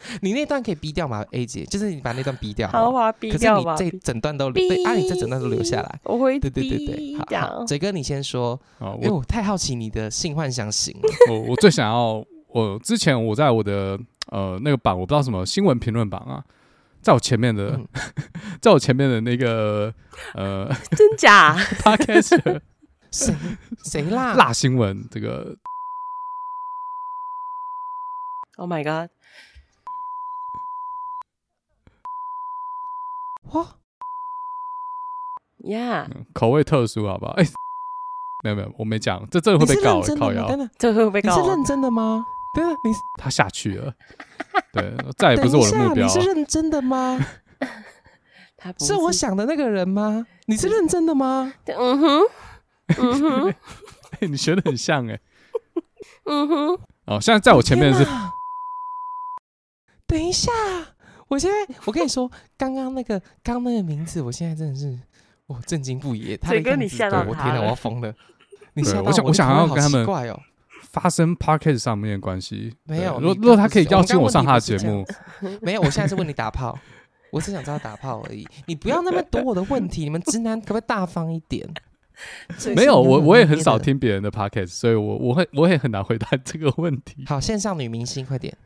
[0.22, 2.68] 你那段可以逼掉吗？A 姐，就是你把那段逼掉。
[2.68, 3.74] 好，我逼掉吧。
[3.74, 6.00] 可是你这整段都对啊，你这整段都留下来。
[6.04, 8.58] 我会对对对对，好，嘴哥你先说。
[9.00, 11.08] 因为我太好奇你的性幻想型了。
[11.34, 13.98] 我我最想要，我之前我在我的
[14.30, 16.44] 呃那个榜，我不知道什么新闻评论榜啊，
[17.02, 17.80] 在我前面的，
[18.62, 19.92] 在我前面的那个
[20.34, 22.60] 呃，真假？Podcast
[23.10, 23.34] 谁
[23.84, 25.56] 谁辣辣新闻这个
[28.58, 29.10] ？Oh my god！
[33.52, 33.66] 哇
[35.64, 37.32] 呀，口味特殊，好不好？
[37.32, 37.44] 哎，
[38.44, 40.46] 没有没有，我没讲，这真的会被告，靠腰，
[40.78, 41.36] 这会被告。
[41.36, 42.24] 你是认真的吗？
[42.54, 43.92] 对啊，你他下去了，
[44.72, 46.06] 对，再也不是我的目标。
[46.06, 47.18] 你是认真的吗？
[48.56, 50.26] 他是我想的那个人吗？
[50.46, 51.52] 你是认真的吗？
[51.66, 52.20] 嗯哼，
[52.98, 53.54] 嗯哼，
[54.20, 55.20] 你学的很像哎，
[56.24, 58.04] 嗯哼，哦，现在在我前面是，
[60.06, 60.50] 等一下。
[61.28, 64.98] 我现在，我跟你说，刚刚那个，刚刚那个名字，我现在真的是，
[65.46, 66.36] 我震惊不已。
[66.36, 68.14] 他的样子，我天哪，我要疯了！
[68.74, 70.40] 你想，我想，我想要跟他们怪哦
[70.90, 72.74] 发生 Podcast 上面的关系。
[72.84, 75.04] 没有，如果如果他可以邀请我上他的节目，
[75.60, 76.78] 没有，我现在是问你打炮，
[77.30, 78.46] 我只想知道打炮而已。
[78.66, 81.68] 你不要那么躲我的问题，你们直男可不可以大方一点？
[82.74, 87.24] 没有，我我也很少听别人的 Podcast，所以我我会我也很难回答这个问题。
[87.26, 88.56] 好，线上女明星，快点。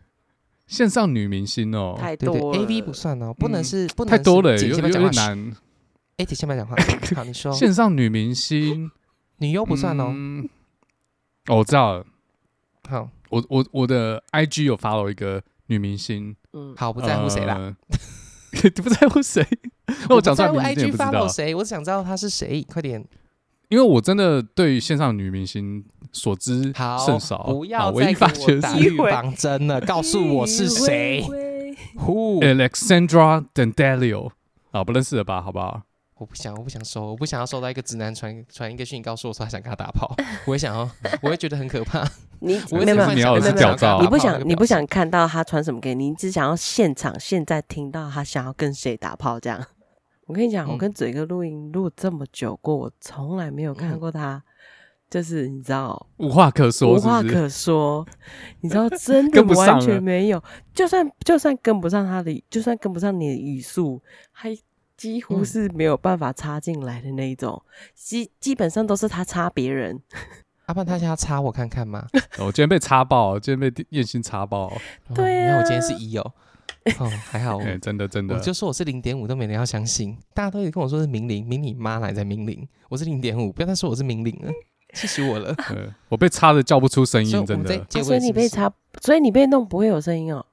[0.73, 5.53] 线上女明星哦，太多，A V 不算哦，不能是不能太多了，有有点难。
[6.17, 6.75] A 姐先不要讲话，
[7.15, 7.53] 好，你说。
[7.53, 8.91] 线上女明星，
[9.37, 10.15] 女优不算哦。
[11.49, 12.07] 哦，我知道了。
[12.89, 16.35] 好，我我我的 I G 有 follow 一个女明星。
[16.55, 17.77] 嗯，好，不在乎谁啦，
[18.83, 19.47] 不在乎谁。
[20.09, 23.05] 我讲出来名字你也不知道谁，我只想知道她是谁，快点。
[23.69, 26.73] 因为我真的对线上女明星所知
[27.05, 31.25] 甚少，不要再给我打预防针了，告诉我是谁
[31.97, 34.31] ？Who？Alexandra Daddario
[34.71, 35.41] 啊，不认识了吧？
[35.41, 35.83] 好不好？
[36.19, 40.15] 我不想，我不想收，我不想要收到一个直男传传一个讯息告诉我说他想跟他打炮，
[40.47, 40.89] 我也想要，
[41.21, 42.07] 我会觉得很可怕。
[42.39, 49.65] 你没有，你要是屌照，你不想，你不想看到他传什么给你，你只想要现场现在听到他想要跟谁打炮这样。
[50.27, 54.41] 我跟你讲，我跟嘴哥录音录这么久过，我从来没有看过他，
[55.13, 58.07] 就是你知道，无话可说，无话可说，
[58.63, 60.43] 你知道，真的完全没有。
[60.73, 64.57] 就算就算跟不上他的，就算跟不上你的语速，还
[64.97, 67.63] 几乎是没有办法插进来的那一种。
[67.95, 70.01] 基基本上都是他插别人。
[70.65, 72.07] 阿 胖，他想要插我看看吗？
[72.39, 74.73] 我 今天被插爆，今天被叶心插爆。
[75.15, 76.33] 对啊，因为我今天是一哦。
[76.99, 84.51] 哦，还好，哎，真的真的，我就说我是零点五都没人要相信，大家都跟我说是明零，明你妈来在明零，我是零点五，不要再说我是明零了，
[84.93, 85.55] 气死我了。
[86.09, 88.03] 我被插的叫不出声音，真的。
[88.03, 90.45] 所以你被插，所以你被弄不会有声音哦。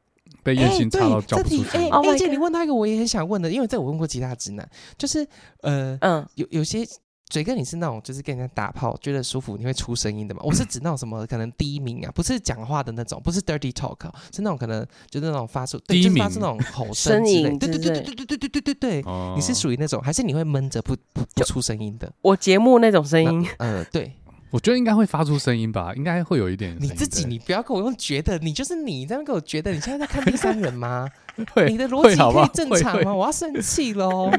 [0.43, 1.91] 被艳星插到叫不出声音。
[1.91, 5.27] 哎，而且你问他一个，我也很想问的，因为这我问过其他直男，就是
[5.61, 6.85] 呃嗯，有有些。
[7.31, 10.41] 嘴哥，你是那种就是跟人家打炮觉得舒服，你会出声音的嘛？
[10.43, 13.99] 我是指那种什么可能低鸣啊，不是讲话的那种，不是 dirty talk，
[14.33, 17.55] 是那种可能就是那种发出低鸣、就是、发出那种吼声之类。
[17.59, 19.01] 对对对对对对对对对对对。
[19.03, 22.11] 哦、你是属于那种，还是你会闷着不不不出声音的？
[22.23, 23.47] 我节目那种声音。
[23.59, 24.11] 呃，对，
[24.51, 26.75] 我觉得应该会发出声音吧，应该会有一点。
[26.79, 31.07] 你自己，你不要跟我用觉得，你就是你在那跟我觉得，你现在在看第三人吗？
[31.53, 33.13] 会你的逻辑可以正常吗？
[33.13, 34.31] 我要生气喽！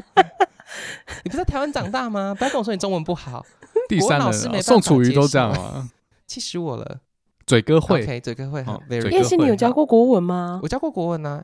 [1.23, 2.35] 你不是在台湾长大吗？
[2.37, 3.45] 不要跟我说你中文不好。
[3.87, 5.89] 第三人，宋楚瑜都这样啊，
[6.27, 6.99] 气死我了！
[7.45, 8.63] 嘴哥会，OK，嘴哥会。
[8.89, 10.59] 叶欣，你有教过国文吗？
[10.61, 11.43] 我教过国文啊。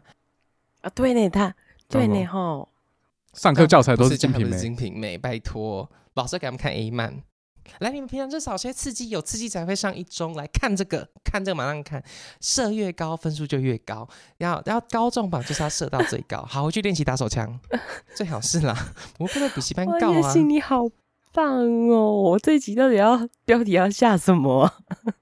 [0.82, 1.54] 啊，对呢，他，
[1.90, 2.70] 对呢，吼。
[3.34, 7.22] 上课教材都是精品美，精品美，拜托，老师给他们看 A 漫。
[7.80, 10.34] 来，你们平常就少些刺激，有刺激才会上一中。
[10.36, 12.04] 来看这个，看这个，马上看，
[12.42, 14.08] 射越高分数就越高。
[14.38, 16.42] 然后，然后高中榜就是要射到最高。
[16.50, 17.60] 好，回去练习打手枪，
[18.16, 18.94] 最好是啦。
[19.18, 20.34] 我不在补习班告啊。
[20.36, 20.84] 你好
[21.34, 21.46] 棒
[21.90, 22.12] 哦！
[22.14, 24.72] 我这集到底要标题要下什么？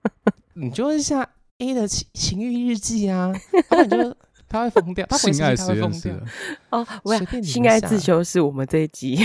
[0.54, 1.28] 你就下
[1.58, 3.34] A 的情情欲日记啊，
[3.70, 4.16] 他们就
[4.48, 6.24] 他会疯掉，他性爱实验室
[6.70, 9.18] 哦，我想性爱自修是我们这一集。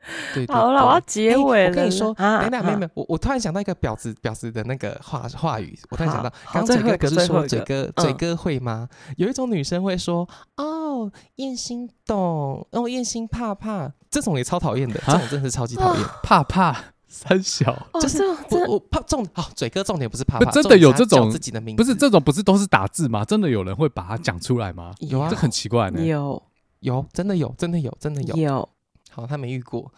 [0.34, 1.70] 对，对，好了，我要结尾了。
[1.70, 8.88] 我跟你说，等等，没有没有，我我突然想到一个婊子婊子的那个话话语，我突然想到，刚嘴哥不是说嘴哥嘴哥会吗？
[9.16, 16.76] 有一种女生会说，哦，艳心懂，哦，艳心怕怕，这种也超讨厌的，这种真的是超级讨厌， 怕怕？
[17.12, 23.24] 三小，就是我我怕重哦，嘴哥重点不是怕怕，真的有这种自己的名字，不是这种不是都是打字吗？
[23.24, 24.92] 真的有人会把它讲出来吗？
[25.00, 26.40] 有啊，这很奇怪呢，有。
[26.78, 28.36] 有真的有真的有真的有。
[28.36, 28.68] 有。
[29.10, 29.92] 好，他没遇过，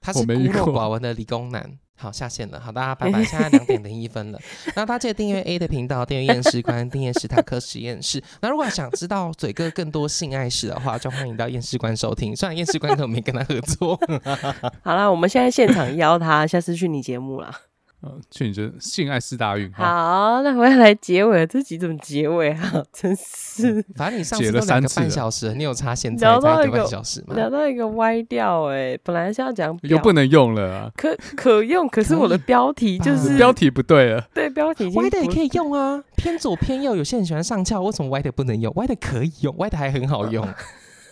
[0.00, 1.78] 他是孤陋寡闻的理工男。
[2.00, 2.60] 好，下线了。
[2.60, 3.24] 好，大家拜 拜。
[3.24, 4.38] 现在两点零一分了。
[4.76, 8.22] 那大家记得订阅 A 的频道，订阅验尸官，订阅史塔克实验室。
[8.40, 12.36] 那如果想知道嘴哥更多性爱史的话，就欢迎到验尸官收听。
[12.36, 13.98] 虽然验尸官可能没跟他合作。
[14.84, 17.52] 好啦，我们现在现场邀他，下次去你节目了。
[18.00, 19.72] 嗯，去你这性爱四大运。
[19.72, 21.46] 好，那我要来结尾了。
[21.46, 22.72] 这集怎么结尾啊？
[22.92, 27.34] 真是，反正你上次都两个半小时，你有差现在聊到一个半小时吗？
[27.34, 34.24] 聊到一个歪掉，哎，本来是要讲又不能用了啊，可可用，可是我的标题就是标题不对了。
[34.32, 38.72] 对，标题歪的也可以用啊，偏左偏右，有些人喜欢上翘，为什么歪的不能用？
[38.76, 40.46] 歪的可以用，歪的还很好用。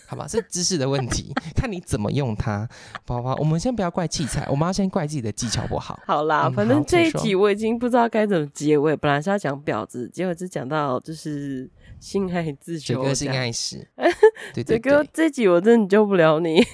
[0.07, 2.69] 好吧，是知识的问题， 看你怎么用它。
[3.05, 5.99] 宝宝，我们先不要怪器材，我们要先怪自己的技巧不好。
[6.07, 11.69] 好啦，嗯、反正这一集我已经不知道该怎么结尾，本来是要讲婊子，结果只讲到就是
[11.99, 13.87] 性爱自修，这个性爱史。
[14.55, 16.63] 对，对，对，这个这集我真的救不了你。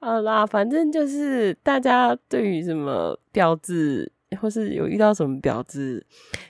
[0.00, 6.06] 好啦，反正就是大家对于什么婊子，或是有遇到什么婊子。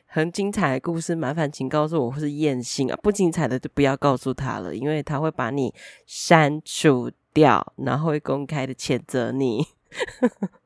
[0.07, 5.73] 很精彩的故事，麻烦请告诉我，或是艳星啊，不精彩的就不要告诉他了，因为他会把你
[6.07, 9.65] 删除掉，然后会公开的谴责你。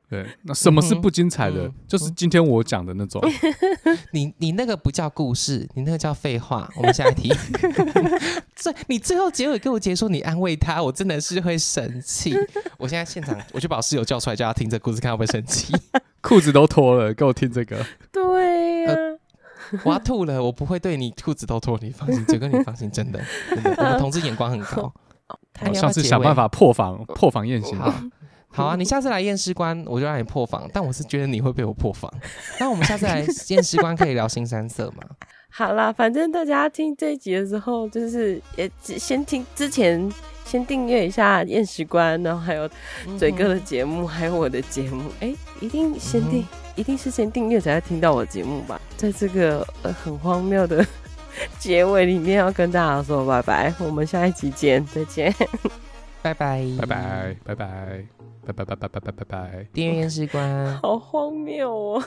[0.09, 1.63] 对，那什么是不精彩的？
[1.67, 3.21] 嗯、就是今天我讲的那种。
[4.13, 6.71] 你你那个不叫故事，你那个叫废话。
[6.79, 7.35] 我们下一题。
[8.55, 12.35] 最你最后结尾跟我结束，你安慰他，我真的是会生气。
[12.79, 15.75] 我现在现场，我就把我室友叫出来，叫他听这故事，看会不会生气。
[16.21, 17.85] 裤子都脱了，给我听这个。
[18.13, 18.95] 对呀、啊。
[18.95, 19.17] 呃
[19.83, 23.21] 我要吐了，我不会对你裤子都脱，你放心，杰哥你放心，真的，
[23.51, 24.95] 真的，我们同志眼光很高。
[25.67, 27.75] 我上次想办法破防，破防验尸。
[28.57, 30.69] 好，啊， 你下次来验尸官，我就让你破防。
[30.73, 32.11] 但我是觉得你会被我破防。
[32.59, 35.03] 那我们下次来验尸官可以聊新三色吗？
[35.51, 40.11] 好啦，反正大家听这一集的时候，就是也先听之前
[40.45, 42.69] 先订阅一下验尸官，然后还有
[43.19, 46.45] 嘴哥的节目，还有我的节目，哎、欸，一定先订。
[46.77, 48.79] 一定是先订阅才会听到我节目吧？
[48.99, 50.87] 在这个呃很荒谬的
[51.59, 55.35] 结尾里面，要跟大家说拜拜，我们下一集见，再见，
[56.21, 58.05] 拜拜，拜拜，拜拜，
[58.53, 62.05] 拜拜，拜拜，拜拜，拜拜，电源验尸官，好荒谬哦。